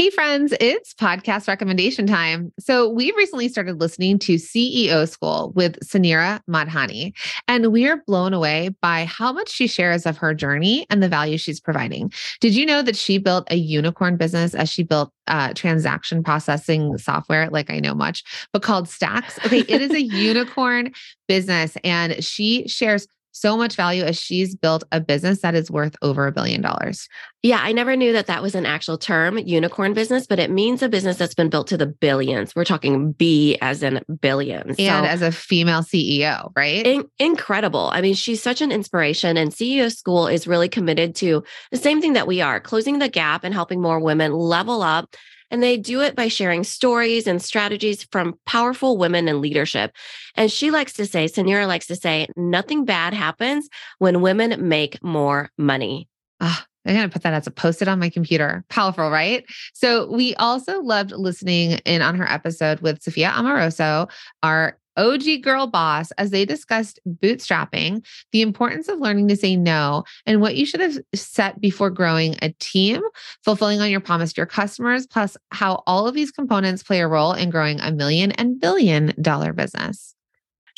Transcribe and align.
Hey, 0.00 0.08
friends, 0.08 0.54
it's 0.60 0.94
podcast 0.94 1.46
recommendation 1.46 2.06
time. 2.06 2.54
So, 2.58 2.88
we 2.88 3.12
recently 3.18 3.50
started 3.50 3.80
listening 3.80 4.18
to 4.20 4.36
CEO 4.36 5.06
School 5.06 5.52
with 5.54 5.78
Suneera 5.80 6.40
Madhani, 6.48 7.12
and 7.46 7.70
we 7.70 7.86
are 7.86 8.02
blown 8.06 8.32
away 8.32 8.70
by 8.80 9.04
how 9.04 9.30
much 9.30 9.50
she 9.50 9.66
shares 9.66 10.06
of 10.06 10.16
her 10.16 10.32
journey 10.32 10.86
and 10.88 11.02
the 11.02 11.08
value 11.10 11.36
she's 11.36 11.60
providing. 11.60 12.10
Did 12.40 12.54
you 12.54 12.64
know 12.64 12.80
that 12.80 12.96
she 12.96 13.18
built 13.18 13.46
a 13.50 13.56
unicorn 13.56 14.16
business 14.16 14.54
as 14.54 14.70
she 14.70 14.84
built 14.84 15.12
uh, 15.26 15.52
transaction 15.52 16.22
processing 16.22 16.96
software? 16.96 17.50
Like, 17.50 17.70
I 17.70 17.78
know 17.78 17.94
much, 17.94 18.24
but 18.54 18.62
called 18.62 18.86
Stax. 18.86 19.44
Okay, 19.44 19.66
it 19.68 19.82
is 19.82 19.90
a 19.90 20.00
unicorn 20.02 20.92
business, 21.28 21.76
and 21.84 22.24
she 22.24 22.66
shares 22.66 23.06
so 23.32 23.56
much 23.56 23.76
value 23.76 24.02
as 24.02 24.18
she's 24.18 24.54
built 24.54 24.84
a 24.92 25.00
business 25.00 25.40
that 25.40 25.54
is 25.54 25.70
worth 25.70 25.96
over 26.02 26.26
a 26.26 26.32
billion 26.32 26.60
dollars. 26.60 27.08
Yeah, 27.42 27.60
I 27.62 27.72
never 27.72 27.96
knew 27.96 28.12
that 28.12 28.26
that 28.26 28.42
was 28.42 28.54
an 28.54 28.66
actual 28.66 28.98
term, 28.98 29.38
unicorn 29.38 29.94
business, 29.94 30.26
but 30.26 30.38
it 30.38 30.50
means 30.50 30.82
a 30.82 30.88
business 30.88 31.16
that's 31.16 31.34
been 31.34 31.48
built 31.48 31.68
to 31.68 31.76
the 31.76 31.86
billions. 31.86 32.54
We're 32.54 32.64
talking 32.64 33.12
B 33.12 33.56
as 33.62 33.82
in 33.82 34.02
billions. 34.20 34.76
And 34.78 35.06
so, 35.06 35.10
as 35.10 35.22
a 35.22 35.32
female 35.32 35.80
CEO, 35.80 36.52
right? 36.54 36.86
In- 36.86 37.08
incredible. 37.18 37.90
I 37.92 38.00
mean, 38.00 38.14
she's 38.14 38.42
such 38.42 38.60
an 38.60 38.72
inspiration, 38.72 39.36
and 39.36 39.52
CEO 39.52 39.94
School 39.94 40.26
is 40.26 40.46
really 40.46 40.68
committed 40.68 41.14
to 41.16 41.42
the 41.70 41.78
same 41.78 42.00
thing 42.00 42.12
that 42.12 42.26
we 42.26 42.40
are 42.40 42.60
closing 42.60 42.98
the 42.98 43.08
gap 43.08 43.44
and 43.44 43.54
helping 43.54 43.80
more 43.80 44.00
women 44.00 44.32
level 44.32 44.82
up 44.82 45.16
and 45.50 45.62
they 45.62 45.76
do 45.76 46.00
it 46.00 46.14
by 46.16 46.28
sharing 46.28 46.64
stories 46.64 47.26
and 47.26 47.42
strategies 47.42 48.04
from 48.12 48.38
powerful 48.46 48.96
women 48.96 49.28
in 49.28 49.40
leadership. 49.40 49.92
And 50.36 50.50
she 50.50 50.70
likes 50.70 50.92
to 50.94 51.06
say, 51.06 51.26
Suneera 51.26 51.66
likes 51.66 51.86
to 51.88 51.96
say, 51.96 52.26
nothing 52.36 52.84
bad 52.84 53.14
happens 53.14 53.68
when 53.98 54.20
women 54.20 54.68
make 54.68 55.02
more 55.02 55.50
money. 55.58 56.08
I'm 56.40 56.94
going 56.94 57.08
to 57.08 57.12
put 57.12 57.22
that 57.22 57.34
as 57.34 57.46
a 57.46 57.50
post 57.50 57.82
it 57.82 57.88
on 57.88 57.98
my 57.98 58.08
computer. 58.08 58.64
Powerful, 58.70 59.10
right? 59.10 59.44
So, 59.74 60.10
we 60.10 60.34
also 60.36 60.80
loved 60.80 61.12
listening 61.12 61.72
in 61.84 62.00
on 62.00 62.14
her 62.14 62.28
episode 62.28 62.80
with 62.80 63.02
Sophia 63.02 63.30
Amoruso, 63.30 64.10
our 64.42 64.78
OG 65.00 65.42
Girl 65.42 65.66
Boss 65.66 66.10
as 66.12 66.30
they 66.30 66.44
discussed 66.44 67.00
bootstrapping, 67.08 68.04
the 68.32 68.42
importance 68.42 68.86
of 68.86 68.98
learning 68.98 69.28
to 69.28 69.36
say 69.36 69.56
no, 69.56 70.04
and 70.26 70.42
what 70.42 70.56
you 70.56 70.66
should 70.66 70.80
have 70.80 70.98
set 71.14 71.58
before 71.58 71.88
growing 71.88 72.36
a 72.42 72.54
team, 72.60 73.00
fulfilling 73.42 73.80
on 73.80 73.90
your 73.90 74.00
promise 74.00 74.34
to 74.34 74.40
your 74.40 74.46
customers, 74.46 75.06
plus 75.06 75.38
how 75.52 75.82
all 75.86 76.06
of 76.06 76.14
these 76.14 76.30
components 76.30 76.82
play 76.82 77.00
a 77.00 77.08
role 77.08 77.32
in 77.32 77.48
growing 77.48 77.80
a 77.80 77.90
million 77.90 78.32
and 78.32 78.60
billion 78.60 79.14
dollar 79.22 79.54
business. 79.54 80.14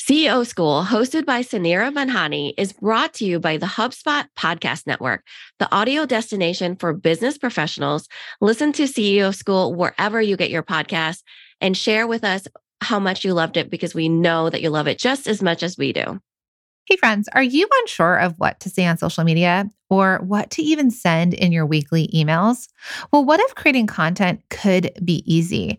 CEO 0.00 0.46
School, 0.46 0.84
hosted 0.84 1.26
by 1.26 1.42
Suneera 1.42 1.92
Madhani, 1.92 2.54
is 2.56 2.72
brought 2.72 3.14
to 3.14 3.24
you 3.24 3.38
by 3.38 3.56
the 3.56 3.66
HubSpot 3.66 4.26
Podcast 4.36 4.86
Network, 4.86 5.24
the 5.58 5.72
audio 5.72 6.06
destination 6.06 6.76
for 6.76 6.92
business 6.92 7.38
professionals. 7.38 8.08
Listen 8.40 8.72
to 8.72 8.84
CEO 8.84 9.34
School 9.34 9.74
wherever 9.74 10.20
you 10.20 10.36
get 10.36 10.50
your 10.50 10.62
podcasts 10.62 11.22
and 11.60 11.76
share 11.76 12.06
with 12.08 12.24
us 12.24 12.48
how 12.82 12.98
much 12.98 13.24
you 13.24 13.34
loved 13.34 13.56
it 13.56 13.70
because 13.70 13.94
we 13.94 14.08
know 14.08 14.50
that 14.50 14.62
you 14.62 14.70
love 14.70 14.88
it 14.88 14.98
just 14.98 15.26
as 15.26 15.42
much 15.42 15.62
as 15.62 15.78
we 15.78 15.92
do. 15.92 16.20
Hey, 16.86 16.96
friends, 16.96 17.28
are 17.32 17.42
you 17.42 17.68
unsure 17.80 18.16
of 18.16 18.38
what 18.38 18.58
to 18.60 18.68
say 18.68 18.86
on 18.86 18.98
social 18.98 19.22
media 19.22 19.70
or 19.88 20.18
what 20.18 20.50
to 20.50 20.62
even 20.62 20.90
send 20.90 21.32
in 21.32 21.52
your 21.52 21.64
weekly 21.64 22.08
emails? 22.08 22.68
Well, 23.12 23.24
what 23.24 23.40
if 23.40 23.54
creating 23.54 23.86
content 23.86 24.42
could 24.50 24.90
be 25.04 25.22
easy? 25.32 25.78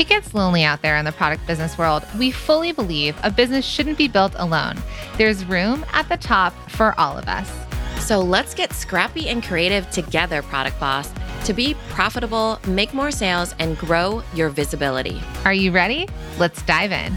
It 0.00 0.08
gets 0.08 0.32
lonely 0.32 0.64
out 0.64 0.80
there 0.80 0.96
in 0.96 1.04
the 1.04 1.12
product 1.12 1.46
business 1.46 1.76
world. 1.76 2.06
We 2.18 2.30
fully 2.30 2.72
believe 2.72 3.14
a 3.22 3.30
business 3.30 3.66
shouldn't 3.66 3.98
be 3.98 4.08
built 4.08 4.32
alone. 4.36 4.82
There's 5.18 5.44
room 5.44 5.84
at 5.92 6.08
the 6.08 6.16
top 6.16 6.54
for 6.70 6.98
all 6.98 7.18
of 7.18 7.28
us. 7.28 7.52
So 8.02 8.18
let's 8.18 8.54
get 8.54 8.72
scrappy 8.72 9.28
and 9.28 9.44
creative 9.44 9.90
together, 9.90 10.40
Product 10.40 10.80
Boss, 10.80 11.12
to 11.44 11.52
be 11.52 11.76
profitable, 11.90 12.58
make 12.66 12.94
more 12.94 13.10
sales, 13.10 13.54
and 13.58 13.76
grow 13.76 14.22
your 14.32 14.48
visibility. 14.48 15.20
Are 15.44 15.52
you 15.52 15.70
ready? 15.70 16.08
Let's 16.38 16.62
dive 16.62 16.92
in. 16.92 17.12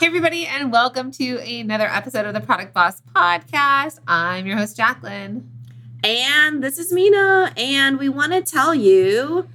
Hey, 0.00 0.06
everybody, 0.06 0.46
and 0.46 0.72
welcome 0.72 1.12
to 1.12 1.38
another 1.38 1.86
episode 1.86 2.26
of 2.26 2.34
the 2.34 2.40
Product 2.40 2.74
Boss 2.74 3.00
Podcast. 3.14 4.00
I'm 4.08 4.48
your 4.48 4.56
host, 4.56 4.76
Jacqueline. 4.76 5.48
And 6.02 6.60
this 6.60 6.76
is 6.76 6.92
Mina, 6.92 7.52
and 7.56 8.00
we 8.00 8.08
want 8.08 8.32
to 8.32 8.42
tell 8.42 8.74
you 8.74 9.46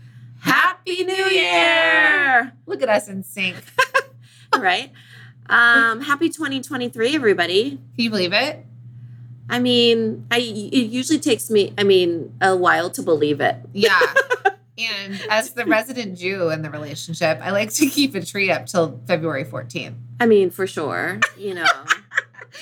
Happy 0.41 1.03
New 1.03 1.25
Year! 1.25 2.53
Look 2.65 2.81
at 2.81 2.89
us 2.89 3.07
in 3.07 3.23
sync. 3.23 3.55
right? 4.57 4.91
Um, 5.49 6.01
happy 6.01 6.29
2023, 6.29 7.15
everybody. 7.15 7.69
Can 7.71 7.79
you 7.95 8.09
believe 8.09 8.33
it? 8.33 8.65
I 9.49 9.59
mean, 9.59 10.27
I 10.29 10.37
it 10.37 10.91
usually 10.91 11.19
takes 11.19 11.49
me, 11.49 11.73
I 11.77 11.83
mean, 11.83 12.35
a 12.39 12.55
while 12.55 12.89
to 12.91 13.01
believe 13.01 13.41
it. 13.41 13.57
Yeah. 13.73 13.99
and 14.77 15.19
as 15.29 15.53
the 15.53 15.65
resident 15.65 16.17
Jew 16.17 16.49
in 16.49 16.61
the 16.61 16.69
relationship, 16.69 17.39
I 17.41 17.49
like 17.51 17.73
to 17.73 17.87
keep 17.87 18.13
a 18.13 18.23
tree 18.23 18.51
up 18.51 18.67
till 18.67 19.01
February 19.07 19.45
14th. 19.45 19.95
I 20.19 20.27
mean, 20.27 20.51
for 20.51 20.67
sure, 20.67 21.19
you 21.35 21.55
know. 21.55 21.65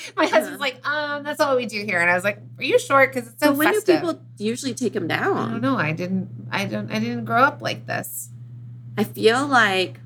My 0.16 0.26
husband's 0.26 0.60
like, 0.60 0.86
um, 0.86 1.22
that's 1.22 1.40
all 1.40 1.56
we 1.56 1.66
do 1.66 1.84
here, 1.84 2.00
and 2.00 2.10
I 2.10 2.14
was 2.14 2.24
like, 2.24 2.38
"Are 2.58 2.64
you 2.64 2.78
sure? 2.78 3.06
Because 3.06 3.28
it's 3.28 3.42
so." 3.42 3.52
when 3.52 3.72
festive. 3.72 3.86
do 3.86 4.06
people 4.06 4.22
usually 4.36 4.74
take 4.74 4.92
them 4.92 5.08
down? 5.08 5.36
I 5.36 5.50
don't 5.50 5.60
know. 5.60 5.76
I 5.76 5.92
didn't. 5.92 6.28
I 6.50 6.64
don't. 6.64 6.90
I 6.90 6.98
didn't 6.98 7.24
grow 7.24 7.42
up 7.42 7.62
like 7.62 7.86
this. 7.86 8.30
I 8.96 9.04
feel 9.04 9.46
like, 9.46 10.00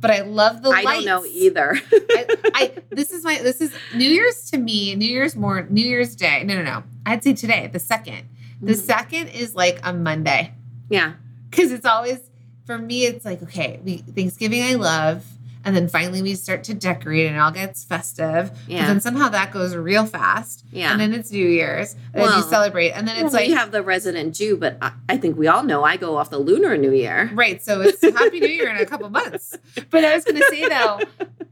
but 0.00 0.10
I 0.10 0.22
love 0.22 0.62
the. 0.62 0.70
I 0.70 0.82
lights. 0.82 1.04
don't 1.04 1.04
know 1.04 1.24
either. 1.26 1.78
I, 1.92 2.26
I, 2.54 2.72
this 2.90 3.12
is 3.12 3.24
my. 3.24 3.38
This 3.38 3.60
is 3.60 3.72
New 3.94 4.08
Year's 4.08 4.50
to 4.50 4.58
me. 4.58 4.94
New 4.94 5.08
Year's 5.08 5.36
more. 5.36 5.66
New 5.68 5.84
Year's 5.84 6.16
Day. 6.16 6.42
No, 6.44 6.54
no, 6.54 6.62
no. 6.62 6.82
I'd 7.06 7.24
say 7.24 7.34
today, 7.34 7.68
the 7.72 7.78
second. 7.78 8.28
The 8.60 8.74
mm. 8.74 8.76
second 8.76 9.28
is 9.28 9.54
like 9.54 9.80
a 9.82 9.92
Monday. 9.92 10.54
Yeah. 10.88 11.14
Because 11.50 11.72
it's 11.72 11.86
always 11.86 12.20
for 12.64 12.78
me. 12.78 13.06
It's 13.06 13.24
like 13.24 13.42
okay, 13.42 13.80
we 13.84 13.98
Thanksgiving. 13.98 14.62
I 14.62 14.74
love 14.74 15.26
And 15.64 15.76
then 15.76 15.88
finally 15.88 16.22
we 16.22 16.34
start 16.34 16.64
to 16.64 16.74
decorate 16.74 17.26
and 17.26 17.36
it 17.36 17.38
all 17.38 17.50
gets 17.52 17.84
festive. 17.84 18.50
Yeah. 18.66 18.86
then 18.86 19.00
somehow 19.00 19.28
that 19.28 19.52
goes 19.52 19.76
real 19.76 20.06
fast. 20.06 20.64
Yeah. 20.72 20.90
And 20.92 21.00
then 21.00 21.14
it's 21.14 21.30
New 21.30 21.46
Year's. 21.46 21.92
And 21.94 22.02
then 22.14 22.22
Well, 22.22 22.36
you 22.38 22.42
celebrate. 22.50 22.90
And 22.90 23.06
then 23.06 23.14
it's 23.16 23.24
Well, 23.24 23.32
like 23.34 23.48
we 23.48 23.54
have 23.54 23.70
the 23.70 23.82
resident 23.82 24.34
Jew, 24.34 24.56
but 24.56 24.76
I, 24.82 24.92
I 25.08 25.16
think 25.18 25.36
we 25.38 25.46
all 25.46 25.62
know 25.62 25.84
I 25.84 25.96
go 25.96 26.16
off 26.16 26.30
the 26.30 26.38
lunar 26.38 26.76
New 26.76 26.92
Year. 26.92 27.30
Right. 27.32 27.62
So 27.62 27.80
it's 27.80 28.02
Happy 28.02 28.40
New 28.40 28.48
Year 28.48 28.68
in 28.68 28.76
a 28.76 28.86
couple 28.86 29.08
months. 29.10 29.56
But 29.90 30.04
I 30.04 30.14
was 30.16 30.24
gonna 30.24 30.42
say 30.50 30.68
though, 30.68 31.00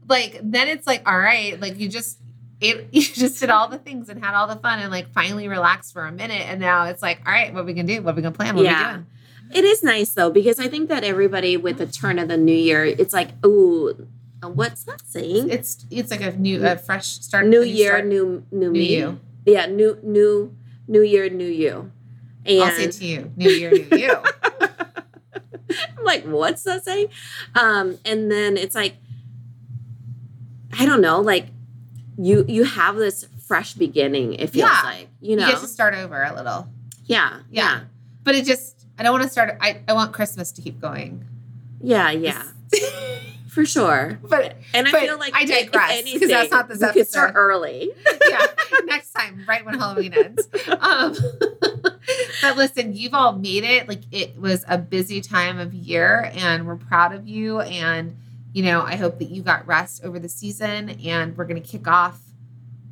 like 0.07 0.39
then 0.43 0.67
it's 0.67 0.85
like, 0.87 1.07
all 1.09 1.17
right, 1.19 1.59
like 1.59 1.79
you 1.79 1.87
just 1.89 2.17
it 2.59 2.87
you 2.91 3.01
just 3.01 3.39
did 3.39 3.49
all 3.49 3.67
the 3.67 3.77
things 3.77 4.09
and 4.09 4.23
had 4.23 4.33
all 4.35 4.47
the 4.47 4.55
fun 4.57 4.79
and 4.79 4.91
like 4.91 5.11
finally 5.13 5.47
relaxed 5.47 5.93
for 5.93 6.05
a 6.05 6.11
minute. 6.11 6.41
And 6.49 6.59
now 6.59 6.85
it's 6.85 7.01
like, 7.01 7.21
all 7.25 7.31
right, 7.31 7.53
what 7.53 7.65
we 7.65 7.73
can 7.73 7.85
do? 7.85 8.01
What 8.01 8.15
we 8.15 8.21
gonna 8.21 8.35
plan? 8.35 8.55
What 8.55 8.65
Yeah. 8.65 8.87
we 8.87 8.93
doing? 8.93 9.05
It 9.53 9.63
is 9.65 9.83
nice 9.83 10.13
though 10.13 10.29
because 10.29 10.59
I 10.59 10.67
think 10.67 10.89
that 10.89 11.03
everybody 11.03 11.57
with 11.57 11.77
the 11.77 11.85
turn 11.87 12.19
of 12.19 12.27
the 12.27 12.37
new 12.37 12.55
year, 12.55 12.85
it's 12.85 13.13
like, 13.13 13.29
ooh, 13.45 14.07
what's 14.41 14.83
that 14.85 15.01
saying? 15.07 15.49
It's 15.49 15.85
it's 15.91 16.11
like 16.11 16.21
a 16.21 16.31
new 16.37 16.65
a 16.65 16.77
fresh 16.77 17.07
start. 17.07 17.45
new 17.47 17.61
year, 17.63 17.91
start. 17.91 18.05
new 18.07 18.43
new 18.51 18.71
New 18.71 18.79
me. 18.79 18.95
you. 18.97 19.19
Yeah, 19.45 19.65
new 19.67 19.97
new 20.03 20.55
new 20.87 21.01
year, 21.01 21.29
new 21.29 21.47
you. 21.47 21.91
And 22.45 22.63
I'll 22.63 22.71
say 22.75 22.87
to 22.87 23.05
you, 23.05 23.31
New 23.37 23.49
Year, 23.51 23.69
New 23.71 23.97
You. 23.97 24.17
I'm 25.97 26.03
like, 26.03 26.23
what's 26.25 26.63
that 26.63 26.83
saying? 26.83 27.07
Um, 27.55 27.99
and 28.03 28.31
then 28.31 28.57
it's 28.57 28.73
like, 28.75 28.95
I 30.77 30.85
don't 30.85 31.01
know, 31.01 31.21
like 31.21 31.47
you 32.17 32.45
you 32.47 32.63
have 32.63 32.95
this 32.95 33.27
fresh 33.45 33.73
beginning. 33.73 34.33
It 34.33 34.49
feels 34.49 34.69
Yeah. 34.69 34.81
like 34.83 35.07
you 35.21 35.35
know, 35.35 35.45
You 35.45 35.53
get 35.53 35.61
to 35.61 35.67
start 35.67 35.93
over 35.93 36.23
a 36.23 36.33
little. 36.33 36.67
yeah, 37.05 37.39
yeah, 37.51 37.81
But 38.23 38.35
it 38.35 38.45
just 38.45 38.70
I 39.01 39.03
don't 39.03 39.13
want 39.13 39.23
to 39.23 39.29
start 39.29 39.57
I, 39.59 39.79
I 39.87 39.93
want 39.93 40.13
Christmas 40.13 40.51
to 40.51 40.61
keep 40.61 40.79
going. 40.79 41.25
yeah, 41.81 42.11
yeah, 42.11 42.43
for 43.49 43.65
sure. 43.65 44.19
but 44.29 44.57
And 44.75 44.87
I 44.87 44.91
But 44.91 45.01
feel 45.01 45.17
like 45.17 45.33
I 45.35 45.45
digress, 45.45 45.89
'cause 45.89 45.97
anything, 45.99 46.27
that's 46.27 46.51
not 46.51 46.67
this 46.69 46.79
we 46.79 46.87
could 46.93 47.07
start 47.07 47.31
early. 47.33 47.89
yeah, 48.29 48.45
next 48.85 49.11
time, 49.13 49.43
right 49.47 49.65
when 49.65 49.79
Halloween 49.79 50.13
ends. 50.13 50.47
Um, 50.79 51.15
but 52.43 52.57
listen, 52.57 52.93
you've 52.95 53.15
all 53.15 53.33
made 53.33 53.63
it. 53.63 53.87
Like 53.87 54.01
it 54.11 54.37
was 54.39 54.63
a 54.67 54.77
busy 54.77 55.19
time 55.19 55.57
of 55.57 55.73
year, 55.73 56.31
and 56.35 56.67
we're 56.67 56.75
proud 56.75 57.15
of 57.15 57.27
you. 57.27 57.61
And 57.61 58.15
you 58.53 58.61
know, 58.63 58.81
I 58.83 58.97
hope 58.97 59.17
that 59.17 59.31
you 59.31 59.41
got 59.41 59.65
rest 59.65 60.03
over 60.05 60.19
the 60.19 60.29
season, 60.29 60.91
and 61.03 61.35
we're 61.35 61.45
going 61.45 61.59
to 61.59 61.67
kick 61.67 61.87
off 61.87 62.19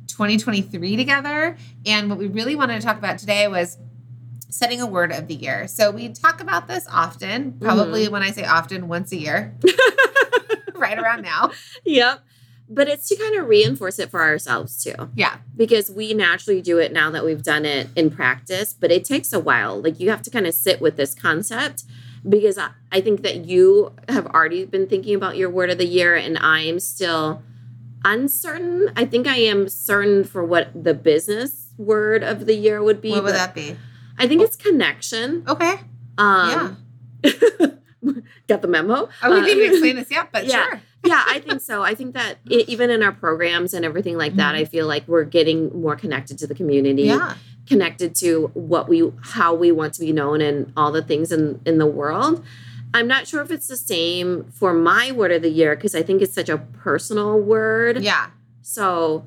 2023 0.08 0.96
together. 0.96 1.56
And 1.86 2.10
what 2.10 2.18
we 2.18 2.26
really 2.26 2.56
wanted 2.56 2.80
to 2.80 2.84
talk 2.84 2.98
about 2.98 3.18
today 3.18 3.46
was 3.46 3.78
setting 4.50 4.80
a 4.80 4.86
word 4.86 5.12
of 5.12 5.28
the 5.28 5.34
year. 5.34 5.66
So 5.68 5.90
we 5.90 6.08
mm. 6.08 6.20
talk 6.20 6.40
about 6.40 6.68
this 6.68 6.86
often, 6.90 7.52
probably 7.60 8.04
mm-hmm. 8.04 8.12
when 8.12 8.22
I 8.22 8.30
say 8.30 8.44
often, 8.44 8.88
once 8.88 9.12
a 9.12 9.16
year, 9.16 9.54
right 10.74 10.98
around 10.98 11.22
now. 11.22 11.52
Yep. 11.84 12.20
But 12.68 12.88
it's 12.88 13.08
to 13.08 13.16
kind 13.16 13.36
of 13.36 13.48
reinforce 13.48 13.98
it 13.98 14.10
for 14.10 14.20
ourselves 14.20 14.82
too. 14.82 15.10
Yeah. 15.16 15.38
because 15.56 15.90
we 15.90 16.14
naturally 16.14 16.62
do 16.62 16.78
it 16.78 16.92
now 16.92 17.10
that 17.10 17.24
we've 17.24 17.42
done 17.42 17.64
it 17.64 17.88
in 17.96 18.10
practice, 18.10 18.72
but 18.72 18.92
it 18.92 19.04
takes 19.04 19.32
a 19.32 19.40
while. 19.40 19.80
Like 19.80 19.98
you 19.98 20.10
have 20.10 20.22
to 20.22 20.30
kind 20.30 20.46
of 20.46 20.54
sit 20.54 20.80
with 20.80 20.96
this 20.96 21.14
concept 21.14 21.84
because 22.28 22.58
I, 22.58 22.70
I 22.92 23.00
think 23.00 23.22
that 23.22 23.44
you 23.46 23.92
have 24.08 24.26
already 24.26 24.64
been 24.64 24.86
thinking 24.86 25.14
about 25.14 25.36
your 25.36 25.50
word 25.50 25.70
of 25.70 25.78
the 25.78 25.86
year, 25.86 26.14
and 26.14 26.38
I'm 26.38 26.78
still 26.80 27.42
uncertain. 28.04 28.90
I 28.96 29.04
think 29.04 29.26
I 29.26 29.36
am 29.36 29.68
certain 29.68 30.24
for 30.24 30.44
what 30.44 30.70
the 30.74 30.94
business 30.94 31.68
word 31.76 32.22
of 32.22 32.46
the 32.46 32.54
year 32.54 32.82
would 32.82 33.00
be. 33.00 33.10
What 33.10 33.24
would 33.24 33.34
that 33.34 33.54
be? 33.54 33.76
I 34.20 34.28
think 34.28 34.42
it's 34.42 34.54
connection. 34.56 35.44
Okay. 35.48 35.74
Um, 36.18 36.76
got 38.48 38.62
the 38.62 38.68
memo? 38.68 39.08
Oh, 39.22 39.34
we 39.34 39.44
didn't 39.46 39.70
explain 39.72 39.96
this 39.96 40.10
yet, 40.10 40.28
but 40.32 40.46
yeah. 40.46 40.64
sure. 40.64 40.80
yeah, 41.04 41.24
I 41.26 41.40
think 41.40 41.60
so. 41.60 41.82
I 41.82 41.94
think 41.94 42.14
that 42.14 42.36
i 42.50 42.54
even 42.68 42.90
in 42.90 43.02
our 43.02 43.12
programs 43.12 43.74
and 43.74 43.84
everything 43.84 44.16
like 44.18 44.36
that, 44.36 44.54
Mhm. 44.54 44.58
I 44.58 44.64
feel 44.66 44.86
like 44.86 45.08
we're 45.08 45.24
getting 45.24 45.70
more 45.80 45.96
connected 45.96 46.38
to 46.38 46.46
the 46.46 46.54
community, 46.54 47.04
Yeah. 47.04 47.34
connected 47.66 48.14
to 48.16 48.50
what 48.54 48.88
we, 48.88 49.10
how 49.22 49.54
we 49.54 49.72
want 49.72 49.94
to 49.94 50.00
be 50.00 50.12
known, 50.12 50.40
and 50.40 50.72
all 50.76 50.92
the 50.92 51.02
things 51.02 51.32
in 51.32 51.60
in 51.64 51.78
the 51.78 51.86
world. 51.86 52.44
I'm 52.92 53.06
not 53.06 53.26
sure 53.28 53.40
if 53.40 53.50
it's 53.52 53.68
the 53.68 53.76
same 53.76 54.50
for 54.52 54.74
my 54.74 55.12
word 55.12 55.30
of 55.32 55.42
the 55.42 55.50
year 55.50 55.76
because 55.76 55.94
I 55.94 56.02
think 56.02 56.22
it's 56.22 56.34
such 56.34 56.48
a 56.48 56.58
personal 56.58 57.38
word. 57.40 58.02
Yeah. 58.02 58.26
So, 58.62 59.24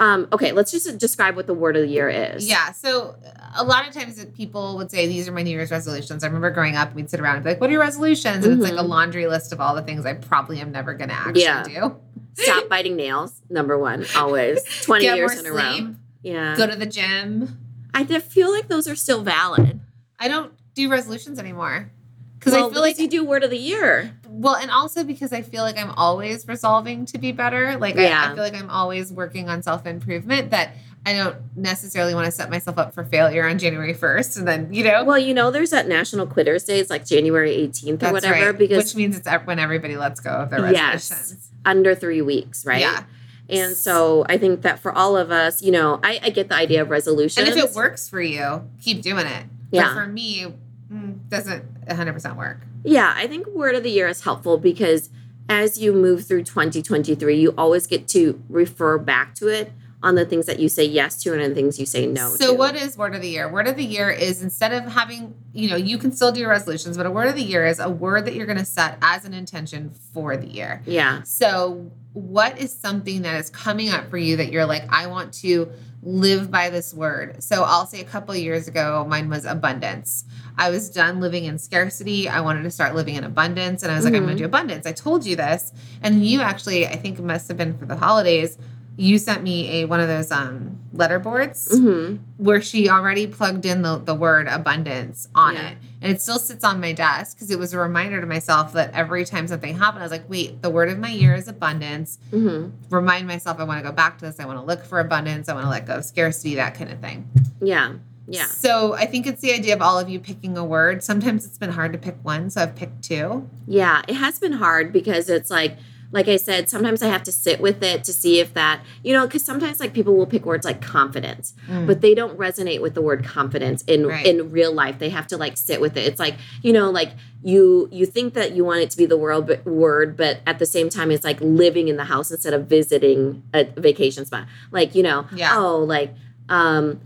um, 0.00 0.26
okay, 0.32 0.50
let's 0.52 0.72
just 0.72 0.98
describe 0.98 1.36
what 1.36 1.46
the 1.46 1.54
word 1.54 1.76
of 1.76 1.82
the 1.82 1.88
year 1.88 2.08
is. 2.08 2.48
Yeah. 2.48 2.72
So 2.72 3.14
a 3.56 3.62
lot 3.62 3.86
of 3.86 3.94
times 3.94 4.24
people 4.34 4.76
would 4.78 4.90
say, 4.90 5.06
These 5.06 5.28
are 5.28 5.32
my 5.32 5.42
New 5.42 5.50
Year's 5.50 5.70
resolutions. 5.70 6.24
I 6.24 6.26
remember 6.26 6.50
growing 6.50 6.74
up, 6.74 6.94
we'd 6.94 7.08
sit 7.10 7.20
around 7.20 7.36
and 7.36 7.44
be 7.44 7.50
like, 7.50 7.60
What 7.60 7.70
are 7.70 7.72
your 7.74 7.82
resolutions? 7.82 8.44
And 8.44 8.54
it's 8.54 8.62
like 8.62 8.80
a 8.80 8.84
Mhm. 8.84 8.88
laundry 8.88 9.26
list 9.28 9.52
of 9.52 9.60
all 9.60 9.74
the 9.74 9.82
things 9.82 10.04
I 10.06 10.14
probably 10.14 10.58
am 10.60 10.72
never 10.72 10.94
going 10.94 11.10
to 11.10 11.14
actually 11.14 11.42
Yeah. 11.42 11.62
do. 11.62 11.96
Stop 12.34 12.68
biting 12.68 12.96
nails. 12.96 13.42
Number 13.50 13.78
one, 13.78 14.06
always. 14.16 14.62
Twenty 14.82 15.04
Get 15.04 15.16
years 15.18 15.38
in 15.38 15.46
a 15.46 15.52
row. 15.52 15.94
Yeah. 16.22 16.56
go 16.56 16.66
to 16.66 16.76
the 16.76 16.86
gym. 16.86 17.58
I 17.92 18.04
feel 18.04 18.50
like 18.50 18.68
those 18.68 18.88
are 18.88 18.96
still 18.96 19.22
valid. 19.22 19.80
I 20.18 20.28
don't 20.28 20.52
do 20.74 20.88
resolutions 20.90 21.38
anymore. 21.38 21.90
Because 22.38 22.54
Well, 22.54 22.70
I 22.70 22.72
feel 22.72 22.80
like 22.80 22.98
you 22.98 23.08
do 23.08 23.22
word 23.24 23.44
of 23.44 23.50
the 23.50 23.58
year. 23.58 24.12
Well, 24.32 24.54
and 24.54 24.70
also 24.70 25.02
because 25.02 25.32
I 25.32 25.42
feel 25.42 25.62
like 25.64 25.76
I'm 25.76 25.90
always 25.90 26.46
resolving 26.46 27.04
to 27.06 27.18
be 27.18 27.32
better. 27.32 27.76
Like 27.76 27.96
I, 27.96 28.04
Yeah. 28.04 28.28
I 28.30 28.34
feel 28.34 28.44
like 28.44 28.54
I'm 28.54 28.70
always 28.70 29.12
working 29.12 29.48
on 29.48 29.62
self 29.62 29.86
improvement. 29.86 30.50
That 30.50 30.74
I 31.04 31.14
don't 31.14 31.36
necessarily 31.56 32.14
want 32.14 32.26
to 32.26 32.30
set 32.30 32.48
myself 32.48 32.78
up 32.78 32.94
for 32.94 33.04
failure 33.04 33.48
on 33.48 33.58
January 33.58 33.92
first, 33.92 34.36
and 34.36 34.46
then 34.46 34.72
you 34.72 34.84
know 34.84 35.02
Well, 35.04 35.18
you 35.18 35.34
know, 35.34 35.50
there's 35.50 35.70
that 35.70 35.88
National 35.88 36.26
Quitters 36.26 36.64
Day. 36.64 36.78
It's 36.78 36.90
like 36.90 37.04
January 37.04 37.56
18th 37.56 37.94
or 37.94 37.96
that's 37.96 38.12
whatever, 38.12 38.50
right. 38.50 38.58
because 38.58 38.84
which 38.84 38.94
means 38.94 39.16
it's 39.16 39.28
when 39.44 39.58
everybody 39.58 39.96
lets 39.96 40.20
go 40.20 40.30
of 40.30 40.50
their 40.50 40.62
resolutions. 40.62 41.30
Yes. 41.30 41.50
under 41.64 41.94
three 41.94 42.22
weeks, 42.22 42.64
right? 42.64 42.80
Yeah, 42.80 43.04
And 43.48 43.74
so 43.74 44.24
I 44.28 44.38
think 44.38 44.62
that 44.62 44.78
for 44.78 44.92
all 44.92 45.16
of 45.16 45.30
us, 45.30 45.60
you 45.60 45.72
know, 45.72 45.98
I, 46.02 46.20
I 46.22 46.30
get 46.30 46.48
the 46.48 46.54
idea 46.54 46.82
of 46.82 46.90
resolutions. 46.90 47.48
and 47.48 47.58
if 47.58 47.64
it 47.64 47.74
works 47.74 48.08
for 48.08 48.20
you, 48.20 48.68
keep 48.80 49.02
doing 49.02 49.26
it. 49.26 49.46
Yeah. 49.72 49.88
But 49.88 49.94
for 49.94 50.06
me, 50.06 50.52
mm, 50.92 51.28
doesn't 51.28 51.64
100 51.86 52.12
percent 52.12 52.36
work. 52.36 52.60
Yeah, 52.84 53.12
I 53.16 53.26
think 53.26 53.46
word 53.48 53.74
of 53.74 53.82
the 53.82 53.90
year 53.90 54.08
is 54.08 54.22
helpful 54.22 54.58
because 54.58 55.10
as 55.48 55.78
you 55.80 55.92
move 55.92 56.26
through 56.26 56.44
2023, 56.44 57.38
you 57.38 57.54
always 57.58 57.86
get 57.86 58.06
to 58.08 58.42
refer 58.48 58.98
back 58.98 59.34
to 59.36 59.48
it 59.48 59.72
on 60.02 60.14
the 60.14 60.24
things 60.24 60.46
that 60.46 60.58
you 60.58 60.66
say 60.68 60.82
yes 60.84 61.22
to 61.22 61.30
and 61.32 61.42
the 61.42 61.54
things 61.54 61.78
you 61.78 61.84
say 61.84 62.06
no 62.06 62.30
So 62.30 62.52
to. 62.52 62.56
what 62.56 62.74
is 62.74 62.96
word 62.96 63.14
of 63.14 63.20
the 63.20 63.28
year? 63.28 63.50
Word 63.52 63.66
of 63.68 63.76
the 63.76 63.84
year 63.84 64.08
is 64.08 64.42
instead 64.42 64.72
of 64.72 64.90
having, 64.90 65.34
you 65.52 65.68
know, 65.68 65.76
you 65.76 65.98
can 65.98 66.10
still 66.10 66.32
do 66.32 66.40
your 66.40 66.48
resolutions, 66.48 66.96
but 66.96 67.04
a 67.04 67.10
word 67.10 67.28
of 67.28 67.34
the 67.34 67.42
year 67.42 67.66
is 67.66 67.78
a 67.80 67.90
word 67.90 68.24
that 68.24 68.34
you're 68.34 68.46
going 68.46 68.56
to 68.58 68.64
set 68.64 68.96
as 69.02 69.26
an 69.26 69.34
intention 69.34 69.90
for 70.14 70.38
the 70.38 70.46
year. 70.46 70.82
Yeah. 70.86 71.22
So, 71.24 71.90
what 72.14 72.58
is 72.58 72.72
something 72.72 73.22
that 73.22 73.38
is 73.38 73.50
coming 73.50 73.90
up 73.90 74.08
for 74.10 74.16
you 74.16 74.36
that 74.38 74.50
you're 74.50 74.64
like, 74.66 74.84
I 74.88 75.06
want 75.06 75.32
to 75.34 75.70
live 76.02 76.50
by 76.50 76.70
this 76.70 76.94
word? 76.94 77.42
So, 77.42 77.62
I'll 77.62 77.86
say 77.86 78.00
a 78.00 78.04
couple 78.04 78.32
of 78.34 78.40
years 78.40 78.68
ago, 78.68 79.04
mine 79.06 79.28
was 79.28 79.44
abundance. 79.44 80.24
I 80.60 80.68
was 80.70 80.90
done 80.90 81.20
living 81.20 81.46
in 81.46 81.58
scarcity. 81.58 82.28
I 82.28 82.40
wanted 82.42 82.62
to 82.64 82.70
start 82.70 82.94
living 82.94 83.14
in 83.16 83.24
abundance. 83.24 83.82
And 83.82 83.90
I 83.90 83.96
was 83.96 84.04
like, 84.04 84.14
I'm 84.14 84.24
going 84.24 84.36
to 84.36 84.42
do 84.42 84.44
abundance. 84.44 84.86
I 84.86 84.92
told 84.92 85.24
you 85.24 85.34
this. 85.34 85.72
And 86.02 86.24
you 86.24 86.40
actually, 86.42 86.86
I 86.86 86.96
think 86.96 87.18
it 87.18 87.22
must 87.24 87.48
have 87.48 87.56
been 87.56 87.76
for 87.78 87.86
the 87.86 87.96
holidays, 87.96 88.58
you 88.96 89.16
sent 89.18 89.42
me 89.42 89.80
a 89.80 89.86
one 89.86 90.00
of 90.00 90.08
those 90.08 90.30
um 90.30 90.78
letter 90.92 91.18
boards 91.18 91.78
hmm 91.78 92.16
where 92.36 92.60
she 92.62 92.88
already 92.88 93.26
plugged 93.26 93.64
in 93.66 93.82
the, 93.82 93.98
the 93.98 94.14
word 94.14 94.48
abundance 94.48 95.28
on 95.34 95.54
Yeah. 95.54 95.68
it. 95.70 95.78
And 96.02 96.10
it 96.12 96.20
still 96.22 96.38
sits 96.38 96.64
on 96.64 96.80
my 96.80 96.92
desk 96.92 97.36
because 97.36 97.50
it 97.50 97.58
was 97.58 97.74
a 97.74 97.78
reminder 97.78 98.18
to 98.20 98.26
myself 98.26 98.72
that 98.72 98.92
every 98.94 99.24
time 99.26 99.46
something 99.46 99.76
happened, 99.76 100.02
I 100.02 100.06
was 100.06 100.10
like, 100.12 100.28
wait, 100.28 100.60
the 100.62 100.70
word 100.70 100.88
of 100.88 100.98
my 100.98 101.10
year 101.10 101.34
is 101.34 101.48
abundance. 101.48 102.18
hmm 102.30 102.68
Remind 102.90 103.26
myself 103.28 103.58
I 103.60 103.64
want 103.64 103.78
to 103.82 103.88
go 103.90 103.94
back 103.94 104.18
to 104.18 104.24
this. 104.26 104.40
I 104.40 104.46
want 104.46 104.58
to 104.58 104.64
look 104.64 104.84
for 104.84 105.00
abundance. 105.00 105.48
I 105.50 105.54
want 105.54 105.64
to 105.66 105.70
let 105.70 105.86
go 105.86 105.96
of 105.96 106.04
scarcity, 106.04 106.54
that 106.56 106.74
kind 106.74 106.90
of 106.90 106.98
thing. 107.00 107.28
Yeah. 107.62 107.92
Yeah. 108.30 108.46
So 108.46 108.94
I 108.94 109.06
think 109.06 109.26
it's 109.26 109.40
the 109.40 109.52
idea 109.52 109.74
of 109.74 109.82
all 109.82 109.98
of 109.98 110.08
you 110.08 110.20
picking 110.20 110.56
a 110.56 110.64
word. 110.64 111.02
Sometimes 111.02 111.44
it's 111.44 111.58
been 111.58 111.72
hard 111.72 111.92
to 111.92 111.98
pick 111.98 112.16
one. 112.22 112.48
So 112.50 112.62
I've 112.62 112.76
picked 112.76 113.02
two. 113.02 113.48
Yeah, 113.66 114.02
it 114.08 114.14
has 114.14 114.38
been 114.38 114.52
hard 114.52 114.92
because 114.92 115.28
it's 115.28 115.50
like, 115.50 115.76
like 116.12 116.26
I 116.26 116.36
said, 116.38 116.68
sometimes 116.68 117.02
I 117.04 117.06
have 117.08 117.22
to 117.24 117.32
sit 117.32 117.60
with 117.60 117.84
it 117.84 118.02
to 118.04 118.12
see 118.12 118.40
if 118.40 118.52
that, 118.54 118.80
you 119.04 119.12
know, 119.12 119.26
because 119.28 119.44
sometimes 119.44 119.78
like 119.78 119.92
people 119.92 120.16
will 120.16 120.26
pick 120.26 120.44
words 120.44 120.64
like 120.64 120.80
confidence, 120.82 121.54
but 121.86 122.00
they 122.00 122.14
don't 122.16 122.36
resonate 122.36 122.80
with 122.82 122.94
the 122.94 123.00
word 123.02 123.24
confidence 123.24 123.82
in 123.82 124.06
Right. 124.06 124.26
in 124.26 124.50
real 124.50 124.72
life. 124.72 124.98
They 124.98 125.10
have 125.10 125.28
to 125.28 125.36
like 125.36 125.56
sit 125.56 125.80
with 125.80 125.96
it. 125.96 126.04
It's 126.06 126.18
like 126.18 126.34
you 126.62 126.72
know, 126.72 126.90
like 126.90 127.12
you 127.44 127.88
you 127.92 128.06
think 128.06 128.34
that 128.34 128.52
you 128.56 128.64
want 128.64 128.80
it 128.80 128.90
to 128.90 128.96
be 128.96 129.06
the 129.06 129.16
world 129.16 129.46
but, 129.46 129.64
word, 129.64 130.16
but 130.16 130.40
at 130.48 130.58
the 130.58 130.66
same 130.66 130.88
time, 130.88 131.12
it's 131.12 131.24
like 131.24 131.40
living 131.40 131.86
in 131.86 131.96
the 131.96 132.04
house 132.06 132.30
instead 132.32 132.54
of 132.54 132.66
visiting 132.66 133.44
a 133.54 133.64
vacation 133.80 134.26
spot. 134.26 134.46
Like 134.72 134.96
you 134.96 135.04
know, 135.04 135.26
Yeah. 135.32 135.56
oh, 135.58 135.78
like 135.78 136.12
um, 136.48 137.00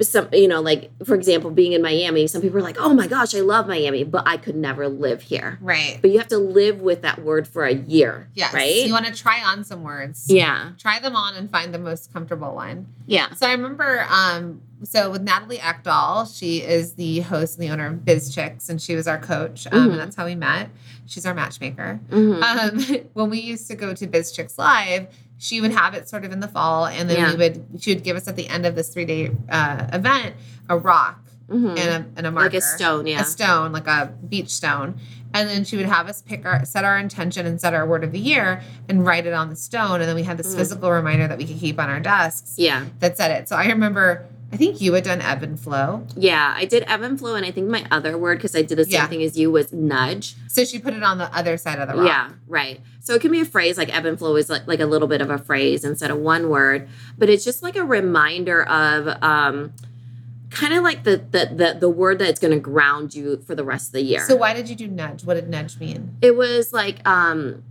some 0.00 0.28
you 0.32 0.48
know 0.48 0.60
like 0.60 0.90
for 1.04 1.14
example 1.14 1.48
being 1.50 1.72
in 1.72 1.80
miami 1.80 2.26
some 2.26 2.42
people 2.42 2.58
are 2.58 2.62
like 2.62 2.76
oh 2.80 2.92
my 2.92 3.06
gosh 3.06 3.34
i 3.36 3.40
love 3.40 3.68
miami 3.68 4.02
but 4.02 4.24
i 4.26 4.36
could 4.36 4.56
never 4.56 4.88
live 4.88 5.22
here 5.22 5.58
Right. 5.60 5.98
but 6.02 6.10
you 6.10 6.18
have 6.18 6.26
to 6.28 6.38
live 6.38 6.80
with 6.80 7.02
that 7.02 7.22
word 7.22 7.46
for 7.46 7.64
a 7.64 7.72
year 7.74 8.28
Yes. 8.34 8.52
right 8.52 8.84
You 8.86 8.92
want 8.92 9.06
to 9.06 9.14
try 9.14 9.40
on 9.44 9.62
some 9.64 9.84
words. 9.84 10.26
yeah 10.28 10.72
Try 10.78 10.98
them 10.98 11.14
on 11.14 11.36
and 11.36 11.48
find 11.50 11.72
the 11.72 11.78
most 11.78 12.12
comfortable 12.12 12.54
one. 12.54 12.86
yeah 13.06 13.32
So 13.34 13.46
I 13.46 13.52
remember, 13.52 14.04
um, 14.10 14.60
so 14.82 15.10
with 15.10 15.22
Natalie 15.22 15.58
Ekdahl, 15.58 16.26
she 16.36 16.58
is 16.62 16.94
the 16.94 17.20
host 17.20 17.56
and 17.58 17.66
the 17.66 17.72
owner 17.72 17.86
of 17.86 18.04
Biz 18.04 18.34
Chix, 18.34 18.68
and 18.68 18.82
she 18.82 18.94
was 18.94 19.06
our 19.08 19.18
coach, 19.18 19.66
um, 19.72 19.72
Mhm. 19.88 19.90
and 19.92 20.00
that's 20.00 20.16
how 20.16 20.26
we 20.26 20.34
met. 20.34 20.68
She's 21.06 21.24
our 21.24 21.32
matchmaker. 21.32 21.98
Mhm. 22.10 22.42
Um, 22.42 23.06
when 23.14 23.30
we 23.30 23.38
used 23.40 23.68
to 23.68 23.74
go 23.76 23.94
to 23.94 24.06
Biz 24.06 24.36
Chix 24.36 24.58
Live, 24.58 25.06
she 25.38 25.60
would 25.60 25.72
have 25.72 25.94
it 25.94 26.08
sort 26.08 26.24
of 26.24 26.32
in 26.32 26.40
the 26.40 26.48
fall, 26.48 26.86
and 26.86 27.08
then 27.10 27.16
Yeah. 27.18 27.30
we 27.32 27.36
would 27.38 27.64
she 27.80 27.94
would 27.94 28.02
give 28.04 28.16
us 28.16 28.26
at 28.28 28.36
the 28.36 28.48
end 28.48 28.64
of 28.66 28.74
this 28.74 28.88
three 28.88 29.04
day 29.04 29.30
uh, 29.48 29.86
event 29.92 30.34
a 30.68 30.76
rock 30.78 31.22
Mhm. 31.50 31.78
and 31.78 31.78
a 31.78 32.06
and 32.16 32.26
a 32.26 32.30
marker, 32.30 32.46
like 32.48 32.54
a 32.54 32.60
stone 32.60 33.06
yeah 33.06 33.20
a 33.20 33.24
stone, 33.24 33.72
like 33.72 33.86
a 33.86 34.12
beach 34.28 34.50
stone. 34.50 34.98
And 35.34 35.48
then 35.50 35.64
she 35.64 35.76
would 35.76 35.84
have 35.86 36.08
us 36.08 36.22
pick 36.22 36.46
our 36.46 36.64
set 36.64 36.84
our 36.84 36.98
intention 36.98 37.44
and 37.46 37.60
set 37.60 37.74
our 37.74 37.86
word 37.86 38.02
of 38.04 38.12
the 38.12 38.18
year 38.18 38.62
and 38.88 39.04
write 39.04 39.26
it 39.26 39.34
on 39.34 39.50
the 39.50 39.56
stone. 39.56 40.00
And 40.00 40.08
then 40.08 40.16
we 40.16 40.22
had 40.22 40.38
this 40.38 40.54
Mm. 40.54 40.56
physical 40.56 40.90
reminder 40.90 41.28
that 41.28 41.36
we 41.36 41.44
could 41.44 41.58
keep 41.60 41.78
on 41.78 41.88
our 41.90 42.00
desks 42.00 42.54
yeah 42.56 42.84
that 43.00 43.16
said 43.18 43.30
it. 43.30 43.48
So 43.48 43.54
I 43.56 43.66
remember 43.66 44.24
I 44.52 44.56
think 44.56 44.80
you 44.80 44.92
had 44.94 45.04
done 45.04 45.20
ebb 45.20 45.42
and 45.42 45.58
flow. 45.58 46.06
yeah 46.16 46.54
i 46.56 46.64
did 46.64 46.84
ebb 46.86 47.02
and 47.02 47.18
flow 47.18 47.34
and 47.34 47.44
i 47.44 47.50
think 47.50 47.68
my 47.68 47.84
other 47.90 48.16
word 48.16 48.38
because 48.38 48.54
i 48.54 48.62
did 48.62 48.78
the 48.78 48.84
same 48.84 48.92
Yeah. 48.92 49.06
thing 49.08 49.22
as 49.22 49.36
you 49.36 49.50
was 49.50 49.72
nudge 49.72 50.34
So 50.48 50.64
she 50.64 50.78
put 50.78 50.94
it 50.94 51.02
on 51.02 51.18
the 51.18 51.34
other 51.36 51.56
side 51.56 51.78
of 51.80 51.88
the 51.88 51.94
rock. 51.96 52.06
Yeah, 52.06 52.30
right. 52.48 52.80
So 53.00 53.14
it 53.14 53.20
can 53.20 53.30
be 53.30 53.40
a 53.40 53.44
phrase 53.44 53.76
like 53.76 53.94
ebb 53.94 54.06
and 54.06 54.18
flow 54.18 54.34
is 54.36 54.48
like, 54.48 54.66
like 54.66 54.80
a 54.80 54.86
little 54.86 55.08
bit 55.08 55.20
of 55.20 55.30
a 55.30 55.36
phrase 55.38 55.84
instead 55.84 56.10
of 56.10 56.16
one 56.18 56.48
word, 56.48 56.88
but 57.18 57.28
it's 57.28 57.44
just 57.44 57.62
like 57.62 57.76
a 57.76 57.84
reminder 57.84 58.64
of 58.64 59.08
um 59.22 59.72
kind 60.50 60.72
of 60.72 60.82
like 60.82 61.02
the 61.04 61.16
the 61.30 61.50
the, 61.54 61.76
the 61.80 61.88
word 61.90 62.18
that's 62.20 62.40
going 62.40 62.52
to 62.54 62.58
ground 62.60 63.14
you 63.14 63.36
for 63.46 63.54
the 63.54 63.64
rest 63.64 63.88
of 63.88 63.92
the 63.92 64.02
year. 64.02 64.20
So 64.26 64.34
why 64.36 64.54
did 64.54 64.68
you 64.70 64.76
do 64.76 64.86
nudge? 64.88 65.24
What 65.24 65.34
did 65.34 65.48
nudge 65.50 65.78
mean? 65.78 66.16
it 66.22 66.36
was 66.36 66.72
like 66.72 67.06
um 67.06 67.62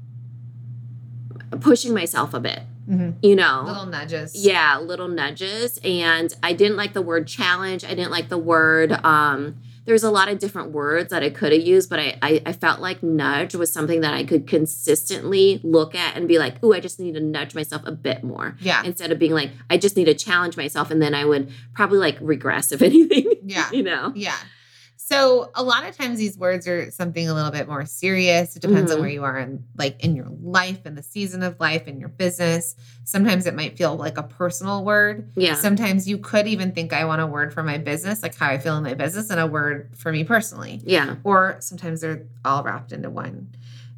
pushing 1.61 1.93
myself 1.93 2.33
a 2.33 2.39
bit, 2.39 2.61
Mhm. 2.89 3.15
you 3.23 3.35
know. 3.35 3.63
Little 3.65 3.85
nudges. 3.85 4.35
Yeah, 4.35 4.77
little 4.79 5.07
nudges. 5.07 5.79
And 5.83 6.33
I 6.43 6.53
didn't 6.53 6.77
like 6.77 6.93
the 6.93 7.01
word 7.01 7.27
challenge. 7.27 7.83
I 7.83 7.89
didn't 7.95 8.11
like 8.11 8.29
the 8.29 8.37
word. 8.37 8.91
Um, 9.03 9.55
there's 9.85 10.03
a 10.03 10.09
lot 10.09 10.29
of 10.29 10.39
different 10.39 10.71
words 10.71 11.11
that 11.11 11.21
I 11.21 11.29
could 11.29 11.51
have 11.51 11.61
used, 11.61 11.91
but 11.91 11.99
I, 11.99 12.17
I 12.21 12.41
I 12.47 12.53
felt 12.53 12.79
like 12.79 13.03
nudge 13.03 13.53
was 13.53 13.71
something 13.71 14.01
that 14.01 14.15
I 14.15 14.23
could 14.23 14.47
consistently 14.47 15.59
look 15.63 15.93
at 15.95 16.15
and 16.15 16.27
be 16.27 16.39
like, 16.39 16.63
ooh, 16.63 16.73
I 16.73 16.79
just 16.79 16.99
need 16.99 17.13
to 17.13 17.19
nudge 17.19 17.53
myself 17.55 17.83
a 17.85 17.91
bit 17.91 18.23
more. 18.23 18.55
Yeah. 18.59 18.83
Instead 18.83 19.11
of 19.11 19.19
being 19.19 19.33
like, 19.33 19.51
I 19.69 19.77
just 19.77 19.95
need 19.95 20.05
to 20.05 20.13
challenge 20.15 20.57
myself 20.57 20.89
and 20.91 21.01
then 21.01 21.13
I 21.13 21.25
would 21.25 21.51
probably 21.73 21.99
like 21.99 22.17
regress 22.21 22.71
if 22.71 22.81
anything. 22.89 23.31
Yeah. 23.45 23.69
you 23.71 23.83
know? 23.83 24.11
Yeah. 24.15 24.35
So 25.07 25.51
a 25.53 25.61
lot 25.61 25.87
of 25.87 25.95
times 25.95 26.17
these 26.17 26.35
words 26.35 26.67
are 26.67 26.89
something 26.89 27.29
a 27.29 27.33
little 27.35 27.51
bit 27.51 27.67
more 27.67 27.85
serious. 27.85 28.55
It 28.55 28.63
depends 28.63 28.91
on 28.91 28.97
Mhm. 28.97 29.01
where 29.01 29.09
you 29.11 29.23
are 29.23 29.37
in 29.37 29.63
like 29.77 30.03
in 30.03 30.15
your 30.15 30.25
life 30.41 30.79
and 30.83 30.97
the 30.97 31.03
season 31.03 31.43
of 31.43 31.59
life 31.59 31.87
in 31.87 31.99
your 31.99 32.09
business. 32.09 32.75
Sometimes 33.03 33.45
it 33.45 33.53
might 33.53 33.77
feel 33.77 33.95
like 33.95 34.17
a 34.17 34.23
personal 34.23 34.83
word. 34.83 35.29
Yeah. 35.35 35.53
Sometimes 35.53 36.07
you 36.07 36.17
could 36.17 36.47
even 36.47 36.71
think 36.71 36.91
I 36.91 37.05
want 37.05 37.21
a 37.21 37.27
word 37.27 37.53
for 37.53 37.61
my 37.61 37.77
business, 37.77 38.23
like 38.23 38.33
how 38.35 38.49
I 38.49 38.57
feel 38.57 38.75
in 38.77 38.83
my 38.83 38.95
business, 38.95 39.29
and 39.29 39.39
a 39.39 39.45
word 39.45 39.91
for 39.95 40.11
me 40.11 40.23
personally. 40.23 40.81
yeah. 40.83 41.17
Or 41.23 41.57
sometimes 41.59 42.01
they're 42.01 42.23
all 42.43 42.63
wrapped 42.63 42.91
into 42.91 43.11
one. 43.11 43.49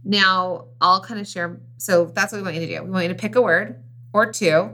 Now 0.03 0.65
I'll 0.81 0.99
kind 0.99 1.21
of 1.21 1.27
share. 1.27 1.57
So 1.77 2.11
that's 2.13 2.33
what 2.33 2.39
we 2.39 2.43
want 2.43 2.55
you 2.55 2.67
to 2.67 2.77
do. 2.79 2.83
We 2.83 2.89
want 2.89 3.03
you 3.03 3.09
to 3.13 3.15
pick 3.15 3.37
a 3.37 3.41
word 3.41 3.81
or 4.11 4.29
two, 4.29 4.71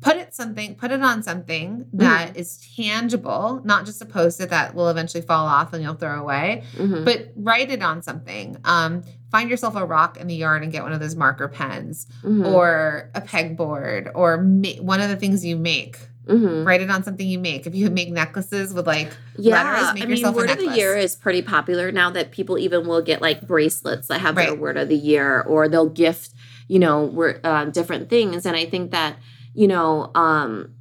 put 0.00 0.16
it 0.16 0.34
something, 0.34 0.74
put 0.76 0.90
it 0.90 1.02
on 1.02 1.22
something 1.22 1.84
that 1.92 2.36
is 2.36 2.58
tangible, 2.76 3.60
not 3.64 3.84
just 3.84 4.00
a 4.00 4.06
post-it 4.06 4.50
that 4.50 4.74
will 4.74 4.88
eventually 4.88 5.20
fall 5.22 5.46
off 5.46 5.72
and 5.72 5.82
you'll 5.82 5.94
throw 5.94 6.18
away, 6.20 6.62
Mhm. 6.78 7.04
but 7.04 7.32
write 7.36 7.70
it 7.70 7.82
on 7.82 8.02
something. 8.02 8.56
Um, 8.64 9.02
find 9.30 9.50
yourself 9.50 9.76
a 9.76 9.84
rock 9.84 10.16
in 10.18 10.26
the 10.26 10.34
yard 10.34 10.62
and 10.62 10.72
get 10.72 10.82
one 10.82 10.92
of 10.92 11.00
those 11.00 11.14
marker 11.16 11.48
pens 11.48 12.06
Mhm. 12.24 12.46
or 12.50 13.10
a 13.14 13.20
pegboard 13.20 14.10
or 14.14 14.38
ma- 14.38 14.80
one 14.80 15.00
of 15.00 15.08
the 15.10 15.16
things 15.16 15.44
you 15.44 15.56
make. 15.56 15.98
Mhm. 16.28 16.64
Write 16.66 16.80
it 16.80 16.90
on 16.90 17.02
something 17.02 17.26
you 17.26 17.38
make. 17.38 17.66
If 17.66 17.74
you 17.74 17.90
make 17.90 18.10
necklaces 18.10 18.72
with 18.72 18.86
like 18.86 19.10
Yeah, 19.36 19.62
letters, 19.62 19.94
make 19.94 20.02
I 20.02 20.06
mean, 20.06 20.16
yourself 20.16 20.34
a 20.34 20.38
word 20.38 20.50
of 20.50 20.58
the 20.58 20.76
year 20.76 20.96
is 20.96 21.16
pretty 21.16 21.42
popular 21.42 21.90
now 21.92 22.10
that 22.10 22.30
people 22.30 22.56
even 22.58 22.86
will 22.86 23.02
get 23.02 23.20
like 23.20 23.46
bracelets 23.46 24.08
that 24.08 24.20
have 24.20 24.34
their 24.36 24.54
word 24.54 24.76
of 24.76 24.88
the 24.88 24.96
year, 24.96 25.40
or 25.42 25.68
they'll 25.68 25.88
gift, 25.88 26.30
you 26.68 26.78
know, 26.78 27.04
word, 27.04 27.40
uh, 27.44 27.64
different 27.66 28.08
things. 28.08 28.46
And 28.46 28.56
I 28.56 28.64
think 28.66 28.92
that, 28.92 29.16
you 29.54 29.68
know, 29.68 30.10
um, 30.14 30.74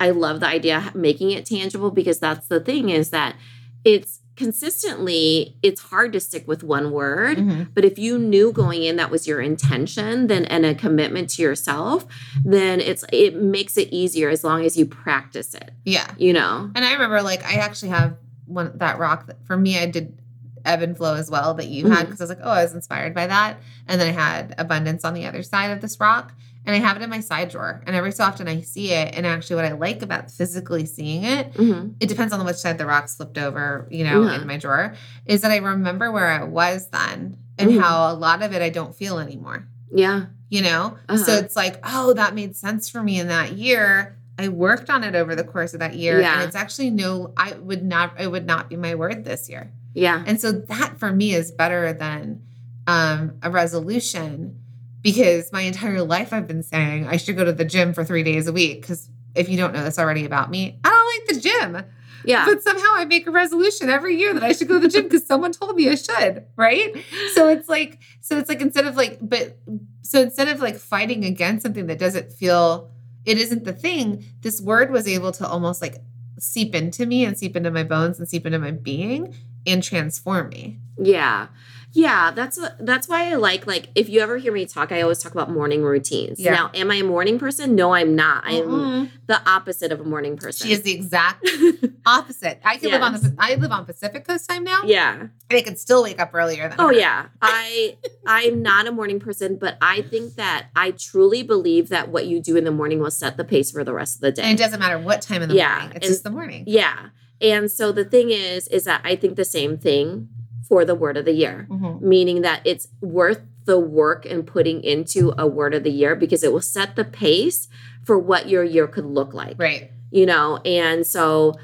I 0.00 0.10
love 0.10 0.40
the 0.40 0.46
idea 0.46 0.78
of 0.78 0.94
making 0.94 1.30
it 1.30 1.46
tangible 1.46 1.90
because 1.90 2.18
that's 2.18 2.48
the 2.48 2.60
thing 2.60 2.88
is 2.88 3.10
that 3.10 3.36
it's 3.84 4.20
consistently 4.34 5.56
it's 5.62 5.80
hard 5.80 6.12
to 6.12 6.20
stick 6.20 6.46
with 6.46 6.62
one 6.62 6.90
word. 6.92 7.38
Mhm. 7.38 7.68
But 7.74 7.84
if 7.84 7.98
you 7.98 8.18
knew 8.18 8.52
going 8.52 8.82
in 8.82 8.96
that 8.96 9.10
was 9.10 9.26
your 9.26 9.40
intention, 9.40 10.26
then 10.26 10.44
and 10.46 10.64
a 10.66 10.74
commitment 10.74 11.30
to 11.30 11.42
yourself, 11.42 12.06
then 12.44 12.80
it's 12.80 13.04
it 13.12 13.36
makes 13.40 13.76
it 13.76 13.88
easier 13.92 14.28
as 14.28 14.44
long 14.44 14.64
as 14.64 14.76
you 14.76 14.86
practice 14.86 15.54
it. 15.54 15.70
yeah. 15.84 16.10
You 16.18 16.32
know. 16.32 16.70
And 16.74 16.84
I 16.84 16.92
remember, 16.92 17.22
like, 17.22 17.44
I 17.44 17.54
actually 17.54 17.90
have 17.90 18.16
one 18.46 18.72
that 18.76 18.98
rock 18.98 19.26
that 19.26 19.44
for 19.46 19.56
me, 19.56 19.78
I 19.78 19.86
did 19.86 20.18
ebb 20.64 20.82
and 20.82 20.96
flow 20.96 21.14
as 21.14 21.30
well 21.30 21.54
that 21.54 21.66
you 21.68 21.88
had 21.88 21.98
Mhm. 22.06 22.10
because 22.10 22.20
I 22.20 22.24
was 22.24 22.28
like, 22.30 22.40
oh, 22.42 22.50
I 22.50 22.62
was 22.62 22.74
inspired 22.74 23.14
by 23.14 23.26
that. 23.26 23.60
And 23.86 24.00
then 24.00 24.08
I 24.08 24.12
had 24.12 24.54
abundance 24.58 25.04
on 25.04 25.14
the 25.14 25.24
other 25.26 25.42
side 25.42 25.70
of 25.70 25.80
this 25.80 25.98
rock. 26.00 26.32
And 26.68 26.76
I 26.76 26.80
have 26.86 26.98
it 26.98 27.02
in 27.02 27.08
my 27.08 27.20
side 27.20 27.48
drawer. 27.48 27.82
And 27.86 27.96
every 27.96 28.12
so 28.12 28.24
often 28.24 28.46
I 28.46 28.60
see 28.60 28.92
it. 28.92 29.14
And 29.16 29.24
actually, 29.26 29.56
what 29.56 29.64
I 29.64 29.72
like 29.72 30.02
about 30.02 30.30
physically 30.30 30.84
seeing 30.84 31.24
it, 31.24 31.54
Mhm. 31.54 31.94
it 31.98 32.10
depends 32.10 32.30
on 32.34 32.44
which 32.44 32.56
side 32.56 32.76
the 32.76 32.84
rock 32.84 33.08
slipped 33.08 33.38
over, 33.38 33.88
you 33.90 34.04
know, 34.04 34.22
Yeah. 34.24 34.38
in 34.42 34.46
my 34.46 34.58
drawer, 34.58 34.92
is 35.24 35.40
that 35.40 35.50
I 35.50 35.56
remember 35.56 36.12
where 36.12 36.26
I 36.26 36.44
was 36.44 36.88
then 36.88 37.38
and 37.58 37.70
Mhm. 37.70 37.80
how 37.80 38.12
a 38.12 38.14
lot 38.14 38.42
of 38.42 38.52
it 38.52 38.60
I 38.60 38.68
don't 38.68 38.94
feel 38.94 39.18
anymore 39.18 39.66
Yeah. 39.90 40.26
you 40.50 40.60
know? 40.60 40.98
So 41.08 41.14
Uh-huh. 41.14 41.32
it's 41.42 41.56
like, 41.56 41.80
oh, 41.84 42.12
that 42.12 42.34
made 42.34 42.54
sense 42.54 42.86
for 42.90 43.02
me 43.02 43.18
in 43.18 43.28
that 43.28 43.52
year. 43.54 44.16
I 44.38 44.48
worked 44.48 44.90
on 44.90 45.04
it 45.04 45.14
over 45.14 45.34
the 45.34 45.44
course 45.44 45.72
of 45.72 45.80
that 45.80 45.94
year. 45.96 46.20
Yeah. 46.20 46.34
And 46.34 46.42
it's 46.42 46.54
actually 46.54 46.90
no, 46.90 47.32
I 47.38 47.52
would 47.54 47.82
not, 47.82 48.12
it 48.20 48.30
would 48.30 48.46
not 48.46 48.68
be 48.68 48.76
my 48.76 48.94
word 48.94 49.24
this 49.24 49.48
year. 49.48 49.70
Yeah. 49.94 50.22
And 50.26 50.38
so 50.38 50.52
that 50.52 50.98
for 50.98 51.12
me 51.12 51.32
is 51.34 51.50
better 51.50 51.94
than 51.94 52.42
um, 52.86 53.32
a 53.42 53.50
resolution 53.50 54.56
because 55.02 55.52
my 55.52 55.62
entire 55.62 56.02
life 56.02 56.32
I've 56.32 56.46
been 56.46 56.62
saying 56.62 57.06
I 57.06 57.16
should 57.16 57.36
go 57.36 57.44
to 57.44 57.52
the 57.52 57.64
gym 57.64 57.92
for 57.92 58.04
three 58.04 58.22
days 58.22 58.46
a 58.46 58.52
week. 58.52 58.82
Because 58.82 59.08
if 59.34 59.48
you 59.48 59.56
don't 59.56 59.72
know 59.72 59.84
this 59.84 59.98
already 59.98 60.24
about 60.24 60.50
me, 60.50 60.78
I 60.84 60.88
don't 60.88 61.28
like 61.28 61.36
the 61.36 61.48
gym. 61.48 61.84
Yeah. 62.24 62.44
But 62.44 62.62
somehow 62.62 62.88
I 62.94 63.04
make 63.04 63.26
a 63.26 63.30
resolution 63.30 63.88
every 63.88 64.16
year 64.16 64.34
that 64.34 64.42
I 64.42 64.52
should 64.52 64.68
go 64.68 64.74
to 64.74 64.80
the 64.80 64.88
gym 64.88 65.04
because 65.04 65.24
someone 65.26 65.52
told 65.52 65.76
me 65.76 65.88
I 65.88 65.94
should, 65.94 66.44
right? 66.56 66.92
So 67.34 67.48
it's 67.48 67.68
like, 67.68 68.00
so 68.20 68.38
it's 68.38 68.48
like 68.48 68.60
instead 68.60 68.86
of 68.86 68.96
like, 68.96 69.18
but 69.22 69.56
so 70.02 70.20
instead 70.20 70.48
of 70.48 70.60
like 70.60 70.76
fighting 70.76 71.24
against 71.24 71.62
something 71.62 71.86
that 71.86 71.98
doesn't 71.98 72.32
feel, 72.32 72.90
it 73.24 73.38
isn't 73.38 73.64
the 73.64 73.72
thing, 73.72 74.24
this 74.40 74.60
word 74.60 74.90
was 74.90 75.06
able 75.06 75.32
to 75.32 75.46
almost 75.46 75.80
like 75.80 75.98
seep 76.38 76.74
into 76.74 77.06
me 77.06 77.24
and 77.24 77.38
seep 77.38 77.56
into 77.56 77.70
my 77.70 77.84
bones 77.84 78.18
and 78.18 78.28
seep 78.28 78.46
into 78.46 78.58
my 78.58 78.72
being 78.72 79.34
and 79.66 79.82
transform 79.82 80.48
me. 80.48 80.78
Yeah. 80.98 81.48
Yeah, 81.92 82.32
that's 82.32 82.58
what 82.58 82.76
that's 82.84 83.08
why 83.08 83.30
I 83.30 83.34
like 83.36 83.66
like 83.66 83.88
if 83.94 84.08
you 84.10 84.20
ever 84.20 84.36
hear 84.36 84.52
me 84.52 84.66
talk, 84.66 84.92
I 84.92 85.00
always 85.00 85.18
talk 85.22 85.32
about 85.32 85.50
morning 85.50 85.82
routines. 85.82 86.38
Yeah. 86.38 86.52
Now, 86.54 86.70
am 86.74 86.90
I 86.90 86.96
a 86.96 87.02
morning 87.04 87.38
person? 87.38 87.74
No, 87.74 87.94
I'm 87.94 88.14
not. 88.14 88.42
I'm 88.44 88.64
Mm-mm. 88.64 89.10
the 89.26 89.40
opposite 89.48 89.90
of 89.90 89.98
a 90.00 90.04
morning 90.04 90.36
person. 90.36 90.66
She 90.66 90.72
is 90.74 90.82
the 90.82 90.92
exact 90.92 91.48
opposite. 92.06 92.60
I 92.64 92.76
can 92.76 92.90
live 92.90 93.02
on 93.02 93.14
the 93.14 93.34
I 93.38 93.54
live 93.54 93.72
on 93.72 93.86
Pacific 93.86 94.26
Coast 94.26 94.48
time 94.48 94.64
now. 94.64 94.82
yeah. 94.84 95.14
And 95.50 95.58
I 95.58 95.62
can 95.62 95.76
still 95.76 96.02
wake 96.02 96.20
up 96.20 96.30
earlier 96.34 96.68
than 96.68 96.78
Oh 96.78 96.88
her. 96.88 96.92
yeah. 96.92 97.26
I 97.40 97.96
I'm 98.26 98.60
not 98.62 98.86
a 98.86 98.92
morning 98.92 99.18
person, 99.18 99.56
but 99.56 99.78
I 99.80 100.02
think 100.02 100.34
that 100.34 100.66
I 100.76 100.90
truly 100.90 101.42
believe 101.42 101.88
that 101.88 102.10
what 102.10 102.26
you 102.26 102.40
do 102.40 102.56
in 102.56 102.64
the 102.64 102.70
morning 102.70 103.00
will 103.00 103.10
set 103.10 103.36
the 103.38 103.44
pace 103.44 103.70
for 103.70 103.82
the 103.82 103.94
rest 103.94 104.16
of 104.16 104.20
the 104.20 104.32
day. 104.32 104.42
And 104.42 104.58
it 104.58 104.62
doesn't 104.62 104.78
matter 104.78 104.98
what 104.98 105.22
time 105.22 105.40
in 105.42 105.48
the 105.48 105.54
Yeah, 105.54 105.78
morning. 105.78 105.96
It's 105.96 106.06
and- 106.06 106.12
just 106.12 106.24
the 106.24 106.30
morning. 106.30 106.64
yeah. 106.66 107.08
And 107.40 107.70
so 107.70 107.92
the 107.92 108.04
thing 108.04 108.30
is 108.30 108.68
is 108.68 108.84
that 108.84 109.00
I 109.04 109.16
think 109.16 109.36
the 109.36 109.44
same 109.46 109.78
thing 109.78 110.28
for 110.68 110.84
the 110.84 110.94
word 110.94 111.16
of 111.16 111.24
the 111.24 111.32
year. 111.32 111.66
Mhm. 111.70 112.00
meaning 112.02 112.42
that 112.42 112.60
it's 112.64 112.88
worth 113.00 113.40
the 113.64 113.78
work 113.78 114.24
and 114.26 114.46
putting 114.46 114.82
into 114.82 115.32
a 115.36 115.46
word 115.46 115.74
of 115.74 115.82
the 115.82 115.90
year 115.90 116.14
because 116.16 116.42
it 116.42 116.52
will 116.52 116.60
set 116.62 116.96
the 116.96 117.04
pace 117.04 117.68
for 118.04 118.18
what 118.18 118.48
your 118.48 118.64
year 118.64 118.86
could 118.86 119.04
look 119.04 119.34
like 119.34 119.56
Right. 119.58 119.90
you 120.10 120.24
know 120.24 120.56
and 120.64 121.06
so 121.06 121.54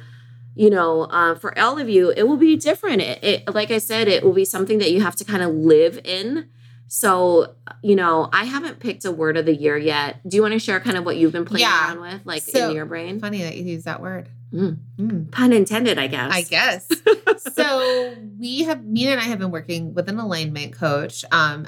you 0.55 0.69
know 0.71 1.03
uh, 1.05 1.35
for 1.35 1.59
all 1.59 1.79
of 1.79 1.89
you 1.89 2.11
it 2.17 2.25
will 2.29 2.37
be 2.37 2.57
different 2.57 3.01
it, 3.01 3.19
it 3.25 3.55
like 3.55 3.71
i 3.71 3.79
said 3.79 4.07
it 4.07 4.23
will 4.23 4.35
be 4.35 4.45
something 4.45 4.79
that 4.79 4.93
you 4.93 5.01
have 5.01 5.17
to 5.17 5.25
kind 5.25 5.43
of 5.43 5.55
live 5.55 5.99
in 6.05 6.47
so 6.87 7.55
you 7.83 7.97
know 7.97 8.29
i 8.33 8.45
haven't 8.45 8.79
picked 8.81 9.05
a 9.07 9.11
word 9.11 9.37
of 9.39 9.47
the 9.47 9.55
year 9.55 9.77
yet 9.79 10.21
do 10.29 10.37
you 10.37 10.43
want 10.43 10.53
to 10.53 10.59
share 10.59 10.79
kind 10.81 10.97
of 10.99 11.05
what 11.07 11.17
you've 11.17 11.33
been 11.33 11.47
playing 11.47 11.63
Yeah. 11.67 11.89
around 11.95 12.01
with 12.03 12.21
like 12.27 12.43
So- 12.43 12.69
in 12.71 12.77
your 12.77 12.85
brain 12.87 13.19
Funny 13.19 13.41
that 13.43 13.57
you 13.57 13.65
use 13.65 13.85
that 13.85 14.01
word. 14.03 14.29
Mm. 14.55 14.79
Mm. 14.99 15.31
pun 15.33 15.53
intended 15.53 15.99
i 15.99 16.07
guess 16.07 16.33
I 16.33 16.43
guess. 16.43 16.89
so 17.55 18.15
we 18.39 18.63
have 18.65 18.85
Mina 18.85 19.11
and 19.13 19.21
I 19.21 19.25
have 19.25 19.41
been 19.41 19.51
working 19.51 19.95
with 19.95 20.09
an 20.09 20.19
alignment 20.21 20.73
coach. 20.75 21.25
Um 21.33 21.67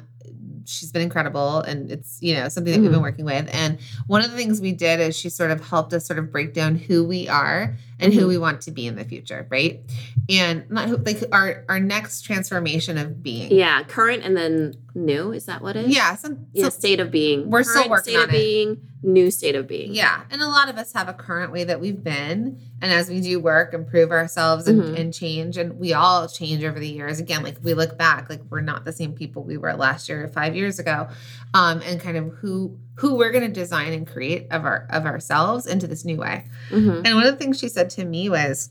she's 0.68 0.90
been 0.92 1.02
incredible 1.02 1.60
and 1.60 1.90
it's 1.90 2.18
you 2.20 2.34
know 2.34 2.48
something 2.48 2.72
that 2.72 2.80
we've 2.80 2.90
been 2.90 2.98
Mhm. 3.00 3.02
working 3.10 3.24
with 3.24 3.48
and 3.52 3.78
one 4.08 4.24
of 4.24 4.30
the 4.30 4.36
things 4.36 4.60
we 4.60 4.72
did 4.72 4.98
is 5.00 5.16
she 5.16 5.28
sort 5.30 5.50
of 5.52 5.60
helped 5.64 5.92
us 5.92 6.06
sort 6.06 6.18
of 6.18 6.30
break 6.32 6.54
down 6.54 6.74
who 6.76 7.04
we 7.04 7.28
are 7.28 7.76
and 7.98 8.12
who 8.12 8.22
Mhm. 8.22 8.28
we 8.28 8.38
want 8.38 8.60
to 8.62 8.70
be 8.70 8.86
in 8.86 8.94
the 8.96 9.04
future, 9.04 9.46
right? 9.50 9.80
And 10.28 10.68
not 10.70 10.88
who- 10.88 10.96
like 10.98 11.22
our 11.32 11.64
our 11.68 11.80
next 11.80 12.22
transformation 12.22 12.98
of 12.98 13.22
being. 13.22 13.50
Yeah, 13.52 13.82
current 13.84 14.22
and 14.24 14.36
then 14.36 14.74
new. 14.94 15.32
Is 15.32 15.44
that 15.46 15.62
what 15.62 15.76
it 15.76 15.86
is? 15.86 15.94
Yeah. 15.94 16.14
Some, 16.16 16.46
Yeah, 16.52 16.64
some- 16.64 16.70
state 16.72 17.00
of 17.00 17.10
being. 17.10 17.50
We're 17.50 17.62
still 17.62 17.88
working 17.88 18.12
state 18.12 18.16
on 18.16 18.24
of 18.24 18.30
it. 18.30 18.32
being, 18.32 18.80
new 19.02 19.30
state 19.30 19.54
of 19.54 19.66
being. 19.66 19.94
Yeah. 19.94 20.22
And 20.30 20.40
a 20.40 20.46
lot 20.48 20.68
of 20.70 20.76
us 20.78 20.92
have 20.94 21.08
a 21.08 21.12
current 21.12 21.52
way 21.52 21.64
that 21.64 21.80
we've 21.80 22.02
been. 22.02 22.58
And 22.80 22.92
as 22.92 23.08
we 23.10 23.20
do 23.20 23.38
work, 23.38 23.74
improve 23.74 24.10
ourselves 24.10 24.66
and, 24.66 24.82
Mhm. 24.82 24.98
and 24.98 25.12
change, 25.14 25.56
and 25.58 25.78
we 25.78 25.92
all 25.92 26.26
change 26.28 26.64
over 26.64 26.78
the 26.80 26.88
years. 26.88 27.20
Again, 27.20 27.42
like 27.42 27.56
we 27.62 27.74
look 27.74 27.98
back, 27.98 28.28
like 28.30 28.40
we're 28.50 28.60
not 28.62 28.84
the 28.86 28.92
same 28.92 29.12
people 29.12 29.42
we 29.44 29.56
were 29.58 29.74
last 29.74 30.08
year 30.08 30.24
or 30.24 30.28
five 30.28 30.56
years 30.56 30.78
ago. 30.78 31.08
Um, 31.54 31.82
and 31.86 32.00
kind 32.00 32.16
of 32.16 32.32
who 32.40 32.78
who 32.96 33.16
we're 33.16 33.32
gonna 33.32 33.48
design 33.48 33.92
and 33.92 34.06
create 34.06 34.46
of 34.50 34.64
our 34.64 34.86
of 34.90 35.06
ourselves 35.06 35.66
into 35.66 35.86
this 35.86 36.04
new 36.04 36.16
way. 36.16 36.44
Mhm. 36.70 37.06
And 37.06 37.14
one 37.14 37.26
of 37.26 37.32
the 37.32 37.36
things 37.38 37.58
she 37.58 37.68
said 37.68 37.90
to 37.90 38.04
me 38.04 38.28
was, 38.28 38.70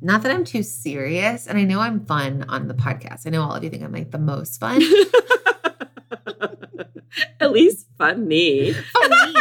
not 0.00 0.22
that 0.22 0.32
I'm 0.32 0.44
too 0.44 0.62
serious, 0.62 1.46
and 1.46 1.58
I 1.58 1.64
know 1.64 1.80
I'm 1.80 2.04
fun 2.04 2.44
on 2.48 2.68
the 2.68 2.74
podcast. 2.74 3.26
I 3.26 3.30
know 3.30 3.42
all 3.42 3.54
of 3.54 3.64
you 3.64 3.70
think 3.70 3.82
I'm 3.82 3.92
like 3.92 4.10
the 4.10 4.18
most 4.18 4.60
fun. 4.60 4.82
At 7.40 7.52
least 7.52 7.86
funny. 7.96 8.72
Funny. 8.72 9.34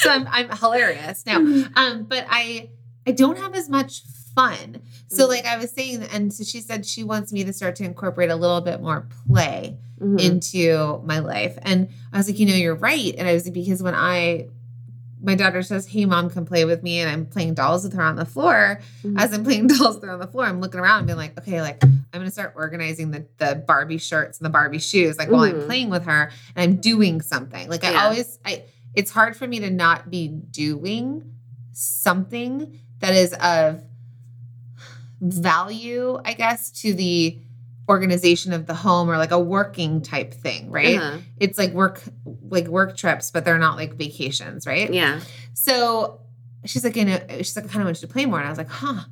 so 0.00 0.10
I'm 0.10 0.26
I'm 0.28 0.50
hilarious 0.56 1.24
now. 1.26 1.36
Um, 1.76 2.04
but 2.08 2.26
I 2.28 2.70
I 3.06 3.12
don't 3.12 3.38
have 3.38 3.54
as 3.54 3.68
much 3.68 4.02
fun. 4.40 4.82
So 5.08 5.26
like 5.26 5.44
I 5.44 5.56
was 5.56 5.70
saying, 5.70 6.02
and 6.04 6.32
so 6.32 6.44
she 6.44 6.60
said 6.60 6.86
she 6.86 7.02
wants 7.04 7.32
me 7.32 7.44
to 7.44 7.52
start 7.52 7.76
to 7.76 7.84
incorporate 7.84 8.30
a 8.30 8.36
little 8.36 8.60
bit 8.60 8.80
more 8.80 9.06
play 9.26 9.76
Mhm. 10.00 10.20
into 10.20 11.02
my 11.04 11.18
life. 11.18 11.58
And 11.62 11.88
I 12.12 12.16
was 12.18 12.28
like, 12.28 12.38
you 12.38 12.46
know, 12.46 12.54
you're 12.54 12.74
right. 12.74 13.14
And 13.18 13.28
I 13.28 13.34
was 13.34 13.44
like, 13.44 13.54
because 13.54 13.82
when 13.82 13.94
I 13.94 14.46
my 15.22 15.34
daughter 15.34 15.62
says, 15.62 15.86
Hey 15.86 16.06
mom, 16.06 16.30
come 16.30 16.46
play 16.46 16.64
with 16.64 16.82
me, 16.82 16.98
and 17.00 17.10
I'm 17.10 17.26
playing 17.26 17.52
dolls 17.52 17.84
with 17.84 17.92
her 17.92 18.02
on 18.02 18.16
the 18.16 18.24
floor. 18.24 18.80
Mhm. 19.04 19.20
As 19.20 19.34
I'm 19.34 19.44
playing 19.44 19.66
dolls 19.74 19.96
with 19.96 20.04
her 20.04 20.12
on 20.12 20.18
the 20.20 20.26
floor, 20.26 20.46
I'm 20.46 20.60
looking 20.62 20.80
around 20.80 20.98
and 21.00 21.06
being 21.08 21.18
like, 21.18 21.38
okay, 21.38 21.60
like 21.60 21.82
I'm 21.84 22.00
gonna 22.14 22.30
start 22.30 22.54
organizing 22.56 23.10
the 23.10 23.26
the 23.36 23.62
Barbie 23.66 23.98
shirts 23.98 24.38
and 24.38 24.46
the 24.46 24.50
Barbie 24.50 24.78
shoes, 24.78 25.18
like 25.18 25.30
while 25.30 25.42
I'm 25.42 25.56
Mhm. 25.56 25.66
playing 25.66 25.90
with 25.90 26.04
her 26.04 26.30
and 26.56 26.62
I'm 26.70 26.76
doing 26.80 27.20
something. 27.20 27.68
Like 27.68 27.84
I 27.84 28.04
always 28.04 28.38
I 28.46 28.62
it's 28.94 29.10
hard 29.10 29.36
for 29.36 29.46
me 29.46 29.60
to 29.60 29.70
not 29.70 30.10
be 30.10 30.28
doing 30.28 31.24
something 31.72 32.78
that 33.00 33.14
is 33.14 33.32
of 33.34 33.82
value, 35.20 36.20
I 36.24 36.34
guess, 36.34 36.70
to 36.82 36.94
the 36.94 37.38
organization 37.88 38.52
of 38.52 38.66
the 38.66 38.74
home 38.74 39.10
or 39.10 39.18
like 39.18 39.32
a 39.32 39.38
working 39.38 40.00
type 40.00 40.32
thing, 40.32 40.70
right? 40.70 40.96
Uh-huh. 40.96 41.18
It's 41.38 41.58
like 41.58 41.72
work 41.72 42.02
like 42.48 42.68
work 42.68 42.96
trips, 42.96 43.30
but 43.30 43.44
they're 43.44 43.58
not 43.58 43.76
like 43.76 43.94
vacations, 43.94 44.66
right? 44.66 44.92
Yeah. 44.92 45.20
So 45.54 46.20
she's 46.64 46.84
like, 46.84 46.96
you 46.96 47.04
know, 47.04 47.20
she's 47.38 47.56
like, 47.56 47.64
I 47.66 47.68
kind 47.68 47.80
of 47.80 47.86
want 47.86 48.00
you 48.00 48.06
to 48.06 48.12
play 48.12 48.26
more. 48.26 48.38
And 48.38 48.46
I 48.46 48.50
was 48.50 48.58
like, 48.58 48.70
huh, 48.70 49.04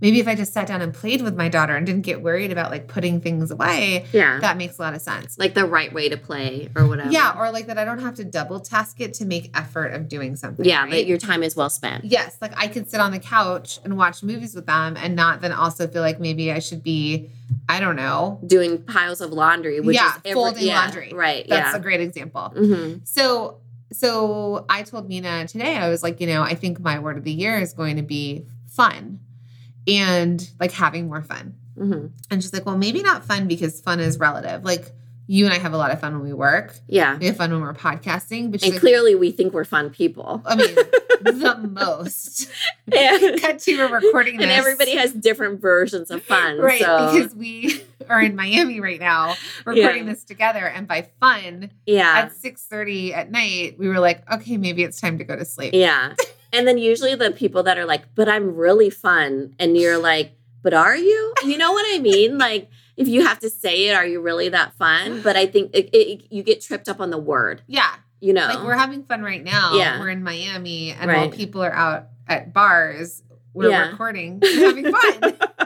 maybe 0.00 0.20
if 0.20 0.28
I 0.28 0.34
just 0.34 0.52
sat 0.52 0.66
down 0.68 0.80
and 0.80 0.94
played 0.94 1.22
with 1.22 1.36
my 1.36 1.48
daughter 1.48 1.74
and 1.76 1.84
didn't 1.86 2.02
get 2.02 2.22
worried 2.22 2.52
about 2.52 2.70
like 2.70 2.86
putting 2.88 3.20
things 3.20 3.50
away, 3.50 4.06
Yeah. 4.12 4.38
that 4.40 4.56
makes 4.56 4.78
a 4.78 4.82
lot 4.82 4.94
of 4.94 5.00
sense. 5.00 5.36
like 5.38 5.54
the 5.54 5.64
right 5.66 5.92
way 5.92 6.08
to 6.08 6.16
play 6.16 6.68
or 6.76 6.86
whatever. 6.86 7.10
Yeah, 7.10 7.38
or 7.38 7.50
like 7.50 7.66
that 7.66 7.78
I 7.78 7.84
don't 7.84 7.98
have 8.00 8.14
to 8.16 8.24
double 8.24 8.60
task 8.60 9.00
it 9.00 9.14
to 9.14 9.24
make 9.24 9.50
effort 9.56 9.88
of 9.88 10.08
doing 10.08 10.36
something. 10.36 10.64
Yeah, 10.64 10.82
right? 10.82 10.90
that 10.92 11.06
your 11.06 11.18
time 11.18 11.42
is 11.42 11.56
well 11.56 11.70
spent. 11.70 12.04
Yes, 12.04 12.36
like 12.40 12.52
I 12.56 12.68
could 12.68 12.90
sit 12.90 13.00
on 13.00 13.10
the 13.12 13.18
couch 13.18 13.80
and 13.84 13.96
watch 13.96 14.22
movies 14.22 14.54
with 14.54 14.66
them 14.66 14.96
and 14.96 15.16
not 15.16 15.40
then 15.40 15.52
also 15.52 15.86
feel 15.86 16.02
like 16.02 16.20
maybe 16.20 16.52
I 16.52 16.58
should 16.60 16.82
be, 16.82 17.30
I 17.68 17.80
don't 17.80 17.96
know. 17.96 18.40
Doing 18.46 18.82
piles 18.82 19.20
of 19.20 19.32
laundry, 19.32 19.80
which 19.80 19.96
yeah, 19.96 20.10
is 20.10 20.20
every, 20.24 20.32
folding 20.34 20.66
yeah, 20.66 20.80
laundry. 20.80 21.12
Right. 21.12 21.46
That's 21.48 21.72
yeah. 21.72 21.76
a 21.76 21.80
great 21.80 22.00
example. 22.00 22.52
hmm 22.54 22.94
So 23.04 23.58
so 23.90 24.66
I 24.68 24.82
told 24.82 25.08
Mina 25.08 25.46
today, 25.48 25.76
I 25.76 25.88
was 25.88 26.02
like, 26.02 26.20
you 26.20 26.26
know, 26.26 26.42
I 26.42 26.54
think 26.54 26.78
my 26.78 26.98
word 26.98 27.16
of 27.16 27.24
the 27.24 27.32
year 27.32 27.58
is 27.58 27.72
going 27.72 27.96
to 27.96 28.02
be 28.02 28.44
fun 28.68 29.20
and 29.88 30.48
like 30.60 30.72
having 30.72 31.08
more 31.08 31.22
fun. 31.22 31.54
hmm 31.76 32.06
And 32.30 32.42
she's 32.42 32.52
like, 32.52 32.66
well, 32.66 32.76
maybe 32.76 33.02
not 33.02 33.24
fun 33.24 33.48
because 33.48 33.80
fun 33.80 33.98
is 34.00 34.18
relative. 34.18 34.64
Like 34.64 34.92
you 35.30 35.44
and 35.44 35.52
I 35.52 35.58
have 35.58 35.74
a 35.74 35.76
lot 35.76 35.90
of 35.90 36.00
fun 36.00 36.14
when 36.14 36.22
we 36.22 36.32
work. 36.32 36.74
Yeah. 36.86 37.18
We 37.18 37.26
have 37.26 37.36
fun 37.36 37.50
when 37.52 37.60
we're 37.60 37.74
podcasting. 37.74 38.50
But 38.50 38.62
And 38.62 38.72
like, 38.72 38.80
clearly, 38.80 39.14
we 39.14 39.30
think 39.30 39.52
we're 39.52 39.64
fun 39.64 39.90
people. 39.90 40.40
I 40.46 40.56
mean, 40.56 40.74
the 41.20 41.68
most. 41.70 42.50
and, 42.96 43.38
Cut 43.40 43.58
to 43.58 43.76
we're 43.76 43.92
recording 43.92 44.38
this. 44.38 44.44
and 44.44 44.50
everybody 44.52 44.96
has 44.96 45.12
different 45.12 45.60
versions 45.60 46.10
of 46.10 46.22
fun. 46.22 46.56
right 46.58 46.80
so, 46.80 47.12
because 47.12 47.34
we 47.34 47.82
are 48.08 48.22
in 48.22 48.36
Miami 48.36 48.80
right 48.80 49.00
now 49.00 49.34
recording 49.66 50.06
Yeah. 50.06 50.12
this 50.14 50.24
together 50.24 50.66
and 50.66 50.88
by 50.88 51.08
fun 51.20 51.72
yeah. 51.84 52.14
at 52.24 52.32
6:30 52.32 53.12
at 53.14 53.30
night 53.30 53.78
we 53.78 53.88
were 53.88 53.98
like 53.98 54.22
okay 54.32 54.56
maybe 54.56 54.82
it's 54.82 54.98
time 54.98 55.18
to 55.18 55.24
go 55.24 55.36
to 55.36 55.44
sleep. 55.44 55.74
Yeah. 55.74 56.14
And 56.52 56.66
then 56.66 56.78
usually 56.78 57.14
the 57.14 57.30
people 57.30 57.62
that 57.64 57.78
are 57.78 57.84
like, 57.84 58.14
but 58.14 58.28
I'm 58.28 58.54
really 58.56 58.90
fun. 58.90 59.54
And 59.58 59.76
you're 59.76 59.98
like, 59.98 60.32
but 60.62 60.74
are 60.74 60.96
you? 60.96 61.34
You 61.44 61.58
know 61.58 61.72
what 61.72 61.84
I 61.94 61.98
mean? 61.98 62.38
Like, 62.38 62.70
if 62.96 63.06
you 63.06 63.24
have 63.26 63.38
to 63.40 63.50
say 63.50 63.88
it, 63.88 63.94
are 63.94 64.06
you 64.06 64.20
really 64.20 64.48
that 64.48 64.74
fun? 64.74 65.22
But 65.22 65.36
I 65.36 65.46
think 65.46 65.70
it, 65.74 65.88
it, 65.94 66.26
you 66.30 66.42
get 66.42 66.60
tripped 66.60 66.88
up 66.88 67.00
on 67.00 67.10
the 67.10 67.18
word, 67.18 67.62
Yeah. 67.66 67.94
you 68.20 68.32
know? 68.32 68.46
Like 68.48 68.64
we're 68.64 68.74
having 68.74 69.04
fun 69.04 69.22
right 69.22 69.42
now. 69.44 69.74
Yeah. 69.74 70.00
We're 70.00 70.08
in 70.10 70.22
Miami 70.24 70.90
and 70.92 71.06
while 71.10 71.20
Right. 71.28 71.32
people 71.32 71.62
are 71.62 71.72
out 71.72 72.08
at 72.26 72.52
bars 72.52 73.22
we're 73.54 73.70
Yeah. 73.70 73.90
recording 73.90 74.40
having 74.42 74.92
fun. 74.92 75.34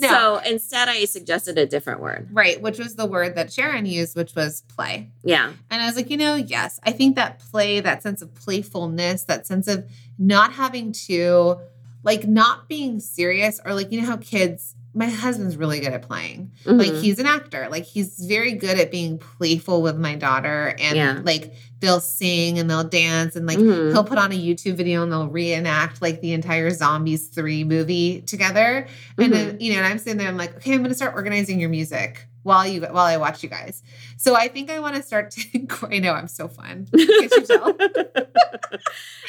No. 0.00 0.08
So 0.08 0.40
instead, 0.44 0.88
I 0.88 1.04
suggested 1.04 1.58
a 1.58 1.66
different 1.66 2.00
word. 2.00 2.28
right, 2.32 2.60
which 2.60 2.78
was 2.78 2.96
the 2.96 3.06
word 3.06 3.36
that 3.36 3.52
Sharon 3.52 3.86
used 3.86 4.16
which 4.16 4.34
was 4.34 4.62
play. 4.62 5.10
Yeah. 5.22 5.52
And 5.70 5.82
I 5.82 5.86
was 5.86 5.96
like, 5.96 6.10
you 6.10 6.16
know, 6.16 6.34
yes, 6.34 6.80
I 6.82 6.92
think 6.92 7.16
that 7.16 7.38
play, 7.38 7.80
that 7.80 8.02
sense 8.02 8.22
of 8.22 8.34
playfulness, 8.34 9.24
that 9.24 9.46
sense 9.46 9.68
of 9.68 9.88
not 10.18 10.52
having 10.54 10.92
to, 10.92 11.58
like, 12.02 12.26
not 12.26 12.68
being 12.68 13.00
serious, 13.00 13.60
or 13.64 13.74
like, 13.74 13.92
you 13.92 14.00
know, 14.00 14.06
how 14.06 14.16
kids, 14.16 14.74
my 14.94 15.06
husband's 15.08 15.56
really 15.56 15.80
good 15.80 15.92
at 15.92 16.02
playing. 16.02 16.50
Like, 16.66 16.90
Mhm. 16.92 17.00
he's 17.00 17.18
an 17.18 17.26
actor. 17.26 17.66
Like, 17.70 17.84
he's 17.84 18.18
very 18.28 18.52
good 18.52 18.78
at 18.78 18.90
being 18.90 19.16
playful 19.18 19.80
with 19.80 19.96
my 19.96 20.14
daughter. 20.16 20.74
And 20.78 20.96
Yeah. 20.96 21.20
like, 21.24 21.54
they'll 21.80 22.00
sing 22.00 22.58
and 22.58 22.68
they'll 22.68 22.84
dance 22.84 23.34
and 23.34 23.46
like, 23.46 23.58
Mhm. 23.58 23.92
he'll 23.92 24.04
put 24.04 24.18
on 24.18 24.32
a 24.32 24.34
YouTube 24.36 24.74
video 24.74 25.02
and 25.02 25.10
they'll 25.10 25.28
reenact 25.28 26.02
like 26.02 26.20
the 26.20 26.32
entire 26.32 26.70
Zombies 26.70 27.28
3 27.28 27.64
movie 27.64 28.20
together. 28.26 28.86
And 29.18 29.32
then, 29.32 29.56
you 29.60 29.72
know, 29.72 29.78
and 29.78 29.86
I'm 29.86 29.98
sitting 29.98 30.18
there, 30.18 30.28
I'm 30.28 30.36
like, 30.36 30.56
okay, 30.56 30.72
I'm 30.74 30.78
going 30.80 30.90
to 30.90 30.94
start 30.96 31.14
organizing 31.14 31.58
your 31.58 31.70
music 31.70 32.26
while 32.42 32.66
you 32.66 32.80
while 32.82 33.06
I 33.06 33.16
watch 33.16 33.42
you 33.42 33.48
guys. 33.48 33.82
So 34.16 34.34
I 34.34 34.48
think 34.48 34.70
I 34.70 34.78
want 34.80 34.96
to 34.96 35.02
start 35.02 35.30
to. 35.32 35.66
I 35.90 35.98
know 35.98 36.12
I'm 36.12 36.28
so 36.28 36.48
fun. 36.48 36.88
Can't 36.96 37.32
you 37.32 37.42
tell? 37.46 37.76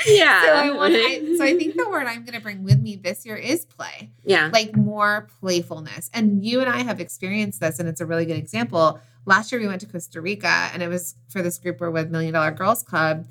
yeah. 0.06 0.46
So 0.46 0.52
I 0.52 0.72
want. 0.72 0.94
I, 0.96 1.36
so 1.38 1.44
I 1.44 1.58
think 1.58 1.76
the 1.76 1.90
word 1.92 2.08
I'm 2.08 2.24
going 2.24 2.36
to 2.36 2.42
bring 2.42 2.64
with 2.64 2.80
me 2.80 2.96
this 2.96 3.26
year 3.26 3.36
is 3.36 3.66
play, 3.66 4.12
yeah. 4.24 4.50
like 4.52 4.76
more 4.76 5.28
playfulness. 5.40 6.10
And 6.14 6.44
you 6.44 6.62
and 6.62 6.70
I 6.70 6.84
have 6.84 7.00
experienced 7.00 7.60
this, 7.60 7.80
and 7.80 7.88
it's 7.88 8.02
a 8.02 8.06
really 8.06 8.26
good 8.26 8.38
example. 8.38 9.00
Last 9.26 9.52
year 9.52 9.62
we 9.62 9.68
went 9.68 9.82
to 9.82 9.88
Costa 9.88 10.20
Rica, 10.20 10.70
and 10.74 10.84
it 10.84 10.88
was 10.88 11.16
for 11.30 11.42
this 11.42 11.58
group 11.58 11.80
we're 11.80 11.92
with 11.92 12.12
Million 12.12 12.34
Dollar 12.34 12.52
Girls 12.52 12.84
Club. 12.84 13.26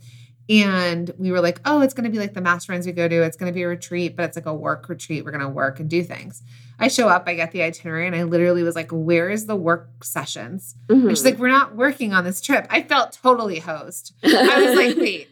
And 0.49 1.11
we 1.19 1.31
were 1.31 1.41
like, 1.41 1.61
oh, 1.65 1.81
it's 1.83 1.95
going 1.95 2.05
to 2.05 2.11
be 2.11 2.19
like 2.19 2.35
the 2.35 2.41
masterminds 2.41 2.85
we 2.85 2.93
go 2.93 3.07
to. 3.07 3.23
It's 3.23 3.37
going 3.37 3.51
to 3.51 3.55
be 3.55 3.63
a 3.63 3.69
retreat, 3.69 4.17
but 4.17 4.25
it's 4.25 4.37
like 4.37 4.47
a 4.47 4.55
work 4.55 4.89
retreat. 4.89 5.25
We're 5.25 5.31
going 5.31 5.41
to 5.41 5.49
work 5.49 5.79
and 5.79 5.89
do 5.89 6.03
things. 6.03 6.43
I 6.79 6.89
show 6.89 7.09
up, 7.09 7.25
I 7.27 7.35
get 7.35 7.53
the 7.53 7.63
itinerary, 7.63 8.07
and 8.07 8.17
I 8.17 8.25
literally 8.25 8.63
was 8.63 8.75
like, 8.75 8.91
where 8.91 9.31
is 9.31 9.47
the 9.47 9.57
work 9.57 10.05
sessions? 10.05 10.75
Mhm. 10.89 11.09
And 11.09 11.11
she's 11.11 11.25
like, 11.25 11.39
we're 11.39 11.49
not 11.49 11.77
working 11.77 12.13
on 12.13 12.25
this 12.25 12.41
trip. 12.41 12.67
I 12.71 12.83
felt 12.83 13.13
totally 13.23 13.59
hosed. 13.61 14.15
I 14.25 14.65
was 14.65 14.77
like, 14.77 14.97
wait, 15.01 15.29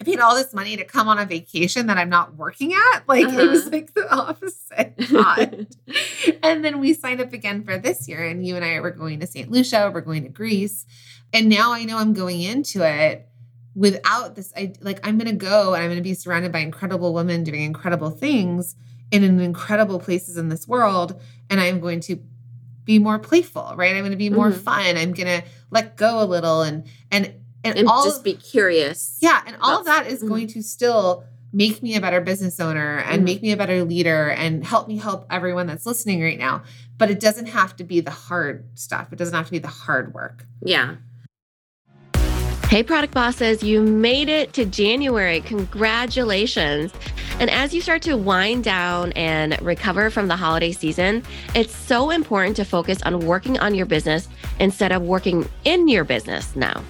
I 0.00 0.04
paid 0.04 0.20
all 0.20 0.34
this 0.34 0.52
money 0.54 0.76
to 0.76 0.84
come 0.84 1.08
on 1.08 1.18
a 1.18 1.24
vacation 1.26 1.86
that 1.86 1.96
I'm 1.98 2.08
not 2.08 2.36
working 2.36 2.72
at? 2.74 3.02
Like, 3.08 3.26
it 3.28 3.48
was 3.50 3.62
Uh-huh. 3.62 3.70
like 3.72 3.94
the 3.94 4.12
opposite. 4.14 4.94
thought. 5.00 5.54
and 6.42 6.64
then 6.64 6.80
we 6.80 6.94
signed 6.94 7.20
up 7.20 7.32
again 7.32 7.64
for 7.64 7.78
this 7.78 8.06
year, 8.08 8.24
and 8.24 8.46
you 8.46 8.54
and 8.56 8.64
I 8.64 8.78
were 8.80 8.90
going 8.92 9.20
to 9.20 9.26
St. 9.26 9.50
Lucia, 9.50 9.90
we're 9.92 10.00
going 10.00 10.22
to 10.24 10.28
Greece. 10.28 10.86
And 11.32 11.48
now 11.48 11.72
I 11.72 11.84
know 11.84 11.98
I'm 11.98 12.12
going 12.12 12.40
into 12.42 12.82
it 12.86 13.26
without 13.74 14.34
this. 14.34 14.52
I 14.56 14.74
like, 14.80 15.00
I'm 15.06 15.16
going 15.18 15.30
to 15.30 15.44
go 15.44 15.72
and 15.74 15.82
I'm 15.82 15.88
going 15.88 15.96
to 15.96 16.02
be 16.02 16.14
surrounded 16.14 16.52
by 16.52 16.58
incredible 16.58 17.14
women 17.14 17.42
doing 17.42 17.62
incredible 17.62 18.10
things 18.10 18.74
in 19.12 19.22
an 19.22 19.38
incredible 19.38 20.00
places 20.00 20.36
in 20.36 20.48
this 20.48 20.66
world. 20.66 21.20
And 21.48 21.60
I'm 21.60 21.78
going 21.78 22.00
to 22.00 22.18
be 22.84 22.98
more 22.98 23.20
playful, 23.20 23.74
right? 23.76 23.94
I'm 23.94 24.00
going 24.00 24.10
to 24.10 24.16
be 24.16 24.30
more 24.30 24.50
Mhm. 24.50 24.56
fun. 24.60 24.96
I'm 24.96 25.12
going 25.12 25.40
to 25.42 25.46
let 25.70 25.96
go 25.96 26.20
a 26.20 26.24
little 26.24 26.62
and, 26.62 26.84
and, 27.12 27.32
and, 27.62 27.78
and 27.78 27.86
all 27.88 28.02
just 28.04 28.18
of- 28.18 28.24
be 28.24 28.34
curious. 28.34 29.18
yeah, 29.20 29.40
and 29.46 29.54
all 29.60 29.78
of 29.78 29.84
that 29.84 30.08
is 30.08 30.20
mhm. 30.24 30.28
going 30.28 30.46
to 30.48 30.62
still 30.62 31.22
make 31.52 31.82
me 31.82 31.94
a 31.94 32.00
better 32.00 32.20
business 32.22 32.58
owner 32.58 32.98
and 33.00 33.20
Mhm. 33.20 33.24
make 33.26 33.42
me 33.42 33.52
a 33.52 33.56
better 33.56 33.84
leader 33.84 34.30
and 34.30 34.64
help 34.64 34.88
me 34.88 34.96
help 34.96 35.26
everyone 35.30 35.66
that's 35.66 35.84
listening 35.86 36.22
right 36.22 36.38
now. 36.38 36.62
But 36.98 37.10
it 37.10 37.20
doesn't 37.20 37.46
have 37.46 37.76
to 37.76 37.84
be 37.84 38.00
the 38.00 38.10
hard 38.10 38.64
stuff. 38.74 39.12
It 39.12 39.16
doesn't 39.18 39.34
have 39.34 39.46
to 39.46 39.52
be 39.52 39.58
the 39.58 39.68
hard 39.68 40.14
work. 40.14 40.46
Yeah. 40.64 40.96
Hey, 42.68 42.82
product 42.82 43.12
bosses, 43.12 43.62
you 43.62 43.82
made 43.82 44.30
it 44.30 44.54
to 44.54 44.64
January. 44.64 45.42
Congratulations. 45.42 46.90
And 47.40 47.50
as 47.50 47.74
you 47.74 47.80
start 47.80 48.02
to 48.02 48.16
wind 48.16 48.64
down 48.64 49.12
and 49.12 49.60
recover 49.62 50.10
from 50.10 50.28
the 50.28 50.36
holiday 50.36 50.72
season, 50.72 51.22
it's 51.54 51.74
so 51.74 52.10
important 52.10 52.56
to 52.56 52.64
focus 52.64 53.02
on 53.02 53.20
working 53.26 53.58
on 53.58 53.74
your 53.74 53.86
business 53.86 54.28
instead 54.60 54.92
of 54.92 55.02
working 55.02 55.48
in 55.64 55.88
your 55.88 56.04
business 56.04 56.54
now. 56.54 56.82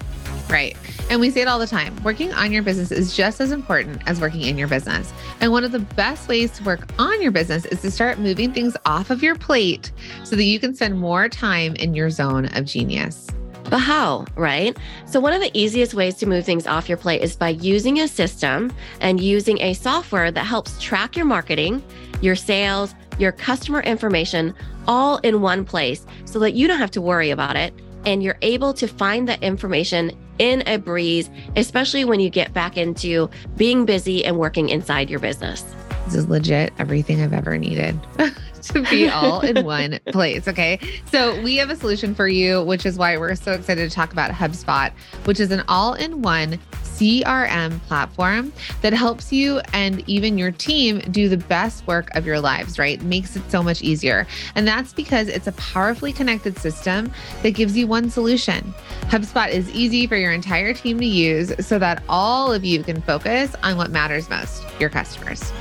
Right. 0.49 0.77
And 1.09 1.19
we 1.19 1.31
say 1.31 1.41
it 1.41 1.47
all 1.47 1.57
the 1.57 1.67
time 1.67 1.95
working 2.03 2.31
on 2.33 2.51
your 2.51 2.61
business 2.63 2.91
is 2.91 3.15
just 3.15 3.41
as 3.41 3.51
important 3.51 4.01
as 4.07 4.21
working 4.21 4.41
in 4.41 4.57
your 4.57 4.67
business. 4.67 5.11
And 5.41 5.51
one 5.51 5.63
of 5.63 5.71
the 5.71 5.79
best 5.79 6.27
ways 6.27 6.51
to 6.51 6.63
work 6.63 6.87
on 6.99 7.21
your 7.21 7.31
business 7.31 7.65
is 7.65 7.81
to 7.81 7.89
start 7.89 8.19
moving 8.19 8.53
things 8.53 8.77
off 8.85 9.09
of 9.09 9.23
your 9.23 9.35
plate 9.35 9.91
so 10.23 10.35
that 10.35 10.43
you 10.43 10.59
can 10.59 10.75
spend 10.75 10.99
more 10.99 11.27
time 11.29 11.75
in 11.77 11.95
your 11.95 12.09
zone 12.09 12.45
of 12.55 12.65
genius. 12.65 13.27
But 13.69 13.79
how, 13.79 14.25
right? 14.35 14.77
So, 15.05 15.19
one 15.19 15.33
of 15.33 15.41
the 15.41 15.51
easiest 15.57 15.93
ways 15.93 16.15
to 16.15 16.25
move 16.25 16.45
things 16.45 16.67
off 16.67 16.87
your 16.87 16.97
plate 16.97 17.21
is 17.21 17.35
by 17.35 17.49
using 17.49 17.99
a 17.99 18.07
system 18.07 18.71
and 18.99 19.19
using 19.19 19.59
a 19.61 19.73
software 19.73 20.31
that 20.31 20.43
helps 20.43 20.79
track 20.81 21.15
your 21.15 21.25
marketing, 21.25 21.83
your 22.21 22.35
sales, 22.35 22.93
your 23.17 23.31
customer 23.31 23.81
information 23.81 24.53
all 24.87 25.17
in 25.17 25.41
one 25.41 25.63
place 25.63 26.05
so 26.25 26.39
that 26.39 26.53
you 26.53 26.67
don't 26.67 26.79
have 26.79 26.91
to 26.91 27.01
worry 27.01 27.29
about 27.29 27.55
it 27.55 27.73
and 28.05 28.21
you're 28.21 28.37
able 28.41 28.73
to 28.73 28.87
find 28.87 29.27
that 29.29 29.41
information 29.41 30.11
in 30.39 30.63
a 30.67 30.77
breeze, 30.77 31.29
especially 31.55 32.03
when 32.03 32.19
you 32.19 32.29
get 32.29 32.53
back 32.53 32.75
into 32.75 33.29
being 33.55 33.85
busy 33.85 34.25
and 34.25 34.37
working 34.37 34.69
inside 34.69 35.09
your 35.09 35.19
business. 35.19 35.63
This 36.05 36.15
is 36.15 36.27
legit 36.27 36.73
everything 36.79 37.21
I've 37.21 37.33
ever 37.33 37.57
needed. 37.57 37.99
to 38.63 38.81
be 38.83 39.09
all 39.09 39.41
in 39.41 39.65
one 39.65 39.99
place. 40.07 40.47
Okay. 40.47 40.79
So 41.11 41.41
we 41.41 41.57
have 41.57 41.69
a 41.69 41.75
solution 41.75 42.15
for 42.15 42.27
you, 42.27 42.63
which 42.63 42.85
is 42.85 42.97
why 42.97 43.17
we're 43.17 43.35
so 43.35 43.51
excited 43.53 43.89
to 43.89 43.93
talk 43.93 44.11
about 44.11 44.31
HubSpot, 44.31 44.91
which 45.25 45.39
is 45.39 45.51
an 45.51 45.63
all 45.67 45.93
in 45.93 46.21
one 46.21 46.59
CRM 46.83 47.79
platform 47.81 48.53
that 48.81 48.93
helps 48.93 49.33
you 49.33 49.59
and 49.73 50.07
even 50.07 50.37
your 50.37 50.51
team 50.51 50.99
do 51.11 51.27
the 51.27 51.37
best 51.37 51.85
work 51.87 52.13
of 52.15 52.25
your 52.25 52.39
lives, 52.39 52.77
right? 52.77 53.01
Makes 53.01 53.35
it 53.35 53.49
so 53.49 53.63
much 53.63 53.81
easier. 53.81 54.27
And 54.55 54.67
that's 54.67 54.93
because 54.93 55.27
it's 55.27 55.47
a 55.47 55.53
powerfully 55.53 56.13
connected 56.13 56.57
system 56.59 57.11
that 57.41 57.51
gives 57.51 57.75
you 57.75 57.87
one 57.87 58.09
solution. 58.09 58.73
HubSpot 59.03 59.49
is 59.49 59.69
easy 59.71 60.05
for 60.05 60.15
your 60.15 60.31
entire 60.31 60.73
team 60.73 60.99
to 60.99 61.05
use 61.05 61.51
so 61.65 61.79
that 61.79 62.03
all 62.07 62.53
of 62.53 62.63
you 62.63 62.83
can 62.83 63.01
focus 63.01 63.55
on 63.63 63.75
what 63.75 63.89
matters 63.89 64.29
most 64.29 64.63
your 64.79 64.89
customers. 64.89 65.51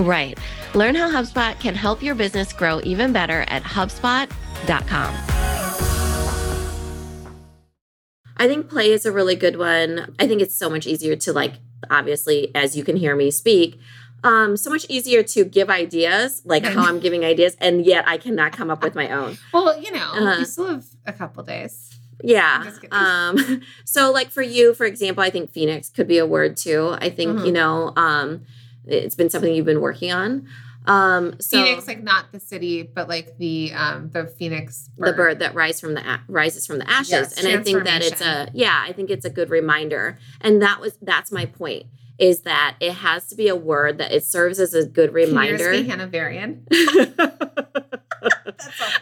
Right. 0.00 0.38
Learn 0.74 0.94
how 0.94 1.10
HubSpot 1.10 1.58
can 1.60 1.74
help 1.74 2.02
your 2.02 2.14
business 2.14 2.52
grow 2.54 2.80
even 2.84 3.12
better 3.12 3.44
at 3.48 3.62
HubSpot.com. 3.62 5.14
I 8.38 8.48
think 8.48 8.70
play 8.70 8.90
is 8.90 9.04
a 9.04 9.12
really 9.12 9.36
good 9.36 9.58
one. 9.58 10.14
I 10.18 10.26
think 10.26 10.40
it's 10.40 10.54
so 10.54 10.70
much 10.70 10.86
easier 10.86 11.14
to 11.16 11.32
like, 11.34 11.54
obviously, 11.90 12.50
as 12.54 12.74
you 12.74 12.82
can 12.82 12.96
hear 12.96 13.14
me 13.14 13.30
speak, 13.30 13.78
um, 14.24 14.56
so 14.56 14.70
much 14.70 14.86
easier 14.88 15.22
to 15.22 15.44
give 15.44 15.68
ideas, 15.68 16.40
like 16.46 16.64
how 16.64 16.84
I'm 16.84 17.00
giving 17.00 17.24
ideas, 17.24 17.56
and 17.60 17.84
yet 17.84 18.08
I 18.08 18.16
cannot 18.16 18.52
come 18.52 18.70
up 18.70 18.82
with 18.82 18.94
my 18.94 19.10
own. 19.10 19.36
Well, 19.52 19.78
you 19.78 19.92
know, 19.92 20.12
uh, 20.12 20.38
you 20.38 20.44
still 20.46 20.68
have 20.68 20.86
a 21.04 21.12
couple 21.12 21.42
days. 21.42 21.98
Yeah. 22.22 22.70
Um, 22.90 23.62
so 23.84 24.10
like 24.12 24.30
for 24.30 24.42
you, 24.42 24.72
for 24.72 24.86
example, 24.86 25.22
I 25.22 25.30
think 25.30 25.50
Phoenix 25.50 25.90
could 25.90 26.08
be 26.08 26.18
a 26.18 26.26
word 26.26 26.56
too. 26.56 26.96
I 26.98 27.10
think, 27.10 27.36
mm-hmm. 27.36 27.46
you 27.46 27.52
know, 27.52 27.92
um, 27.96 28.46
it's 28.86 29.14
been 29.14 29.30
something 29.30 29.54
you've 29.54 29.66
been 29.66 29.80
working 29.80 30.12
on. 30.12 30.46
Um, 30.86 31.38
so 31.40 31.62
Phoenix, 31.62 31.86
like 31.86 32.02
not 32.02 32.32
the 32.32 32.40
city, 32.40 32.82
but 32.82 33.08
like 33.08 33.36
the 33.38 33.72
um 33.74 34.10
the 34.10 34.26
Phoenix 34.26 34.88
bird. 34.96 35.08
the 35.08 35.12
bird 35.12 35.38
that 35.40 35.54
rises 35.54 35.80
from 35.80 35.94
the 35.94 36.20
rises 36.26 36.66
from 36.66 36.78
the 36.78 36.90
ashes. 36.90 37.10
Yes, 37.10 37.38
and 37.38 37.46
I 37.46 37.62
think 37.62 37.84
that 37.84 38.02
it's 38.02 38.20
a 38.20 38.48
yeah, 38.54 38.82
I 38.86 38.92
think 38.92 39.10
it's 39.10 39.24
a 39.24 39.30
good 39.30 39.50
reminder. 39.50 40.18
And 40.40 40.62
that 40.62 40.80
was 40.80 40.96
that's 41.02 41.30
my 41.30 41.46
point 41.46 41.86
is 42.20 42.42
that 42.42 42.76
it 42.80 42.92
has 42.92 43.26
to 43.28 43.34
be 43.34 43.48
a 43.48 43.56
word 43.56 43.96
that 43.98 44.12
it 44.12 44.22
serves 44.24 44.60
as 44.60 44.74
a 44.74 44.84
good 44.84 45.14
reminder. 45.14 45.72
Can 45.72 45.86
Hanoverian? 45.86 46.66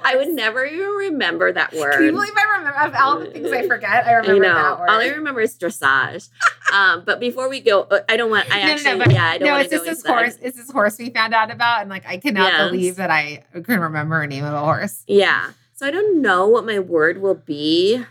I 0.05 0.15
would 0.15 0.29
never 0.29 0.65
even 0.65 0.89
remember 0.89 1.53
that 1.53 1.73
word. 1.75 1.95
Can 1.95 2.05
you 2.05 2.13
believe 2.13 2.33
I 2.37 2.59
remember 2.59 2.79
of 2.79 2.95
all 2.95 3.19
the 3.19 3.27
things 3.27 3.51
I 3.51 3.67
forget? 3.67 4.07
I 4.07 4.13
remember 4.13 4.45
I 4.45 4.49
know. 4.49 4.55
that 4.55 4.79
word. 4.79 4.89
All 4.89 5.01
I 5.01 5.09
remember 5.09 5.41
is 5.41 5.59
dressage. 5.59 6.29
um, 6.73 7.03
but 7.05 7.19
before 7.19 7.49
we 7.49 7.59
go, 7.59 7.83
uh, 7.83 8.03
I 8.09 8.17
don't 8.17 8.31
want. 8.31 8.49
I 8.55 8.63
no, 8.63 8.73
actually, 8.73 8.99
no, 8.99 9.05
no, 9.07 9.13
yeah, 9.13 9.27
I 9.27 9.39
don't. 9.39 9.49
No, 9.49 9.57
it's 9.57 9.71
just 9.71 9.85
this 9.85 10.07
horse. 10.07 10.39
It's 10.41 10.57
this 10.57 10.71
horse 10.71 10.97
we 10.99 11.11
found 11.11 11.35
out 11.35 11.51
about, 11.51 11.81
and 11.81 11.91
like 11.91 12.07
I 12.07 12.19
cannot 12.19 12.53
yes. 12.53 12.71
believe 12.71 12.97
that 12.97 13.11
I 13.11 13.43
can 13.53 13.81
remember 13.81 14.23
a 14.23 14.29
name 14.29 14.45
of 14.45 14.55
a 14.55 14.61
horse. 14.61 15.03
Yeah. 15.09 15.51
So 15.75 15.87
I 15.87 15.91
don't 15.91 16.23
know 16.23 16.47
what 16.47 16.65
my 16.65 16.79
word 16.79 17.21
will 17.21 17.35
be. 17.35 18.05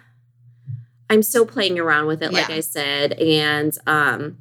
I'm 1.10 1.24
still 1.24 1.46
playing 1.46 1.80
around 1.80 2.08
with 2.08 2.22
it, 2.22 2.34
like 2.34 2.50
yeah. 2.50 2.56
I 2.56 2.60
said, 2.60 3.14
and 3.14 3.78
um, 3.88 4.38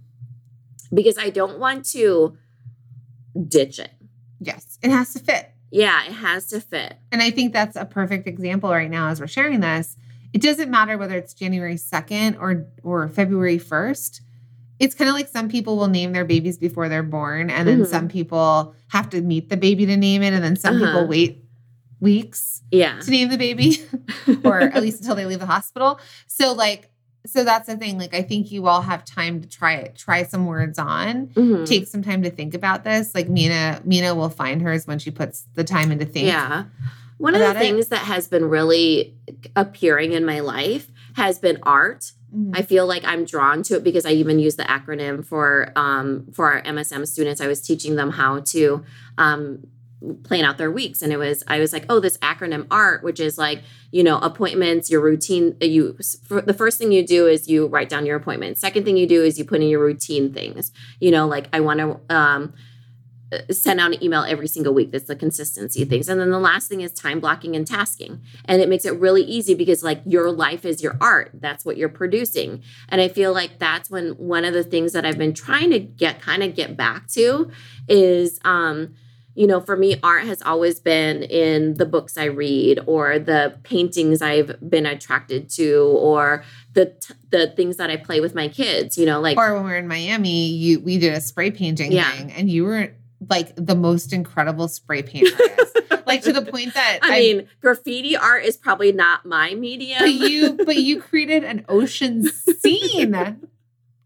because 0.93 1.19
I 1.19 1.31
don't 1.31 1.59
want 1.59 1.85
to 1.91 2.37
ditch 3.49 3.79
it. 3.79 3.93
Yes, 4.41 4.79
it 4.83 4.91
has 4.91 5.13
to 5.15 5.19
fit. 5.19 5.51
Yeah, 5.71 6.05
it 6.07 6.13
has 6.13 6.47
to 6.49 6.61
fit. 6.61 6.97
And 7.11 7.23
I 7.23 7.31
think 7.31 7.53
that's 7.53 7.77
a 7.77 7.85
perfect 7.85 8.27
example 8.27 8.71
right 8.71 8.91
now 8.91 9.09
as 9.09 9.21
we're 9.21 9.27
sharing 9.27 9.61
this. 9.61 9.97
It 10.33 10.43
doesn't 10.43 10.71
matter 10.71 10.99
whether 10.99 11.17
it's 11.17 11.35
January 11.35 11.77
2nd 11.77 12.41
or 12.41 12.67
or 12.83 13.09
February 13.09 13.59
1st. 13.59 14.21
It's 14.79 14.95
kind 14.95 15.09
of 15.09 15.15
like 15.15 15.29
some 15.29 15.49
people 15.49 15.77
will 15.77 15.89
name 15.89 16.13
their 16.13 16.27
babies 16.27 16.59
before 16.59 16.89
they're 16.89 17.03
born 17.03 17.49
and 17.49 17.67
then 17.67 17.81
mm-hmm. 17.81 17.91
some 17.91 18.09
people 18.09 18.75
have 18.89 19.09
to 19.11 19.23
meet 19.23 19.49
the 19.49 19.57
baby 19.57 19.87
to 19.87 19.97
name 19.97 20.23
it 20.23 20.35
and 20.35 20.45
then 20.45 20.57
some 20.57 20.77
uh-huh. 20.77 20.87
people 20.87 21.07
wait 21.07 21.43
weeks 22.01 22.63
yeah. 22.71 23.01
to 23.01 23.11
name 23.11 23.31
the 23.31 23.39
baby 23.39 23.79
or 24.45 24.61
at 24.61 24.83
least 24.83 25.01
until 25.01 25.15
they 25.17 25.25
leave 25.25 25.41
the 25.41 25.47
hospital. 25.47 25.99
So 26.27 26.53
like 26.53 26.91
so 27.27 27.45
that's 27.45 27.67
the 27.67 27.77
thing 27.77 27.99
like 27.99 28.15
i 28.15 28.23
think 28.23 28.51
you 28.51 28.67
all 28.67 28.83
have 28.83 29.05
time 29.05 29.41
to 29.41 29.49
try 29.49 29.75
it 29.75 29.97
try 29.97 30.23
some 30.23 30.47
words 30.47 30.79
on 30.79 31.27
mm-hmm. 31.29 31.65
take 31.65 31.87
some 31.87 32.03
time 32.03 32.23
to 32.23 32.31
think 32.31 32.55
about 32.55 32.85
this 32.85 33.15
like 33.15 33.29
mina 33.29 33.81
mina 33.85 34.15
will 34.15 34.31
find 34.31 34.63
hers 34.63 34.87
when 34.87 34.99
she 34.99 35.11
puts 35.11 35.47
the 35.55 35.65
time 35.65 35.91
into 35.91 36.05
think 36.05 36.27
yeah 36.27 36.65
one 37.19 37.35
of 37.35 37.41
the 37.41 37.55
things 37.55 37.87
it. 37.87 37.91
that 37.91 38.01
has 38.01 38.29
been 38.29 38.45
really 38.45 39.15
appearing 39.55 40.13
in 40.13 40.25
my 40.25 40.41
life 40.41 40.89
has 41.15 41.39
been 41.39 41.59
art 41.63 42.13
mm-hmm. 42.35 42.53
I 42.55 42.63
feel 42.63 42.87
like 42.87 43.05
I'm 43.05 43.25
drawn 43.25 43.63
to 43.65 43.77
it 43.77 43.85
because 43.85 44.05
I 44.05 44.11
even 44.11 44.39
use 44.39 44.57
the 44.57 44.65
acronym 44.65 45.25
for 45.25 45.73
um, 45.77 46.27
for 46.33 46.53
our 46.53 46.63
MSM 46.63 47.07
students. 47.07 47.41
I 47.41 47.47
was 47.47 47.63
teaching 47.63 47.97
them 47.97 48.11
how 48.11 48.41
to 48.41 48.85
um, 49.17 49.67
plan 50.25 50.45
out 50.45 50.59
their 50.59 50.71
weeks. 50.71 51.03
And 51.03 51.13
it 51.13 51.17
was 51.17 51.43
i 51.47 51.59
was 51.59 51.73
like 51.73 51.87
oh 51.89 52.01
this 52.01 52.19
acronym 52.19 52.67
art 52.71 53.03
which 53.03 53.21
is 53.21 53.39
like 53.39 53.63
you 53.91 54.03
know 54.03 54.19
appointments 54.19 54.91
your 54.91 55.01
routine 55.01 55.57
uh, 55.63 55.67
you 55.67 55.97
the 56.31 56.55
first 56.55 56.79
thing 56.79 56.93
you 56.93 57.07
do 57.07 57.27
is 57.27 57.49
you 57.49 57.67
write 57.67 57.89
down 57.89 58.07
your 58.07 58.17
appointments. 58.17 58.61
Second 58.61 58.85
thing 58.85 58.97
you 58.97 59.07
do 59.07 59.23
is 59.23 59.39
you 59.39 59.45
put 59.45 59.61
in 59.61 59.69
your 59.69 59.81
routine 59.81 60.33
things. 60.33 60.73
You 61.01 61.11
know 61.11 61.27
like 61.27 61.49
i 61.53 61.61
want 61.61 61.81
to 61.81 62.15
um, 62.15 62.55
uh, 63.33 63.39
send 63.51 63.81
out 63.81 63.93
an 63.93 64.05
email 64.05 64.23
every 64.23 64.47
single 64.47 64.73
week 64.73 64.93
that's 64.93 65.07
the 65.07 65.17
consistency 65.17 65.85
things. 65.85 66.09
And 66.09 66.21
then 66.21 66.31
the 66.31 66.39
last 66.39 66.69
thing 66.69 66.83
is 66.83 66.93
time 66.93 67.19
blocking 67.19 67.57
and 67.57 67.67
tasking. 67.67 68.21
And 68.45 68.63
it 68.63 68.69
makes 68.69 68.85
it 68.85 68.95
really 69.01 69.23
easy 69.23 69.55
because 69.55 69.83
like 69.83 70.01
your 70.07 70.31
life 70.31 70.65
is 70.65 70.81
your 70.81 70.97
art. 71.01 71.33
That's 71.35 71.65
what 71.65 71.77
you're 71.77 71.89
producing. 71.89 72.63
And 72.89 73.01
i 73.01 73.09
feel 73.09 73.33
like 73.33 73.59
that's 73.59 73.91
when 73.91 74.11
one 74.13 74.45
of 74.45 74.53
the 74.53 74.63
things 74.63 74.93
that 74.93 75.07
i've 75.07 75.19
been 75.19 75.35
trying 75.35 75.71
to 75.71 75.81
get 75.81 76.21
kind 76.21 76.43
of 76.43 76.55
get 76.55 76.77
back 76.77 77.09
to 77.09 77.51
is 77.89 78.39
um 78.45 78.95
you 79.37 79.47
know, 79.47 79.61
for 79.61 79.77
me, 79.77 80.01
art 80.03 80.25
has 80.25 80.41
always 80.41 80.81
been 80.81 81.23
in 81.23 81.75
the 81.75 81.85
books 81.85 82.17
I 82.17 82.25
read 82.25 82.81
or 82.87 83.19
the 83.19 83.59
paintings 83.65 84.23
I've 84.23 84.57
been 84.69 84.87
attracted 84.87 85.51
to 85.51 85.83
or 86.01 86.43
the 86.73 86.95
the 87.29 87.49
things 87.49 87.77
that 87.77 87.91
I 87.91 87.97
play 87.97 88.21
with 88.21 88.35
my 88.35 88.49
kids, 88.49 88.97
you 88.97 89.05
know, 89.05 89.21
like 89.21 89.37
or 89.37 89.55
when 89.55 89.65
we 89.65 89.71
were 89.71 89.77
in 89.77 89.89
Miami, 89.89 90.47
you 90.49 90.81
we 90.81 90.99
did 90.99 91.13
a 91.13 91.21
spray 91.21 91.51
painting 91.51 91.93
yeah. 91.93 92.11
thing 92.13 92.33
and 92.33 92.51
you 92.51 92.65
were 92.65 92.95
like 93.29 93.53
the 93.57 93.75
most 93.75 94.15
incredible 94.15 94.69
spray 94.69 95.03
paint 95.03 95.29
artist. 95.39 95.81
like 96.07 96.23
to 96.23 96.33
the 96.33 96.43
point 96.43 96.73
that 96.73 97.01
I, 97.03 97.17
I, 97.17 97.21
mean, 97.21 97.49
graffiti 97.61 98.17
art 98.17 98.45
is 98.45 98.57
probably 98.57 98.93
not 98.93 99.27
my 99.27 99.55
medium. 99.55 100.01
But 100.01 100.13
you 100.15 100.53
but 100.55 100.77
you 100.77 101.03
created 101.03 101.45
an 101.45 101.67
ocean 101.69 102.27
scene 102.61 103.49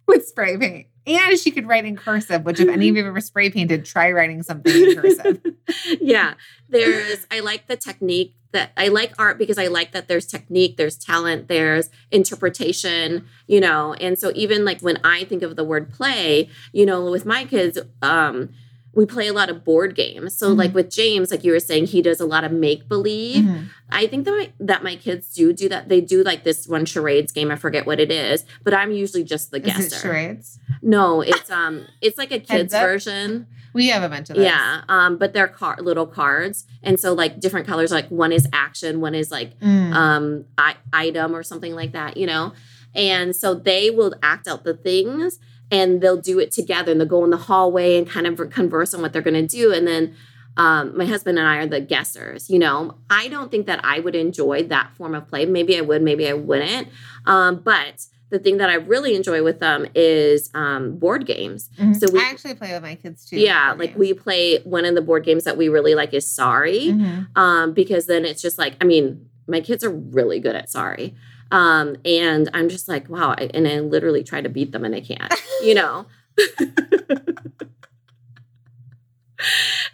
with 0.08 0.26
spray 0.26 0.56
paint. 0.56 0.86
And 1.06 1.38
she 1.38 1.50
could 1.50 1.66
write 1.66 1.84
in 1.84 1.96
cursive, 1.96 2.44
which 2.44 2.60
if 2.60 2.68
any 2.68 2.88
of 2.88 2.96
you 2.96 3.02
have 3.02 3.10
ever 3.10 3.20
spray 3.20 3.50
painted, 3.50 3.84
try 3.84 4.12
writing 4.12 4.42
something 4.42 4.72
in 4.72 4.96
cursive. 4.96 5.40
yeah. 6.00 6.34
There's 6.68 7.26
I 7.30 7.40
like 7.40 7.66
the 7.66 7.76
technique 7.76 8.34
that 8.52 8.72
I 8.76 8.88
like 8.88 9.14
art 9.18 9.38
because 9.38 9.58
I 9.58 9.68
like 9.68 9.92
that 9.92 10.08
there's 10.08 10.26
technique, 10.26 10.76
there's 10.76 10.96
talent, 10.96 11.48
there's 11.48 11.88
interpretation, 12.10 13.26
you 13.46 13.60
know. 13.60 13.94
And 13.94 14.18
so 14.18 14.32
even 14.34 14.64
like 14.64 14.80
when 14.80 14.98
I 15.04 15.24
think 15.24 15.42
of 15.42 15.56
the 15.56 15.64
word 15.64 15.92
play, 15.92 16.48
you 16.72 16.84
know, 16.84 17.10
with 17.10 17.24
my 17.24 17.44
kids, 17.44 17.78
um, 18.02 18.50
we 18.92 19.06
play 19.06 19.28
a 19.28 19.32
lot 19.32 19.48
of 19.48 19.64
board 19.64 19.94
games. 19.94 20.36
So 20.36 20.48
mm-hmm. 20.48 20.58
like 20.58 20.74
with 20.74 20.90
James, 20.90 21.30
like 21.30 21.44
you 21.44 21.52
were 21.52 21.60
saying, 21.60 21.86
he 21.86 22.02
does 22.02 22.20
a 22.20 22.26
lot 22.26 22.42
of 22.42 22.50
make 22.50 22.88
believe. 22.88 23.44
Mm-hmm. 23.44 23.64
I 23.90 24.06
think 24.06 24.24
that 24.24 24.32
my, 24.32 24.52
that 24.60 24.82
my 24.82 24.96
kids 24.96 25.32
do 25.32 25.52
do 25.52 25.68
that. 25.68 25.88
They 25.88 26.00
do 26.00 26.22
like 26.22 26.44
this 26.44 26.66
one 26.66 26.84
charades 26.86 27.32
game. 27.32 27.50
I 27.50 27.56
forget 27.56 27.86
what 27.86 28.00
it 28.00 28.10
is, 28.10 28.44
but 28.64 28.74
I'm 28.74 28.92
usually 28.92 29.24
just 29.24 29.50
the 29.50 29.58
is 29.58 29.64
guesser. 29.64 29.96
It 29.96 30.00
charades? 30.00 30.58
No, 30.82 31.20
it's 31.20 31.50
um, 31.50 31.86
it's 32.00 32.18
like 32.18 32.32
a 32.32 32.40
kids 32.40 32.72
version. 32.72 33.46
We 33.72 33.88
have 33.88 34.02
a 34.02 34.08
bunch 34.08 34.30
of 34.30 34.36
those. 34.36 34.44
Yeah, 34.44 34.82
um, 34.88 35.16
but 35.16 35.32
they're 35.32 35.48
car- 35.48 35.78
little 35.80 36.06
cards, 36.06 36.66
and 36.82 36.98
so 36.98 37.12
like 37.12 37.38
different 37.38 37.66
colors. 37.66 37.92
Like 37.92 38.08
one 38.08 38.32
is 38.32 38.48
action, 38.52 39.00
one 39.00 39.14
is 39.14 39.30
like 39.30 39.58
mm. 39.60 39.92
um, 39.92 40.44
I- 40.58 40.76
item 40.92 41.34
or 41.36 41.44
something 41.44 41.74
like 41.74 41.92
that. 41.92 42.16
You 42.16 42.26
know, 42.26 42.52
and 42.94 43.34
so 43.34 43.54
they 43.54 43.90
will 43.90 44.14
act 44.22 44.48
out 44.48 44.64
the 44.64 44.74
things 44.74 45.38
and 45.70 46.00
they'll 46.00 46.20
do 46.20 46.38
it 46.38 46.50
together 46.50 46.90
and 46.92 47.00
they'll 47.00 47.08
go 47.08 47.24
in 47.24 47.30
the 47.30 47.36
hallway 47.36 47.96
and 47.98 48.08
kind 48.08 48.26
of 48.26 48.50
converse 48.50 48.92
on 48.94 49.00
what 49.02 49.12
they're 49.12 49.22
going 49.22 49.34
to 49.34 49.46
do 49.46 49.72
and 49.72 49.86
then 49.86 50.14
um, 50.56 50.96
my 50.96 51.06
husband 51.06 51.38
and 51.38 51.46
i 51.46 51.56
are 51.58 51.66
the 51.66 51.80
guessers 51.80 52.50
you 52.50 52.58
know 52.58 52.96
i 53.08 53.28
don't 53.28 53.50
think 53.50 53.66
that 53.66 53.80
i 53.84 54.00
would 54.00 54.16
enjoy 54.16 54.62
that 54.64 54.90
form 54.96 55.14
of 55.14 55.26
play 55.28 55.46
maybe 55.46 55.76
i 55.78 55.80
would 55.80 56.02
maybe 56.02 56.28
i 56.28 56.32
wouldn't 56.32 56.88
um, 57.26 57.56
but 57.60 58.06
the 58.30 58.38
thing 58.38 58.58
that 58.58 58.70
I 58.70 58.74
really 58.74 59.16
enjoy 59.16 59.42
with 59.42 59.58
them 59.58 59.86
is 59.92 60.50
um, 60.54 60.96
board 60.98 61.26
games. 61.26 61.68
So 61.98 62.06
we- 62.12 62.20
I 62.20 62.26
actually 62.30 62.54
play 62.54 62.72
with 62.72 62.80
my 62.82 62.94
kids 62.94 63.24
too. 63.28 63.36
yeah, 63.40 63.72
like 63.76 63.88
games. 63.90 63.98
we 63.98 64.14
play 64.14 64.58
one 64.60 64.84
of 64.84 64.94
the 64.94 65.02
board 65.02 65.24
games 65.24 65.42
that 65.42 65.56
we 65.56 65.68
really 65.68 65.96
like 65.96 66.14
is 66.14 66.30
Sorry, 66.30 66.92
Mhm. 66.92 67.26
um, 67.36 67.72
because 67.72 68.06
then 68.06 68.24
it's 68.24 68.40
just 68.40 68.56
like 68.56 68.74
I 68.80 68.84
mean, 68.84 69.28
my 69.48 69.60
kids 69.60 69.82
are 69.82 69.90
really 69.90 70.38
good 70.38 70.54
at 70.54 70.70
Sorry, 70.70 71.12
um, 71.50 71.96
and 72.04 72.48
I'm 72.54 72.68
just 72.68 72.88
like 72.88 73.08
wow, 73.08 73.34
I, 73.36 73.50
and 73.54 73.66
I 73.66 73.80
literally 73.80 74.24
try 74.24 74.40
to 74.40 74.48
beat 74.48 74.72
them 74.72 74.84
and 74.84 74.94
I 74.94 75.00
can't, 75.00 75.32
you 75.62 75.74
know. 75.74 76.06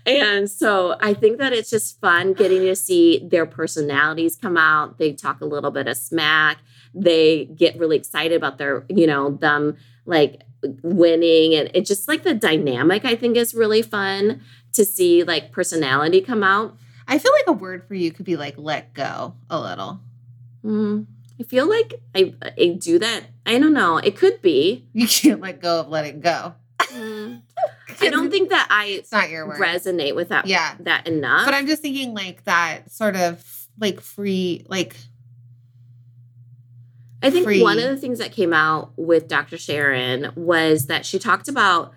And 0.06 0.48
so 0.48 0.96
I 1.00 1.14
think 1.14 1.38
that 1.38 1.52
it's 1.52 1.68
just 1.68 2.00
fun 2.00 2.32
getting 2.32 2.60
to 2.60 2.76
see 2.76 3.26
their 3.28 3.44
personalities 3.44 4.36
come 4.36 4.56
out. 4.56 4.98
They 4.98 5.12
talk 5.12 5.40
a 5.40 5.44
little 5.44 5.72
bit 5.72 5.88
of 5.88 5.96
smack. 5.96 6.58
They 6.94 7.46
get 7.46 7.76
really 7.76 7.96
excited 7.96 8.36
about 8.36 8.56
their, 8.56 8.86
you 8.88 9.08
know, 9.08 9.32
them 9.32 9.76
like 10.04 10.42
winning. 10.62 11.54
And 11.54 11.70
it 11.74 11.86
just 11.86 12.06
like 12.06 12.22
the 12.22 12.34
dynamic, 12.34 13.04
I 13.04 13.16
think, 13.16 13.36
is 13.36 13.52
really 13.52 13.82
fun 13.82 14.42
to 14.74 14.84
see 14.84 15.24
like 15.24 15.50
personality 15.50 16.20
come 16.20 16.44
out. 16.44 16.76
I 17.08 17.18
feel 17.18 17.32
like 17.32 17.48
a 17.48 17.52
word 17.52 17.86
for 17.88 17.94
you 17.94 18.12
could 18.12 18.26
be 18.26 18.36
like 18.36 18.54
let 18.56 18.94
go 18.94 19.34
a 19.50 19.60
little. 19.60 20.00
Mm, 20.64 21.06
I 21.38 21.42
feel 21.44 21.68
like 21.68 21.94
I, 22.14 22.34
I 22.58 22.76
do 22.78 22.98
that. 22.98 23.24
I 23.44 23.58
don't 23.58 23.74
know. 23.74 23.98
It 23.98 24.16
could 24.16 24.40
be. 24.42 24.86
You 24.92 25.06
can't 25.06 25.40
let 25.40 25.60
go 25.60 25.80
of 25.80 25.88
letting 25.88 26.20
go. 26.20 26.54
Mm, 26.80 27.42
I 28.00 28.08
don't 28.08 28.30
think 28.30 28.50
that 28.50 28.68
I 28.70 28.86
it's 28.86 29.12
not 29.12 29.28
your 29.30 29.46
word. 29.46 29.58
resonate 29.60 30.14
with 30.14 30.28
that, 30.30 30.46
Yeah. 30.46 30.74
that 30.80 31.06
enough. 31.06 31.44
But 31.44 31.54
I'm 31.54 31.66
just 31.66 31.82
thinking 31.82 32.14
like 32.14 32.44
that 32.44 32.90
sort 32.90 33.16
of 33.16 33.44
like 33.78 34.00
free, 34.00 34.64
like 34.68 34.96
I 37.22 37.30
think 37.30 37.44
free. 37.44 37.62
one 37.62 37.78
of 37.78 37.84
the 37.84 37.96
things 37.96 38.18
that 38.18 38.32
came 38.32 38.52
out 38.52 38.92
with 38.96 39.28
Dr. 39.28 39.58
Sharon 39.58 40.32
was 40.36 40.86
that 40.86 41.04
she 41.06 41.18
talked 41.18 41.48
about 41.48 41.92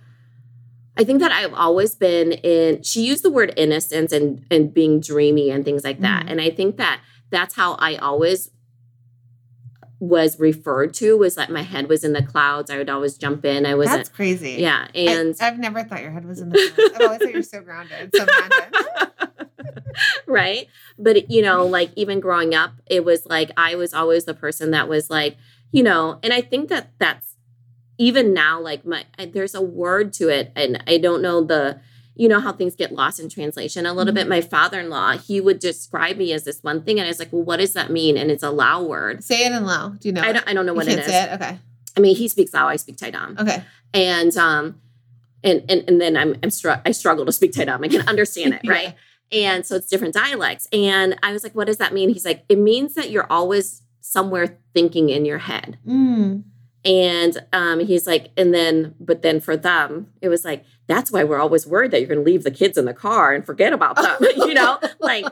I 0.98 1.06
think 1.06 1.20
that 1.22 1.32
I've 1.32 1.54
always 1.54 1.96
been 1.96 2.34
in 2.34 2.84
she 2.84 3.06
used 3.06 3.24
the 3.24 3.30
word 3.32 3.54
innocence 3.56 4.12
and 4.12 4.46
and 4.52 4.74
being 4.74 5.00
dreamy 5.00 5.50
and 5.50 5.64
things 5.64 5.84
like 5.84 6.02
that. 6.02 6.26
Mhm. 6.26 6.32
And 6.32 6.42
I 6.42 6.50
think 6.50 6.76
that 6.78 7.00
that's 7.30 7.56
how 7.56 7.74
I 7.76 7.96
always 7.96 8.50
was 10.00 10.40
referred 10.40 10.94
to 10.96 11.18
was 11.18 11.36
that 11.36 11.50
my 11.50 11.62
head 11.62 11.90
was 11.90 12.04
in 12.04 12.14
the 12.14 12.24
clouds. 12.24 12.72
I 12.72 12.78
would 12.78 12.90
always 12.90 13.18
jump 13.18 13.44
in. 13.44 13.66
I 13.66 13.76
wasn't 13.76 13.98
that's 13.98 14.10
crazy. 14.10 14.58
yeah, 14.60 14.88
and 14.96 15.36
I, 15.42 15.46
have 15.46 15.60
never 15.60 15.84
thought 15.84 16.02
your 16.02 16.12
head 16.12 16.26
was 16.26 16.40
in 16.40 16.50
the 16.50 16.72
clouds. 16.76 16.94
I've 16.96 17.02
always 17.02 17.22
thought 17.22 17.34
you're 17.34 17.44
so 17.44 17.62
grounded. 17.62 18.16
So 18.16 18.26
right? 20.28 20.68
But 20.98 21.30
you 21.30 21.42
know, 21.42 21.66
like 21.66 21.92
even 21.96 22.20
growing 22.20 22.56
up, 22.56 22.74
it 22.86 23.04
was 23.04 23.26
like 23.26 23.52
I 23.58 23.76
was 23.76 23.94
always 23.94 24.26
the 24.26 24.34
person 24.34 24.72
that 24.72 24.88
was 24.88 25.10
like, 25.10 25.36
you 25.72 25.84
know, 25.84 26.20
and 26.24 26.32
I 26.32 26.42
think 26.42 26.70
that 26.70 26.92
that's 26.98 27.36
even 27.98 28.34
now 28.34 28.62
like 28.62 28.86
my 28.86 29.06
I- 29.18 29.26
there's 29.26 29.54
a 29.54 29.62
word 29.62 30.14
to 30.14 30.30
it 30.30 30.54
and 30.56 30.82
I 30.88 30.98
don't 30.98 31.22
know 31.22 31.44
the 31.44 31.82
you 32.20 32.28
know 32.28 32.40
how 32.40 32.52
things 32.52 32.76
get 32.76 32.92
lost 32.92 33.20
in 33.20 33.30
translation 33.30 33.86
a 33.86 33.94
little 33.94 34.14
bit. 34.14 34.28
My 34.28 34.42
father-in-law, 34.42 35.18
he 35.20 35.40
would 35.42 35.60
describe 35.60 36.18
me 36.18 36.34
as 36.34 36.44
this 36.44 36.60
one 36.62 36.84
thing 36.84 37.00
and 37.00 37.06
I 37.06 37.10
was 37.10 37.20
like, 37.20 37.32
"Well, 37.32 37.44
what 37.44 37.58
does 37.58 37.74
that 37.74 37.90
mean?" 37.90 38.18
And 38.18 38.30
it's 38.30 38.44
a 38.44 38.52
Lao 38.52 38.84
word. 38.84 39.24
Say 39.24 39.46
it 39.46 39.52
in 39.54 39.66
low. 39.66 39.94
Do 40.00 40.08
you 40.10 40.14
know? 40.14 40.22
I 40.22 40.32
don't 40.34 40.48
I 40.48 40.54
don't 40.54 40.66
know 40.66 40.74
You 40.74 40.78
what 40.78 40.88
it 40.88 41.00
is. 41.00 41.06
say 41.06 41.24
it? 41.24 41.32
Okay. 41.34 41.58
I 41.98 42.00
mean, 42.02 42.16
he 42.16 42.28
speaks 42.28 42.54
Lao, 42.54 42.68
I 42.68 42.76
speak 42.76 42.98
Tai 42.98 43.10
Dam 43.12 43.38
Okay. 43.40 43.64
and 43.94 44.36
um 44.38 44.80
and 45.44 45.64
and, 45.70 45.84
and 45.88 46.02
then 46.02 46.18
i'm 46.18 46.36
i'm 46.44 46.50
str- 46.50 46.82
i 46.86 46.92
struggle 46.92 47.26
to 47.26 47.32
speak 47.32 47.54
Taidam. 47.54 47.84
i 47.86 47.88
can 47.88 48.08
understand 48.10 48.54
it 48.54 48.62
Yeah. 48.66 48.72
right 48.72 48.96
and 49.32 49.66
so 49.66 49.76
it's 49.78 49.88
different 49.88 50.14
dialects 50.14 50.68
and 50.74 51.18
i 51.24 51.32
was 51.32 51.44
like 51.44 51.56
what 51.56 51.68
does 51.68 51.78
that 51.78 51.94
mean 51.94 52.10
he's 52.10 52.26
like 52.26 52.44
it 52.50 52.58
means 52.60 52.94
that 52.96 53.10
you're 53.10 53.26
always 53.32 53.82
somewhere 54.02 54.58
thinking 54.74 55.08
in 55.10 55.24
your 55.24 55.38
head 55.38 55.78
Mm. 55.88 56.44
And 56.86 57.38
um 57.52 57.80
he's 57.80 58.08
like 58.08 58.30
and 58.38 58.54
then 58.54 58.96
but 59.00 59.22
then 59.22 59.40
for 59.40 59.58
them 59.58 60.08
it 60.22 60.30
was 60.30 60.46
like 60.46 60.64
that's 60.88 61.12
why 61.12 61.24
we're 61.24 61.40
always 61.40 61.68
worried 61.68 61.92
that 61.92 62.00
you're 62.00 62.08
going 62.08 62.24
to 62.24 62.26
leave 62.26 62.44
the 62.44 62.52
kids 62.52 62.78
in 62.78 62.86
the 62.86 62.94
car 62.94 63.34
and 63.34 63.46
forget 63.46 63.74
about 63.74 63.96
them 63.96 64.18
you 64.38 64.54
know 64.54 64.80
like 65.00 65.26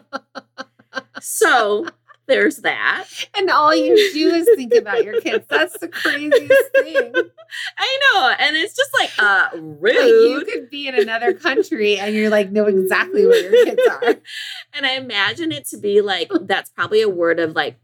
so 1.21 1.87
there's 2.27 2.57
that 2.57 3.05
And 3.37 3.49
all 3.49 3.73
you 3.73 3.95
do 4.13 4.29
is 4.29 4.47
think 4.55 4.73
about 4.73 5.03
your 5.05 5.21
kids. 5.21 5.45
That's 5.49 5.77
the 5.79 5.87
craziest 5.87 6.71
thing. 6.73 7.13
i 7.77 7.99
know 8.13 8.35
and 8.39 8.57
it's 8.57 8.75
just 8.75 8.93
like 8.99 9.09
uh 9.19 9.47
rude 9.55 9.95
Like 9.95 10.05
you 10.05 10.43
could 10.45 10.69
be 10.69 10.89
in 10.89 10.95
another 10.95 11.33
country 11.33 11.97
and 11.97 12.13
you're 12.13 12.29
like 12.29 12.51
know 12.51 12.65
exactly 12.65 13.25
where 13.25 13.41
your 13.41 13.65
kids 13.65 13.81
are. 13.89 14.15
And 14.73 14.85
I 14.85 14.91
imagine 14.95 15.51
it 15.53 15.65
to 15.69 15.77
be 15.77 16.01
like 16.01 16.29
that's 16.41 16.69
probably 16.69 17.01
a 17.01 17.09
word 17.09 17.39
of 17.39 17.55
like 17.55 17.79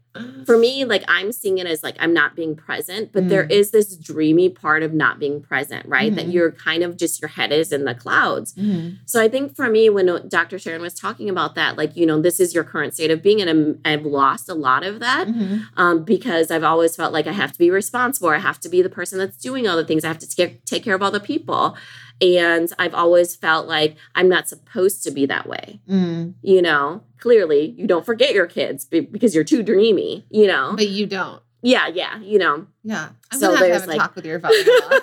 for 0.46 0.56
me, 0.56 0.84
like 0.84 1.02
I'm 1.08 1.32
seeing 1.32 1.58
it 1.58 1.66
as 1.66 1.82
like 1.82 1.96
I'm 1.98 2.12
not 2.12 2.36
being 2.36 2.54
present, 2.54 3.12
but 3.12 3.28
there 3.28 3.44
Mm. 3.44 3.50
is 3.50 3.70
this 3.72 3.96
dreamy 3.96 4.48
part 4.48 4.82
of 4.82 4.92
not 4.94 5.18
being 5.18 5.40
present, 5.40 5.86
right? 5.86 6.14
That 6.14 6.26
Mhm. 6.26 6.32
you're 6.32 6.52
kind 6.52 6.82
of 6.84 6.96
just 6.96 7.20
your 7.20 7.28
head 7.28 7.50
is 7.52 7.72
in 7.72 7.84
the 7.84 7.94
clouds. 7.94 8.54
Mhm. 8.54 8.98
So 9.06 9.20
I 9.20 9.28
think 9.28 9.56
for 9.56 9.68
me, 9.68 9.90
when 9.90 10.08
uh, 10.08 10.18
Dr. 10.28 10.58
Sharon 10.58 10.82
was 10.82 10.94
talking 10.94 11.28
about 11.28 11.54
that, 11.56 11.76
like, 11.76 11.96
you 11.96 12.06
know, 12.06 12.20
this 12.20 12.38
is 12.38 12.54
your 12.54 12.62
current 12.64 12.94
state 12.94 13.10
of 13.10 13.22
being, 13.22 13.40
and 13.40 13.50
I'm, 13.50 13.78
I've 13.84 14.04
lost 14.06 14.48
a 14.48 14.54
lot 14.54 14.84
of 14.84 15.00
that 15.00 15.26
Mhm. 15.26 15.62
um, 15.76 16.04
because 16.04 16.50
I've 16.50 16.64
always 16.64 16.94
felt 16.94 17.12
like 17.12 17.26
I 17.26 17.32
have 17.32 17.52
to 17.52 17.58
be 17.58 17.70
responsible. 17.70 18.28
I 18.28 18.38
have 18.38 18.60
to 18.60 18.68
be 18.68 18.82
the 18.82 18.88
person 18.90 19.18
that's 19.18 19.36
doing 19.36 19.66
all 19.66 19.76
the 19.76 19.84
things. 19.84 20.04
I 20.04 20.08
have 20.08 20.18
to 20.20 20.28
take, 20.28 20.64
take 20.64 20.84
care 20.84 20.94
of 20.94 21.02
all 21.02 21.10
the 21.10 21.20
people. 21.20 21.76
And 22.20 22.72
I've 22.78 22.94
always 22.94 23.34
felt 23.36 23.66
like 23.66 23.96
I'm 24.14 24.28
not 24.28 24.48
supposed 24.48 25.02
to 25.04 25.10
be 25.10 25.26
that 25.26 25.46
way 25.48 25.80
Mm. 25.88 26.34
you 26.42 26.62
know 26.62 27.02
clearly 27.18 27.74
you 27.76 27.86
don't 27.86 28.04
forget 28.06 28.34
your 28.34 28.46
kids 28.46 28.84
because 28.84 29.34
you're 29.34 29.44
too 29.44 29.62
dreamy 29.62 30.24
you 30.30 30.46
know 30.46 30.74
But 30.76 30.88
you 30.88 31.06
don't. 31.06 31.42
yeah 31.62 31.88
yeah 31.88 32.18
you 32.20 32.38
know 32.38 32.66
Yeah. 32.84 33.08
I'm 33.32 33.38
So 33.40 33.48
gonna 33.54 33.58
have 33.58 33.66
to 33.66 33.72
have 33.74 33.84
a 33.84 33.86
like- 33.88 33.98
talk 33.98 34.14
with 34.16 34.26
your 34.26 34.38
father-in-law. 34.44 34.98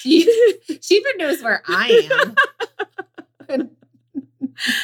she, 0.00 0.22
she 0.80 0.94
even 0.96 1.16
knows 1.18 1.42
where 1.42 1.62
I 1.68 2.08
am. 3.48 3.68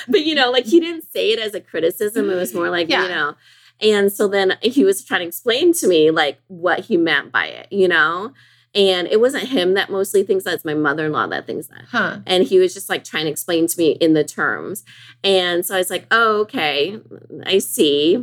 but 0.08 0.24
you 0.24 0.34
know 0.34 0.50
like 0.50 0.64
he 0.64 0.80
didn't 0.80 1.10
say 1.12 1.32
it 1.32 1.38
as 1.38 1.54
a 1.54 1.60
criticism 1.60 2.30
it 2.30 2.34
was 2.34 2.54
more 2.54 2.70
like 2.70 2.88
Yeah. 2.88 3.02
you 3.02 3.08
know 3.08 3.34
and 3.80 4.10
so 4.10 4.26
then 4.26 4.54
he 4.62 4.84
was 4.84 5.04
trying 5.04 5.20
to 5.20 5.26
explain 5.26 5.72
to 5.74 5.86
me 5.88 6.10
like 6.10 6.38
what 6.48 6.80
he 6.80 6.96
meant 6.96 7.30
by 7.32 7.46
it 7.46 7.70
you 7.70 7.88
know 7.88 8.32
and 8.76 9.08
it 9.08 9.18
wasn't 9.20 9.48
him 9.48 9.74
that 9.74 9.90
mostly 9.90 10.22
thinks 10.22 10.44
that 10.44 10.54
it's 10.54 10.64
my 10.64 10.74
mother-in-law 10.74 11.26
that 11.28 11.46
thinks 11.46 11.66
that. 11.68 11.86
Huh. 11.90 12.18
and 12.26 12.44
he 12.44 12.58
was 12.60 12.74
just 12.74 12.88
like 12.88 13.02
trying 13.02 13.24
to 13.24 13.30
explain 13.30 13.66
to 13.66 13.78
me 13.78 13.92
in 13.92 14.12
the 14.12 14.22
terms. 14.22 14.84
And 15.24 15.64
so 15.66 15.74
i 15.74 15.78
was 15.78 15.90
like 15.90 16.06
oh 16.10 16.40
okay. 16.42 17.00
I 17.44 17.58
see. 17.58 18.14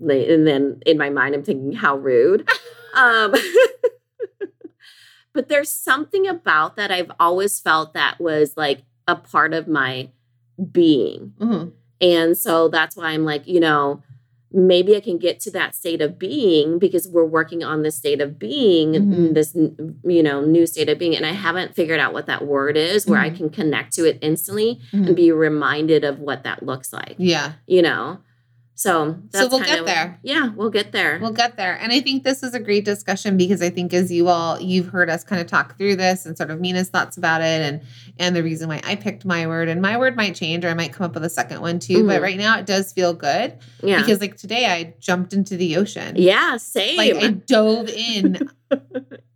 And 0.00 0.46
then 0.46 0.80
in 0.86 0.96
my 0.98 1.10
mind 1.10 1.34
i'm 1.34 1.42
thinking 1.44 1.72
how 1.72 1.96
rude. 1.96 2.48
Um 2.94 3.34
but 5.34 5.48
there's 5.48 5.70
something 5.70 6.26
about 6.26 6.74
that 6.76 6.90
i've 6.90 7.12
always 7.20 7.60
felt 7.60 7.92
that 7.94 8.18
was 8.18 8.56
like 8.56 8.82
a 9.06 9.14
part 9.14 9.52
of 9.54 9.68
my 9.68 10.08
being. 10.72 11.34
Mhm. 11.38 11.72
and 12.00 12.36
so 12.36 12.68
that's 12.68 12.96
why 12.96 13.10
i'm 13.10 13.24
like 13.24 13.46
you 13.46 13.60
know 13.60 14.02
maybe 14.52 14.96
i 14.96 15.00
can 15.00 15.18
get 15.18 15.38
to 15.40 15.50
that 15.50 15.74
state 15.74 16.00
of 16.00 16.18
being 16.18 16.78
because 16.78 17.06
we're 17.06 17.24
working 17.24 17.62
on 17.62 17.82
this 17.82 17.96
state 17.96 18.20
of 18.20 18.38
being 18.38 18.92
Mhm. 18.92 19.34
this 19.34 19.54
you 19.54 20.22
know 20.22 20.40
new 20.44 20.66
state 20.66 20.88
of 20.88 20.98
being 20.98 21.14
and 21.16 21.26
i 21.26 21.32
haven't 21.32 21.74
figured 21.74 22.00
out 22.00 22.12
what 22.14 22.26
that 22.26 22.46
word 22.46 22.76
is 22.76 23.06
where 23.06 23.20
i 23.20 23.28
Mhm. 23.30 23.36
can 23.36 23.50
connect 23.50 23.92
to 23.94 24.04
it 24.06 24.18
instantly 24.22 24.80
Mhm. 24.92 25.06
and 25.08 25.16
be 25.16 25.30
reminded 25.32 26.02
of 26.04 26.18
what 26.20 26.44
that 26.44 26.62
looks 26.62 26.92
like 26.92 27.14
Yeah. 27.18 27.52
you 27.66 27.82
know 27.82 28.18
so 28.80 29.18
that's 29.32 29.50
we'll 29.50 29.58
kind 29.58 29.70
get 29.70 29.80
of- 29.80 29.86
there. 29.86 30.18
yeah 30.22 30.50
we'll 30.54 30.70
get 30.70 30.92
there 30.92 31.18
We'll 31.20 31.32
get 31.32 31.56
there. 31.56 31.74
And 31.80 31.90
I 31.92 31.98
think 32.00 32.22
this 32.22 32.44
is 32.44 32.54
a 32.54 32.60
great 32.60 32.84
discussion 32.84 33.36
because 33.36 33.60
I 33.60 33.70
think 33.70 33.92
as 33.92 34.12
you 34.12 34.28
all 34.28 34.60
you've 34.60 34.86
heard 34.88 35.10
us 35.10 35.24
kind 35.24 35.40
of 35.40 35.48
talk 35.48 35.76
through 35.76 35.96
this 35.96 36.24
and 36.26 36.36
sort 36.38 36.50
of 36.52 36.60
Mina's 36.60 36.88
thoughts 36.88 37.16
about 37.16 37.40
it 37.42 37.60
and 37.62 37.80
and 38.20 38.36
the 38.36 38.42
reason 38.42 38.68
why 38.68 38.80
I 38.84 38.94
picked 38.94 39.24
my 39.24 39.46
word 39.48 39.68
and 39.68 39.82
my 39.82 39.96
word 39.98 40.14
might 40.16 40.34
change 40.36 40.64
or 40.64 40.68
I 40.68 40.74
might 40.74 40.92
come 40.92 41.04
up 41.06 41.14
with 41.14 41.24
a 41.24 41.30
second 41.30 41.60
one 41.60 41.78
too. 41.80 42.06
But 42.06 42.20
Mhm. 42.20 42.22
right 42.22 42.38
now 42.38 42.58
it 42.58 42.66
does 42.66 42.92
feel 42.92 43.12
good 43.14 43.54
yeah 43.82 43.98
because 43.98 44.20
like 44.20 44.36
today 44.36 44.66
I 44.66 44.94
jumped 45.00 45.32
into 45.32 45.56
the 45.56 45.76
ocean. 45.76 46.14
yeah 46.16 46.56
same 46.56 46.96
Like 46.96 47.14
I 47.16 47.28
dove 47.30 47.88
in 47.88 48.48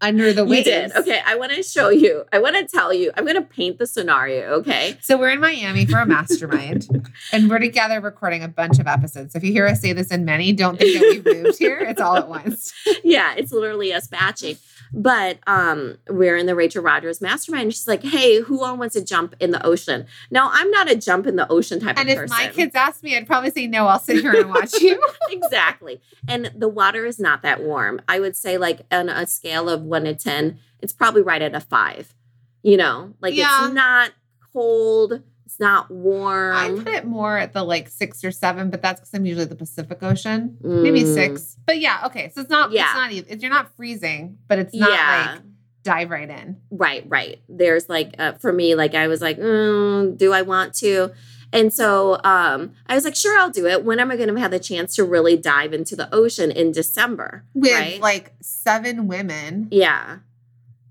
under 0.01 0.33
the 0.33 0.45
you 0.45 0.63
did 0.63 0.95
okay 0.95 1.23
i 1.25 1.35
want 1.35 1.53
to 1.53 1.63
show 1.63 1.89
you 1.89 2.25
i 2.33 2.39
want 2.39 2.55
to 2.57 2.65
tell 2.67 2.93
you 2.93 3.11
i'm 3.17 3.25
going 3.25 3.37
to 3.37 3.43
paint 3.43 3.79
the 3.79 3.87
scenario 3.87 4.49
okay 4.49 4.97
So 5.03 5.19
we're 5.19 5.31
in 5.31 5.41
Miami 5.41 5.85
for 5.85 5.99
a 5.99 6.07
mastermind, 6.07 6.89
and 7.33 7.51
we're 7.51 7.59
together 7.59 8.01
recording 8.01 8.43
a 8.43 8.49
bunch 8.49 8.79
of 8.79 8.87
episodes. 8.87 9.33
So 9.33 9.39
if 9.39 9.45
you 9.45 9.53
hear 9.53 9.67
us 9.67 9.81
say 9.81 9.93
this 9.93 10.11
in 10.11 10.25
many, 10.25 10.53
don't 10.53 10.79
think 10.79 10.99
that 10.99 11.25
we 11.25 11.43
moved 11.43 11.59
here. 11.59 11.79
It's 11.79 12.01
all 12.01 12.17
at 12.17 12.29
once. 12.29 12.73
yeah, 13.05 13.35
it's 13.37 13.53
literally 13.53 13.93
us 13.93 14.07
batching. 14.07 14.57
But 14.95 15.39
um, 15.47 15.97
we're 16.09 16.37
in 16.37 16.45
the 16.47 16.55
Rachel 16.55 16.83
Rodgers 16.83 17.21
mastermind. 17.23 17.73
She's 17.73 17.89
like, 17.89 18.03
hey, 18.03 18.41
who 18.41 18.63
all 18.63 18.77
wants 18.77 18.95
to 18.95 19.03
jump 19.03 19.35
in 19.41 19.51
the 19.51 19.65
ocean? 19.65 20.07
Now, 20.31 20.51
I'm 20.53 20.71
not 20.71 20.91
a 20.91 20.97
jump 20.97 21.27
in 21.27 21.37
the 21.37 21.51
ocean 21.51 21.81
type 21.81 21.99
And 21.99 22.09
of 22.09 22.13
if 22.13 22.19
person. 22.19 22.37
my 22.37 22.49
kids 22.53 22.75
asked 22.75 23.03
me, 23.03 23.17
I'd 23.17 23.27
probably 23.27 23.51
say 23.51 23.67
no. 23.67 23.87
I'll 23.87 23.99
sit 23.99 24.21
here 24.21 24.35
and 24.39 24.51
watch 24.51 24.75
you. 24.81 25.03
exactly. 25.31 26.01
And 26.29 26.53
the 26.55 26.69
water 26.69 27.07
is 27.07 27.19
not 27.19 27.41
that 27.43 27.63
warm. 27.63 28.03
I 28.07 28.21
would 28.21 28.37
say, 28.37 28.59
like, 28.59 28.83
on 28.91 29.09
a 29.09 29.27
scale 29.27 29.69
of 29.71 29.83
one 29.83 30.05
to 30.05 30.15
10, 30.15 30.59
it's 30.81 30.93
probably 30.93 31.23
right 31.23 31.41
at 31.43 31.55
a 31.55 31.61
five. 31.61 32.15
You 32.63 32.77
know, 32.77 33.15
like 33.21 33.35
Yeah. 33.35 33.65
it's 33.65 33.75
not 33.75 34.11
cold, 34.53 35.23
it's 35.53 35.61
not 35.61 35.91
warm. 35.91 36.57
I 36.57 36.71
put 36.71 36.89
it 36.89 37.05
more 37.05 37.37
at 37.37 37.53
the 37.53 37.63
like 37.63 37.89
six 37.89 38.25
or 38.25 38.31
seven, 38.31 38.71
but 38.71 38.81
that's 38.81 39.01
because 39.01 39.13
I'm 39.13 39.27
usually 39.27 39.45
the 39.45 39.55
Pacific 39.55 40.03
Ocean. 40.03 40.57
Maybe 40.63 41.03
Mm. 41.03 41.15
six. 41.15 41.59
But 41.67 41.79
yeah, 41.79 42.01
okay. 42.07 42.33
So 42.35 42.41
it's 42.41 42.49
not 42.51 42.73
Yeah. 42.73 42.85
it's 42.87 42.95
not 42.95 43.13
even 43.13 43.41
you're 43.41 43.51
not 43.51 43.77
freezing, 43.77 44.39
but 44.49 44.59
it's 44.59 44.75
not 44.75 44.91
Yeah. 44.91 45.33
like 45.35 45.43
dive 45.85 46.11
right 46.11 46.31
in. 46.31 46.57
Right, 46.71 47.05
right. 47.07 47.41
There's 47.51 47.89
like 47.91 48.15
uh, 48.19 48.33
for 48.33 48.51
me, 48.53 48.75
like 48.75 48.95
I 48.95 49.09
was 49.09 49.21
like, 49.21 49.39
mm, 49.39 50.17
do 50.17 50.33
I 50.33 50.41
want 50.41 50.73
to? 50.77 51.11
And 51.53 51.71
so 51.71 52.19
um, 52.25 52.73
I 52.87 52.95
was 52.95 53.05
like, 53.05 53.15
sure, 53.15 53.39
I'll 53.39 53.51
do 53.51 53.67
it. 53.67 53.85
When 53.85 54.01
am 54.01 54.11
I 54.11 54.17
going 54.17 54.35
to 54.35 54.41
have 54.41 54.53
the 54.53 54.59
chance 54.59 54.95
to 54.97 55.05
really 55.05 55.37
dive 55.37 55.75
into 55.75 55.95
the 55.95 56.09
ocean 56.15 56.51
in 56.51 56.73
December? 56.73 57.45
With 57.53 57.73
right? 57.73 58.01
like 58.01 58.33
seven 58.41 59.07
women 59.07 59.69
yeah. 59.71 60.21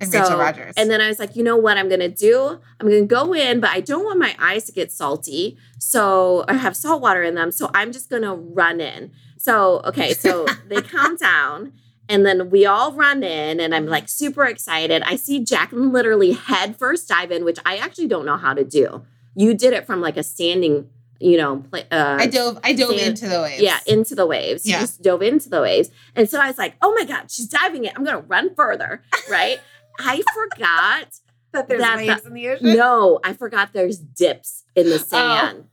And 0.01 0.11
So- 0.11 0.19
Rachel 0.21 0.37
Rodgers. 0.37 0.73
And 0.77 0.89
then 0.89 0.99
I 0.99 1.07
was 1.07 1.19
like, 1.19 1.35
you 1.35 1.43
know 1.43 1.55
what 1.57 1.77
I'm 1.77 1.87
going 1.87 1.99
to 2.01 2.09
do? 2.09 2.59
I'm 2.79 2.87
going 2.89 3.01
to 3.01 3.07
go 3.07 3.33
in, 3.33 3.59
but 3.61 3.69
I 3.69 3.79
don't 3.79 4.03
want 4.03 4.19
my 4.19 4.35
eyes 4.39 4.65
to 4.65 4.71
get 4.71 4.91
salty. 4.91 5.57
So 5.79 6.43
I 6.47 6.55
have 6.55 6.75
salt 6.75 7.01
water 7.01 7.23
in 7.23 7.35
them. 7.35 7.51
So 7.51 7.69
I'm 7.73 7.91
just 7.91 8.09
going 8.09 8.23
to 8.23 8.33
run 8.33 8.81
in. 8.81 9.11
So, 9.37 9.81
okay. 9.85 10.13
So 10.13 10.45
they 10.67 10.81
count 10.81 11.19
down. 11.19 11.73
And 12.09 12.25
then 12.25 12.49
we 12.49 12.65
all 12.65 12.91
run 12.91 13.23
in, 13.23 13.61
and 13.61 13.73
I'm 13.73 13.85
like 13.85 14.09
super 14.09 14.43
excited. 14.43 15.01
I 15.03 15.15
see 15.15 15.39
Jacqueline 15.45 15.93
literally 15.93 16.33
head 16.33 16.75
first 16.77 17.07
dive 17.07 17.31
in, 17.31 17.45
which 17.45 17.57
I 17.65 17.77
actually 17.77 18.07
don't 18.09 18.25
know 18.25 18.35
how 18.35 18.53
to 18.53 18.65
do. 18.65 19.05
You 19.33 19.53
did 19.53 19.71
it 19.71 19.85
from 19.85 20.01
like 20.01 20.17
a 20.17 20.23
standing, 20.23 20.89
you 21.21 21.37
know, 21.37 21.57
play, 21.71 21.85
uh, 21.89 22.17
I 22.19 22.27
dove 22.27 22.59
I 22.65 22.73
dove 22.73 22.89
Sand- 22.97 23.01
into 23.01 23.29
the 23.29 23.41
waves. 23.41 23.61
yeah, 23.61 23.79
into 23.87 24.13
the 24.13 24.25
waves. 24.25 24.65
Yeah. 24.65 24.75
You 24.75 24.81
just 24.81 25.01
dove 25.01 25.21
into 25.21 25.47
the 25.47 25.61
waves. 25.61 25.89
And 26.13 26.29
so 26.29 26.37
I 26.37 26.47
was 26.47 26.57
like, 26.57 26.75
oh 26.81 26.93
my 26.99 27.05
God, 27.05 27.31
she's 27.31 27.47
diving 27.47 27.85
it. 27.85 27.93
I'm 27.95 28.03
going 28.03 28.17
to 28.17 28.27
run 28.27 28.53
further. 28.55 29.01
Right. 29.29 29.61
I 29.99 30.21
forgot. 30.33 31.07
that 31.53 31.67
there's 31.67 31.81
that 31.81 31.97
waves 31.97 32.25
in 32.25 32.33
the 32.33 32.49
ocean. 32.49 32.77
No, 32.77 33.19
I 33.23 33.33
forgot 33.33 33.73
there's 33.73 33.97
dips 33.97 34.63
in 34.75 34.87
the 34.87 34.95
oh. 34.95 34.97
sand. 34.97 35.65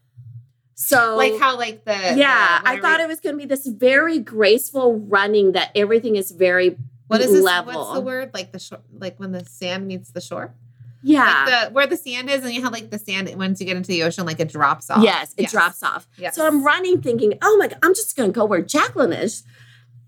So, 0.74 1.14
Oh. 1.14 1.16
Like 1.16 1.38
how 1.40 1.56
like 1.56 1.84
the 1.84 2.14
yeah, 2.16 2.60
the- 2.62 2.68
I 2.68 2.80
thought 2.80 3.00
it 3.00 3.08
was 3.08 3.20
going 3.20 3.34
to 3.34 3.38
be 3.38 3.46
this 3.46 3.66
very 3.66 4.18
graceful 4.18 4.98
running 4.98 5.52
that 5.52 5.70
everything 5.74 6.16
is 6.16 6.30
very, 6.30 6.76
what 7.08 7.20
is 7.20 7.32
this 7.32 7.42
level. 7.42 7.74
what's 7.74 7.94
the 7.94 8.00
word? 8.00 8.30
Like 8.32 8.52
the 8.52 8.58
shore 8.58 8.80
like 8.96 9.18
when 9.18 9.32
the 9.32 9.44
sand 9.44 9.88
meets 9.88 10.10
the 10.10 10.20
shore? 10.20 10.54
yeah. 11.02 11.44
Like 11.46 11.68
the 11.68 11.74
where 11.74 11.86
the 11.86 11.96
sand 11.96 12.30
is 12.30 12.44
and 12.44 12.52
you 12.52 12.62
have 12.62 12.72
like 12.72 12.90
the 12.90 12.98
sand 12.98 13.32
once 13.36 13.60
you 13.60 13.66
get 13.66 13.76
into 13.76 13.88
the 13.88 14.02
ocean, 14.02 14.26
like 14.26 14.40
it 14.40 14.48
drops 14.48 14.90
off. 14.90 15.02
Yes, 15.02 15.34
it 15.36 15.48
drops 15.48 15.82
off. 15.82 16.06
Yes. 16.16 16.36
So 16.36 16.46
I'm 16.46 16.64
running 16.64 17.00
thinking, 17.00 17.34
oh 17.42 17.56
my 17.56 17.68
God, 17.68 17.78
I'm 17.82 17.94
just 17.94 18.16
going 18.16 18.30
to 18.30 18.34
go 18.34 18.44
where 18.44 18.62
Jacqueline 18.62 19.12
is. 19.12 19.44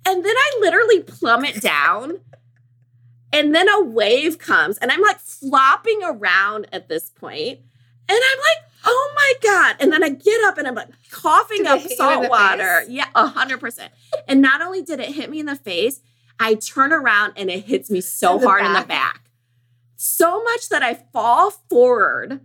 And 0.06 0.24
then 0.24 0.34
I 0.36 0.58
literally 0.60 1.00
plummet 1.00 1.60
down. 1.60 2.20
And 3.32 3.54
then 3.54 3.68
a 3.68 3.82
wave 3.82 4.38
comes 4.38 4.78
and 4.78 4.90
I'm 4.90 5.00
like 5.02 5.18
flopping 5.20 6.00
around 6.04 6.66
at 6.72 6.88
this 6.88 7.10
point. 7.10 7.60
And 8.08 8.18
I'm 8.18 8.38
like, 8.38 8.70
oh 8.84 9.12
my 9.14 9.32
God. 9.42 9.76
And 9.78 9.92
then 9.92 10.02
I 10.02 10.08
get 10.08 10.42
up 10.44 10.58
and 10.58 10.66
I'm 10.66 10.74
like 10.74 10.88
coughing 11.10 11.66
up 11.66 11.78
hit 11.80 11.90
you 11.90 11.90
in 11.92 11.96
salt 11.96 12.28
water. 12.28 12.80
face? 12.80 12.88
Yeah, 12.90 13.06
a 13.14 13.26
hundred 13.28 13.60
percent. 13.60 13.92
And 14.26 14.40
not 14.40 14.60
only 14.62 14.82
did 14.82 14.98
it 15.00 15.14
hit 15.14 15.30
me 15.30 15.38
in 15.38 15.46
the 15.46 15.56
face, 15.56 16.00
I 16.40 16.54
turn 16.54 16.92
around 16.92 17.34
and 17.36 17.50
it 17.50 17.64
hits 17.66 17.90
me 17.90 18.00
so 18.00 18.38
hard 18.38 18.64
in 18.64 18.72
the 18.72 18.80
back. 18.80 18.88
back. 18.88 19.20
So 19.96 20.42
much 20.42 20.68
that 20.70 20.82
I 20.82 20.94
fall 21.12 21.50
forward 21.68 22.40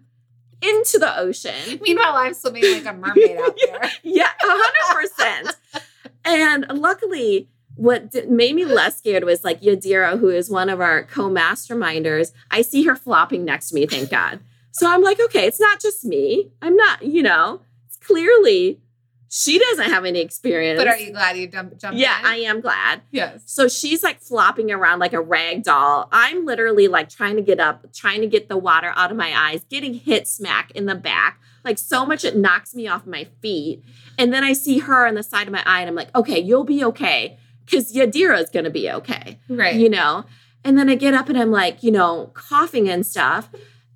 into 0.61 0.99
the 0.99 1.17
ocean. 1.17 1.79
Meanwhile, 1.81 2.13
I'm 2.15 2.33
swimming 2.33 2.63
like 2.63 2.85
a 2.85 2.93
mermaid 2.93 3.37
out 3.37 3.57
there. 3.65 3.89
Yeah, 4.03 4.29
hundred 4.39 5.01
percent. 5.09 5.55
And 6.27 6.65
luckily, 6.73 7.49
what 7.75 8.11
did, 8.11 8.29
made 8.29 8.55
me 8.55 8.65
less 8.65 8.97
scared 8.97 9.23
was 9.23 9.43
like 9.43 9.61
Yadira, 9.61 10.19
who 10.19 10.29
is 10.29 10.49
one 10.49 10.69
of 10.69 10.79
our 10.81 11.03
co-masterminders. 11.03 12.31
I 12.51 12.61
see 12.61 12.83
her 12.83 12.95
flopping 12.95 13.45
next 13.45 13.69
to 13.69 13.75
me, 13.75 13.85
thank 13.85 14.09
God. 14.09 14.39
So 14.71 14.89
I'm 14.89 15.01
like, 15.01 15.19
okay, 15.19 15.45
it's 15.45 15.59
not 15.59 15.79
just 15.81 16.03
me. 16.05 16.51
I'm 16.61 16.75
not, 16.75 17.03
you 17.03 17.23
know, 17.23 17.61
it's 17.88 17.97
clearly 17.97 18.81
she 19.29 19.57
doesn't 19.59 19.89
have 19.89 20.05
any 20.05 20.19
experience. 20.21 20.79
But 20.79 20.88
are 20.88 20.97
you 20.97 21.11
glad 21.11 21.35
you 21.38 21.47
jumped 21.47 21.79
jumped 21.79 21.97
Yeah, 21.99 22.19
in? 22.19 22.25
I 22.25 22.35
am 22.38 22.61
glad. 22.61 23.01
yes. 23.11 23.41
So 23.45 23.67
she's 23.67 24.03
like 24.03 24.21
flopping 24.21 24.71
around 24.71 24.99
like 24.99 25.13
a 25.13 25.19
rag 25.21 25.63
doll. 25.63 26.07
I'm 26.11 26.45
literally 26.45 26.88
like 26.88 27.09
trying 27.09 27.35
to 27.35 27.41
get 27.41 27.59
up, 27.59 27.91
trying 27.93 28.21
to 28.21 28.27
get 28.27 28.47
the 28.49 28.57
water 28.57 28.93
out 28.95 29.11
of 29.11 29.17
my 29.17 29.33
eyes, 29.35 29.65
getting 29.69 29.93
hit 29.93 30.27
smack 30.27 30.71
in 30.71 30.85
the 30.85 30.95
back. 30.95 31.39
Like 31.65 31.77
so 31.77 32.05
much 32.05 32.23
it 32.23 32.38
knocks 32.38 32.75
me 32.75 32.88
off 32.88 33.05
my 33.05 33.25
feet. 33.41 33.83
And 34.17 34.33
then 34.33 34.43
I 34.43 34.53
see 34.53 34.79
her 34.79 35.07
on 35.07 35.15
the 35.15 35.23
side 35.23 35.47
of 35.47 35.53
my 35.53 35.63
eye 35.65 35.81
and 35.81 35.89
I'm 35.89 35.95
like, 35.95 36.15
okay, 36.15 36.39
you'll 36.39 36.63
be 36.63 36.83
okay. 36.85 37.38
Cause 37.71 37.93
Yadira 37.93 38.41
is 38.41 38.49
gonna 38.49 38.69
be 38.69 38.89
okay. 38.91 39.39
Right. 39.49 39.75
You 39.75 39.89
know? 39.89 40.25
And 40.63 40.78
then 40.78 40.89
I 40.89 40.95
get 40.95 41.13
up 41.13 41.30
and 41.30 41.38
I'm 41.38 41.51
like, 41.51 41.84
you 41.84 41.91
know, 41.91 42.32
coughing 42.34 42.89
and 42.89 43.06
stuff. 43.06 43.49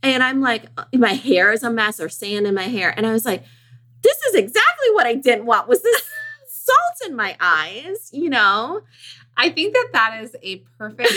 And 0.04 0.22
I'm 0.24 0.40
like, 0.42 0.66
uh, 0.78 0.86
my 0.94 1.14
hair 1.14 1.52
is 1.52 1.64
a 1.64 1.70
mess 1.72 2.00
or 2.00 2.10
sand 2.10 2.46
in 2.48 2.54
my 2.56 2.64
hair. 2.64 2.94
And 2.96 3.06
I 3.06 3.12
was 3.12 3.26
like, 3.26 3.44
this 4.02 4.18
is 4.30 4.36
exactly 4.36 4.92
what 4.94 5.06
I 5.06 5.16
didn't 5.16 5.46
want 5.46 5.68
was 5.68 5.82
this 5.84 6.02
salt 6.48 7.10
in 7.10 7.16
my 7.16 7.36
eyes, 7.40 8.10
you 8.14 8.30
know? 8.30 8.82
I 9.36 9.50
think 9.50 9.74
that 9.74 9.90
that 9.94 10.24
is 10.24 10.36
a 10.44 10.58
perfect 10.78 11.12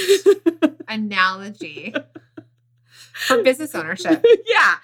analogy 0.88 1.94
for 3.26 3.42
business 3.42 3.74
ownership. 3.74 4.24
yeah. 4.46 4.74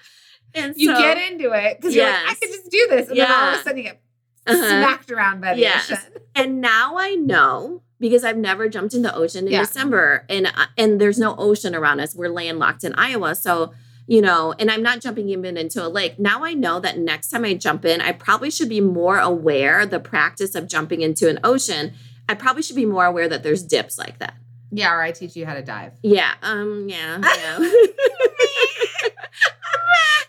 And 0.53 0.73
You 0.77 0.87
so, 0.95 0.97
get 0.97 1.31
into 1.31 1.51
it 1.51 1.77
because 1.77 1.95
you're 1.95 2.05
like, 2.05 2.15
I 2.15 2.25
Yes. 2.29 2.39
could 2.39 2.49
just 2.49 2.69
do 2.71 2.87
this. 2.89 3.09
And 3.09 3.17
then 3.19 3.31
all 3.31 3.49
of 3.53 3.59
a 3.59 3.63
sudden 3.63 3.77
you 3.77 3.83
get 3.83 4.01
Uh-huh. 4.49 4.67
smacked 4.67 5.11
around 5.11 5.41
by 5.41 5.53
the 5.55 5.61
Yes. 5.61 5.91
ocean. 5.91 6.03
and 6.35 6.61
now 6.61 6.97
I 6.97 7.15
know 7.15 7.81
because 7.99 8.23
I've 8.23 8.37
never 8.37 8.69
jumped 8.69 8.93
in 8.93 9.01
the 9.01 9.13
ocean 9.13 9.45
in 9.47 9.53
Yeah. 9.53 9.61
December 9.61 10.25
and 10.29 10.47
uh, 10.47 10.65
and 10.77 10.99
there's 11.01 11.19
no 11.19 11.35
ocean 11.37 11.75
around 11.75 11.99
us. 11.99 12.15
We're 12.15 12.29
landlocked 12.29 12.83
in 12.83 12.93
Iowa. 12.93 13.35
So, 13.35 13.73
you 14.07 14.21
know, 14.21 14.53
and 14.57 14.71
I'm 14.71 14.81
not 14.81 15.01
jumping 15.01 15.29
even 15.29 15.57
into 15.57 15.85
a 15.85 15.89
lake. 15.89 16.17
Now 16.17 16.43
I 16.43 16.53
know 16.53 16.79
that 16.79 16.97
next 16.97 17.29
time 17.29 17.43
I 17.45 17.53
jump 17.55 17.85
in, 17.85 18.01
I 18.01 18.11
probably 18.13 18.49
should 18.51 18.69
be 18.69 18.81
more 18.81 19.19
aware 19.19 19.85
the 19.85 19.99
practice 19.99 20.55
of 20.55 20.67
jumping 20.67 21.01
into 21.01 21.29
an 21.29 21.39
ocean. 21.43 21.93
I 22.27 22.33
probably 22.35 22.61
should 22.63 22.75
be 22.75 22.85
more 22.85 23.05
aware 23.05 23.27
that 23.27 23.43
there's 23.43 23.63
dips 23.63 23.97
like 23.97 24.19
that. 24.19 24.35
Yeah, 24.71 24.93
or 24.93 25.01
I 25.01 25.11
teach 25.11 25.35
you 25.35 25.45
how 25.47 25.55
to 25.55 25.63
dive. 25.63 25.93
Yeah. 26.03 26.33
Um, 26.41 26.87
yeah. 26.89 27.17
Yeah. 27.23 27.57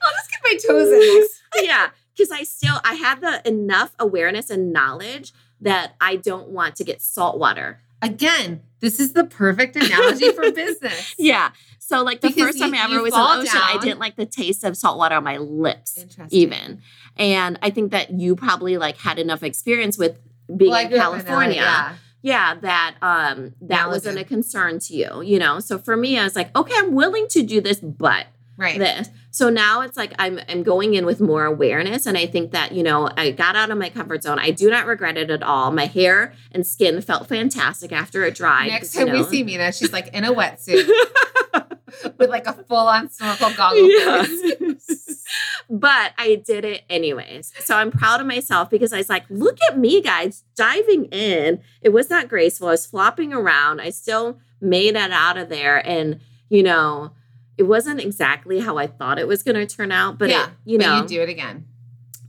I'll 0.02 0.12
just 0.14 0.30
get 0.30 0.40
my 0.44 0.59
toes 0.66 0.92
in 0.92 1.64
yeah 1.64 1.88
because 2.20 2.30
i 2.30 2.42
still 2.42 2.76
i 2.85 2.94
had 2.94 3.20
the 3.20 3.46
enough 3.48 3.92
awareness 3.98 4.50
and 4.50 4.72
knowledge 4.72 5.33
that 5.61 5.94
i 6.00 6.16
don't 6.16 6.48
want 6.48 6.76
to 6.76 6.85
get 6.85 7.00
salt 7.00 7.38
water 7.38 7.80
Again, 8.02 8.62
this 8.80 8.98
is 8.98 9.12
the 9.12 9.24
perfect 9.24 9.76
analogy 9.76 10.33
for 10.33 10.50
business. 10.64 11.14
yeah 11.18 11.50
so 11.78 12.02
like 12.02 12.20
the 12.22 12.28
Because 12.28 12.44
first 12.46 12.59
time 12.59 12.72
you- 12.74 12.80
i 12.80 12.85
ever 12.85 13.02
was 13.02 13.12
in 13.12 13.20
the 13.20 13.26
ocean 13.26 13.61
i 13.62 13.76
didn't 13.78 13.98
like 14.00 14.16
the 14.16 14.24
taste 14.26 14.64
of 14.64 14.76
salt 14.76 14.96
water 14.98 15.16
on 15.16 15.24
my 15.24 15.37
lips 15.37 15.98
Interesting. 15.98 16.26
even 16.30 16.80
and 17.18 17.59
i 17.62 17.68
think 17.70 17.90
that 17.92 18.11
you 18.12 18.37
probably 18.37 18.78
like 18.78 18.96
had 18.96 19.18
enough 19.18 19.42
experience 19.42 19.98
with 19.98 20.18
being 20.56 20.70
Well, 20.70 20.80
in 20.83 20.88
grew 20.88 20.98
up 20.98 21.14
in 21.14 21.20
california 21.26 21.56
yeah. 21.61 21.94
yeah 22.22 22.54
that 22.54 22.94
um 23.02 23.52
that 23.61 23.88
wasn't 23.88 24.18
a 24.18 24.24
concern 24.24 24.78
to 24.80 24.94
you 24.94 25.20
you 25.22 25.38
know 25.38 25.61
so 25.61 25.78
for 25.78 25.94
me 25.96 26.18
i 26.18 26.24
was 26.24 26.35
like 26.37 26.56
okay 26.56 26.74
i'm 26.78 26.94
willing 26.94 27.26
to 27.28 27.42
do 27.42 27.61
this 27.61 27.80
but 27.80 28.26
Right. 28.60 28.78
this. 28.78 29.08
So 29.30 29.48
now 29.48 29.80
it's 29.80 29.96
like 29.96 30.12
I'm 30.18 30.38
I'm 30.48 30.62
going 30.62 30.92
in 30.92 31.06
with 31.06 31.18
more 31.18 31.46
awareness 31.46 32.04
and 32.04 32.18
I 32.18 32.26
think 32.26 32.50
that, 32.50 32.72
you 32.72 32.82
know, 32.82 33.08
I 33.16 33.30
got 33.30 33.56
out 33.56 33.70
of 33.70 33.78
my 33.78 33.88
comfort 33.88 34.22
zone. 34.22 34.38
I 34.38 34.50
do 34.50 34.68
not 34.68 34.86
regret 34.86 35.16
it 35.16 35.30
at 35.30 35.42
all. 35.42 35.70
My 35.70 35.86
hair 35.86 36.34
and 36.52 36.66
skin 36.66 37.00
felt 37.00 37.26
fantastic 37.26 37.90
after 37.90 38.22
it 38.24 38.34
dried. 38.34 38.68
Next 38.68 38.94
you 38.94 39.06
time 39.06 39.14
we 39.14 39.22
see 39.24 39.42
Minna, 39.42 39.72
she's 39.72 39.94
like 39.94 40.08
in 40.08 40.24
a 40.24 40.34
wetsuit 40.34 40.86
with 42.18 42.28
like 42.28 42.46
a 42.46 42.52
full 42.52 42.76
on 42.76 43.08
snorkel 43.08 43.50
goggle. 43.54 43.88
Yeah. 43.88 44.26
but 45.70 46.12
I 46.18 46.42
did 46.44 46.66
it 46.66 46.82
anyways. 46.90 47.52
So 47.60 47.76
I'm 47.76 47.90
proud 47.90 48.20
of 48.20 48.26
myself 48.26 48.68
because 48.68 48.92
I 48.92 48.98
was 48.98 49.08
like, 49.08 49.24
look 49.30 49.56
at 49.70 49.78
me, 49.78 50.02
guys, 50.02 50.44
diving 50.54 51.06
in. 51.06 51.60
It 51.80 51.90
was 51.90 52.10
not 52.10 52.28
graceful. 52.28 52.68
I 52.68 52.72
was 52.72 52.84
flopping 52.84 53.32
around. 53.32 53.80
I 53.80 53.88
still 53.88 54.38
made 54.60 54.96
it 54.96 55.12
out 55.12 55.38
of 55.38 55.48
there. 55.48 55.78
And, 55.86 56.20
you 56.50 56.62
know, 56.62 57.12
it 57.60 57.64
wasn't 57.64 58.00
exactly 58.00 58.60
how 58.60 58.78
I 58.78 58.86
thought 58.86 59.18
it 59.18 59.28
was 59.28 59.42
going 59.42 59.54
to 59.56 59.66
turn 59.66 59.92
out, 59.92 60.16
but 60.18 60.30
yeah, 60.30 60.46
it, 60.46 60.50
you 60.64 60.78
but 60.78 60.86
know, 60.86 61.02
you 61.02 61.06
do 61.08 61.20
it 61.20 61.28
again. 61.28 61.66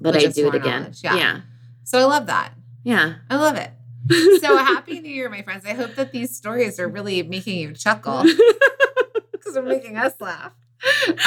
but 0.02 0.16
I 0.16 0.26
do 0.26 0.48
it 0.50 0.56
again. 0.56 0.92
Yeah. 1.02 1.16
yeah. 1.16 1.42
So 1.86 2.00
I 2.00 2.04
love 2.04 2.26
that. 2.28 2.54
Yeah. 2.84 3.14
I 3.30 3.38
love 3.38 3.56
it. 3.56 3.72
So 4.42 4.58
happy 4.72 5.00
New 5.00 5.10
Year, 5.10 5.30
my 5.30 5.42
friends. 5.42 5.66
I 5.66 5.74
hope 5.74 5.96
that 5.96 6.12
these 6.12 6.36
stories 6.36 6.80
are 6.82 6.88
really 6.90 7.24
making 7.24 7.58
you 7.60 7.72
chuckle 7.74 8.24
because 9.32 9.54
they're 9.54 9.64
making 9.64 9.96
us 9.98 10.14
laugh. 10.20 10.52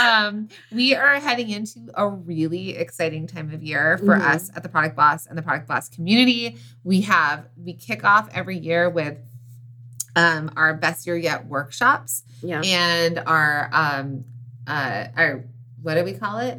Um, 0.03 0.49
we 0.73 0.95
are 0.95 1.15
heading 1.21 1.49
into 1.49 1.89
a 1.95 2.07
really 2.09 2.77
exciting 2.77 3.27
time 3.27 3.55
of 3.55 3.63
year 3.63 3.97
for 3.99 4.17
Mhm. 4.17 4.21
us 4.35 4.51
at 4.57 4.63
the 4.65 4.69
Product 4.69 4.97
Boss 4.97 5.27
and 5.27 5.39
the 5.39 5.43
Product 5.43 5.67
Boss 5.69 5.89
community. 5.89 6.59
We 6.83 7.03
have 7.03 7.47
we 7.57 7.73
kick 7.73 8.05
off 8.05 8.29
every 8.35 8.59
year 8.59 8.91
with 8.91 9.17
um, 10.17 10.51
our 10.57 10.75
best 10.75 11.07
year 11.07 11.17
yet 11.17 11.47
workshops 11.47 12.23
yeah. 12.43 12.63
and 12.63 13.19
our 13.27 13.69
um, 13.73 14.25
uh, 14.67 15.07
our 15.17 15.45
what 15.83 15.95
do 15.95 16.05
we 16.05 16.15
call 16.15 16.39
it? 16.39 16.59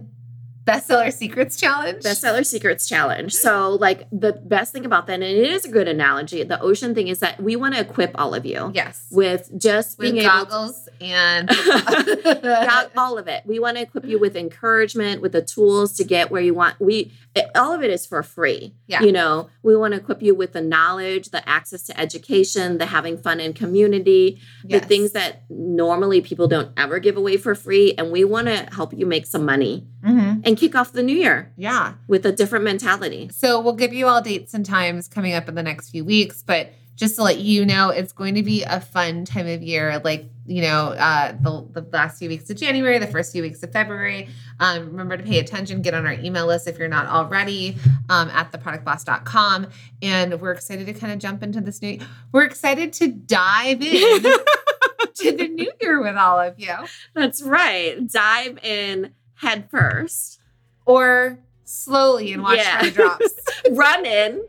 Bestseller 0.66 1.14
secrets 1.14 1.58
challenge. 1.58 2.04
Bestseller 2.04 2.46
secrets 2.46 2.88
challenge. 2.88 3.34
So, 3.34 3.72
like 3.72 4.08
the 4.12 4.34
best 4.34 4.74
thing 4.74 4.86
about 4.86 5.08
that, 5.08 5.14
and 5.16 5.24
it 5.24 5.38
is 5.38 5.66
a 5.66 5.70
good 5.70 5.88
analogy. 5.88 6.44
The 6.44 6.60
ocean 6.60 6.96
thing 6.96 7.08
is 7.08 7.20
that 7.20 7.42
we 7.42 7.56
want 7.56 7.76
to 7.76 7.82
equip 7.82 8.12
all 8.16 8.34
of 8.34 8.46
you 8.46 8.72
yes. 8.74 9.06
with 9.12 9.52
just 9.58 9.98
With 10.00 10.14
being 10.14 10.18
able 10.26 10.46
to 10.46 10.46
goggles 10.46 10.90
and 11.02 11.50
all 12.98 13.18
of 13.18 13.28
it. 13.28 13.44
We 13.46 13.60
want 13.60 13.78
to 13.78 13.84
equip 13.84 14.06
you 14.06 14.20
with 14.20 14.36
encouragement, 14.36 15.22
with 15.22 15.32
the 15.34 15.42
tools 15.42 15.94
to 15.98 16.04
get 16.04 16.32
where 16.32 16.42
you 16.42 16.54
want. 16.54 16.80
We 16.80 17.12
it, 17.36 17.52
all 17.56 17.74
of 17.74 17.84
it 17.84 17.92
is 17.92 18.06
for 18.06 18.24
free. 18.24 18.74
Yeah. 18.88 19.02
You 19.02 19.12
know, 19.12 19.50
we 19.62 19.76
want 19.76 19.94
to 19.94 20.00
equip 20.00 20.22
you 20.22 20.34
with 20.34 20.54
the 20.54 20.62
knowledge, 20.62 21.30
the 21.30 21.48
access 21.48 21.84
to 21.84 22.00
education, 22.00 22.78
the 22.78 22.86
having 22.86 23.18
fun 23.18 23.40
in 23.40 23.54
community, 23.54 24.40
Yes. 24.68 24.82
the 24.82 24.88
things 24.88 25.12
that 25.12 25.44
normally 25.50 26.22
people 26.22 26.48
don't 26.48 26.72
ever 26.78 26.98
give 27.00 27.18
away 27.18 27.38
for 27.38 27.54
free, 27.56 27.94
and 27.98 28.12
we 28.12 28.24
want 28.24 28.48
to 28.48 28.68
help 28.74 28.94
you 28.94 29.06
make 29.06 29.26
some 29.26 29.46
money 29.46 29.86
Mhm. 30.04 30.42
and 30.46 30.55
kick 30.58 30.76
off 30.76 30.92
the 30.94 31.04
new 31.04 31.16
year 31.16 31.52
Yeah. 31.58 31.94
with 32.08 32.26
a 32.26 32.32
different 32.32 32.66
mentality. 32.66 33.30
So 33.34 33.60
we'll 33.60 33.74
give 33.74 33.94
you 33.94 34.08
all 34.08 34.22
dates 34.22 34.54
and 34.54 34.66
times 34.66 35.08
coming 35.08 35.34
up 35.34 35.48
in 35.50 35.56
the 35.56 35.64
next 35.64 35.90
few 35.90 36.04
weeks, 36.06 36.44
but 36.46 36.72
just 36.96 37.18
to 37.18 37.24
let 37.24 37.40
you 37.40 37.66
know, 37.66 37.90
it's 37.90 38.14
going 38.14 38.36
to 38.36 38.44
be 38.44 38.64
a 38.64 38.80
fun 38.80 39.26
time 39.26 39.48
of 39.48 39.62
year. 39.62 40.00
Like 40.04 40.30
you 40.48 40.62
know, 40.62 40.90
uh, 40.90 41.32
the, 41.42 41.82
the 41.82 41.88
last 41.92 42.20
few 42.20 42.30
weeks 42.30 42.48
of 42.52 42.56
January, 42.58 43.00
the 43.00 43.08
first 43.08 43.32
few 43.34 43.42
weeks 43.42 43.64
of 43.64 43.72
February. 43.72 44.30
Um, 44.60 44.86
remember 44.92 45.18
to 45.18 45.24
pay 45.24 45.40
attention. 45.40 45.82
Get 45.82 45.96
on 45.96 46.06
our 46.06 46.14
email 46.14 46.46
list 46.46 46.68
if 46.68 46.78
you're 46.78 46.88
not 46.88 47.08
already 47.08 47.78
um, 48.10 48.30
at 48.30 48.52
theproductboss.com. 48.52 49.68
And 50.04 50.40
we're 50.40 50.52
excited 50.52 50.86
to 50.86 50.94
kind 50.94 51.12
of 51.12 51.18
jump 51.20 51.42
into 51.42 51.62
this 51.62 51.82
new. 51.82 52.00
We're 52.32 52.44
excited 52.46 52.94
to 52.94 53.08
dive 53.08 53.82
in 53.82 54.22
to 55.16 55.32
the 55.36 55.48
new 55.48 55.72
year 55.82 56.00
with 56.02 56.16
all 56.16 56.40
of 56.40 56.60
you, 56.60 56.76
That's 57.16 57.42
right. 57.42 58.08
Dive 58.08 58.60
in 58.64 59.14
head 59.36 59.68
first, 59.72 60.40
or 60.86 61.40
slowly 61.64 62.32
and 62.34 62.42
watch 62.44 62.58
Yeah. 62.58 62.78
how 62.80 62.86
it 62.86 62.94
drops. 62.94 63.34
run 63.72 64.06
in, 64.06 64.42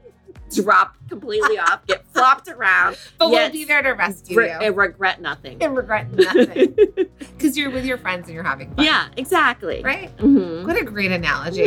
drop 0.54 0.96
completely 1.08 1.58
off, 1.58 1.86
get 1.86 2.04
flopped 2.12 2.48
around, 2.48 2.96
But 3.18 3.30
Yes. 3.30 3.52
we'll 3.52 3.52
be 3.60 3.64
there 3.64 3.82
to 3.82 3.90
rescue 3.90 4.36
re- 4.38 4.46
you. 4.50 4.52
and 4.52 4.76
regret 4.76 5.20
nothing. 5.20 5.56
and 5.62 5.76
regret 5.76 6.12
nothing 6.12 6.74
because 7.18 7.56
you're 7.56 7.70
with 7.70 7.84
your 7.84 7.98
friends 7.98 8.26
and 8.26 8.34
you're 8.34 8.44
having 8.44 8.72
fun. 8.74 8.84
yeah, 8.84 9.08
exactly. 9.16 9.82
Right? 9.82 10.14
Mhm. 10.18 10.66
What 10.66 10.76
a 10.80 10.84
great 10.84 11.12
analogy. 11.12 11.64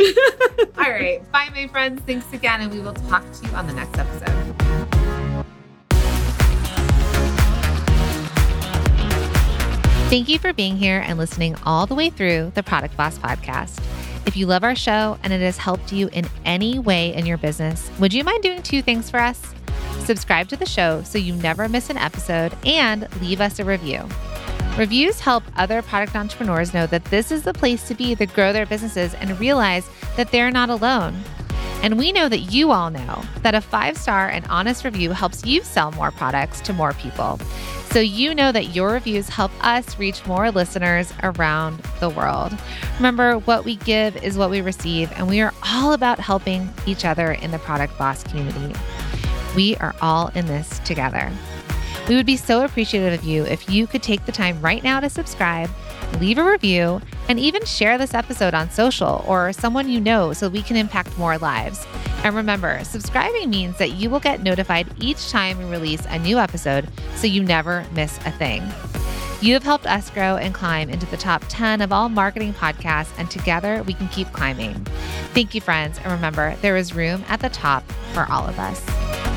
All 0.78 0.90
right. 0.90 1.20
Bye, 1.32 1.48
my 1.54 1.66
friends. 1.68 2.02
Thanks 2.06 2.32
again. 2.32 2.60
And 2.60 2.72
we 2.72 2.80
will 2.80 2.94
talk 2.94 3.24
to 3.32 3.46
you 3.48 3.54
on 3.54 3.66
the 3.66 3.72
next 3.74 3.98
episode. 3.98 4.56
Thank 10.10 10.28
you 10.28 10.40
for 10.40 10.52
being 10.52 10.76
here 10.76 11.00
and 11.06 11.18
listening 11.18 11.54
all 11.64 11.86
the 11.86 11.94
way 11.94 12.10
through 12.10 12.50
the 12.56 12.64
Product 12.64 12.96
Boss 12.96 13.16
podcast. 13.16 13.78
If 14.26 14.36
you 14.36 14.46
love 14.46 14.64
our 14.64 14.74
show 14.74 15.18
and 15.22 15.32
it 15.32 15.40
has 15.40 15.56
helped 15.56 15.92
you 15.92 16.08
in 16.12 16.26
any 16.44 16.78
way 16.78 17.14
in 17.14 17.26
your 17.26 17.38
business, 17.38 17.90
would 17.98 18.12
you 18.12 18.22
mind 18.22 18.42
doing 18.42 18.62
two 18.62 18.82
things 18.82 19.10
for 19.10 19.18
us? 19.18 19.54
Subscribe 20.00 20.48
to 20.48 20.56
the 20.56 20.66
show 20.66 21.02
so 21.02 21.18
you 21.18 21.34
never 21.34 21.68
miss 21.68 21.90
an 21.90 21.96
episode 21.96 22.56
and 22.64 23.08
leave 23.20 23.40
us 23.40 23.58
a 23.58 23.64
review. 23.64 24.06
Reviews 24.76 25.20
help 25.20 25.42
other 25.56 25.82
product 25.82 26.14
entrepreneurs 26.14 26.72
know 26.72 26.86
that 26.86 27.04
this 27.06 27.32
is 27.32 27.42
the 27.42 27.52
place 27.52 27.88
to 27.88 27.94
be 27.94 28.14
to 28.14 28.26
grow 28.26 28.52
their 28.52 28.66
businesses 28.66 29.14
and 29.14 29.38
realize 29.40 29.88
that 30.16 30.30
they're 30.30 30.50
not 30.50 30.70
alone. 30.70 31.20
And 31.82 31.98
we 31.98 32.12
know 32.12 32.28
that 32.28 32.52
you 32.52 32.70
all 32.72 32.90
know 32.90 33.22
that 33.42 33.54
a 33.54 33.60
five 33.60 33.96
star 33.96 34.28
and 34.28 34.46
honest 34.48 34.84
review 34.84 35.10
helps 35.12 35.44
you 35.46 35.62
sell 35.62 35.92
more 35.92 36.10
products 36.10 36.60
to 36.62 36.72
more 36.72 36.92
people. 36.92 37.38
So 37.90 37.98
you 37.98 38.36
know 38.36 38.52
that 38.52 38.74
your 38.74 38.92
reviews 38.92 39.28
help 39.28 39.50
us 39.64 39.98
reach 39.98 40.24
more 40.24 40.52
listeners 40.52 41.12
around 41.24 41.80
the 41.98 42.08
world. 42.08 42.56
Remember, 42.98 43.38
what 43.38 43.64
we 43.64 43.76
give 43.76 44.16
is 44.22 44.38
what 44.38 44.48
we 44.48 44.60
receive, 44.60 45.10
and 45.16 45.28
we 45.28 45.40
are 45.40 45.52
all 45.66 45.92
about 45.92 46.20
helping 46.20 46.72
each 46.86 47.04
other 47.04 47.32
in 47.32 47.50
the 47.50 47.58
Product 47.58 47.98
Boss 47.98 48.22
community. 48.22 48.78
We 49.56 49.74
are 49.78 49.94
all 50.00 50.28
in 50.36 50.46
this 50.46 50.78
together. 50.84 51.32
We 52.08 52.14
would 52.14 52.26
be 52.26 52.36
so 52.36 52.64
appreciative 52.64 53.18
of 53.18 53.24
you 53.24 53.44
if 53.44 53.68
you 53.68 53.88
could 53.88 54.04
take 54.04 54.24
the 54.24 54.32
time 54.32 54.60
right 54.60 54.84
now 54.84 55.00
to 55.00 55.10
subscribe, 55.10 55.68
leave 56.20 56.38
a 56.38 56.44
review, 56.44 57.00
and 57.28 57.40
even 57.40 57.64
share 57.64 57.98
this 57.98 58.14
episode 58.14 58.54
on 58.54 58.70
social 58.70 59.24
or 59.26 59.52
someone 59.52 59.88
you 59.88 60.00
know 60.00 60.32
so 60.32 60.48
we 60.48 60.62
can 60.62 60.76
impact 60.76 61.18
more 61.18 61.38
lives. 61.38 61.84
And 62.22 62.34
remember, 62.34 62.82
subscribing 62.84 63.48
means 63.48 63.78
that 63.78 63.92
you 63.92 64.10
will 64.10 64.20
get 64.20 64.42
notified 64.42 64.86
each 64.98 65.30
time 65.30 65.58
we 65.58 65.64
release 65.64 66.04
a 66.08 66.18
new 66.18 66.38
episode 66.38 66.88
so 67.14 67.26
you 67.26 67.42
never 67.42 67.86
miss 67.92 68.18
a 68.26 68.30
thing. 68.30 68.62
You 69.40 69.54
have 69.54 69.62
helped 69.62 69.86
us 69.86 70.10
grow 70.10 70.36
and 70.36 70.54
climb 70.54 70.90
into 70.90 71.06
the 71.06 71.16
top 71.16 71.42
10 71.48 71.80
of 71.80 71.92
all 71.92 72.10
marketing 72.10 72.52
podcasts, 72.52 73.10
and 73.16 73.30
together 73.30 73.82
we 73.84 73.94
can 73.94 74.08
keep 74.08 74.30
climbing. 74.32 74.74
Thank 75.32 75.54
you, 75.54 75.62
friends. 75.62 75.98
And 75.98 76.12
remember, 76.12 76.56
there 76.60 76.76
is 76.76 76.94
room 76.94 77.24
at 77.26 77.40
the 77.40 77.48
top 77.48 77.90
for 78.12 78.26
all 78.30 78.46
of 78.46 78.58
us. 78.58 79.29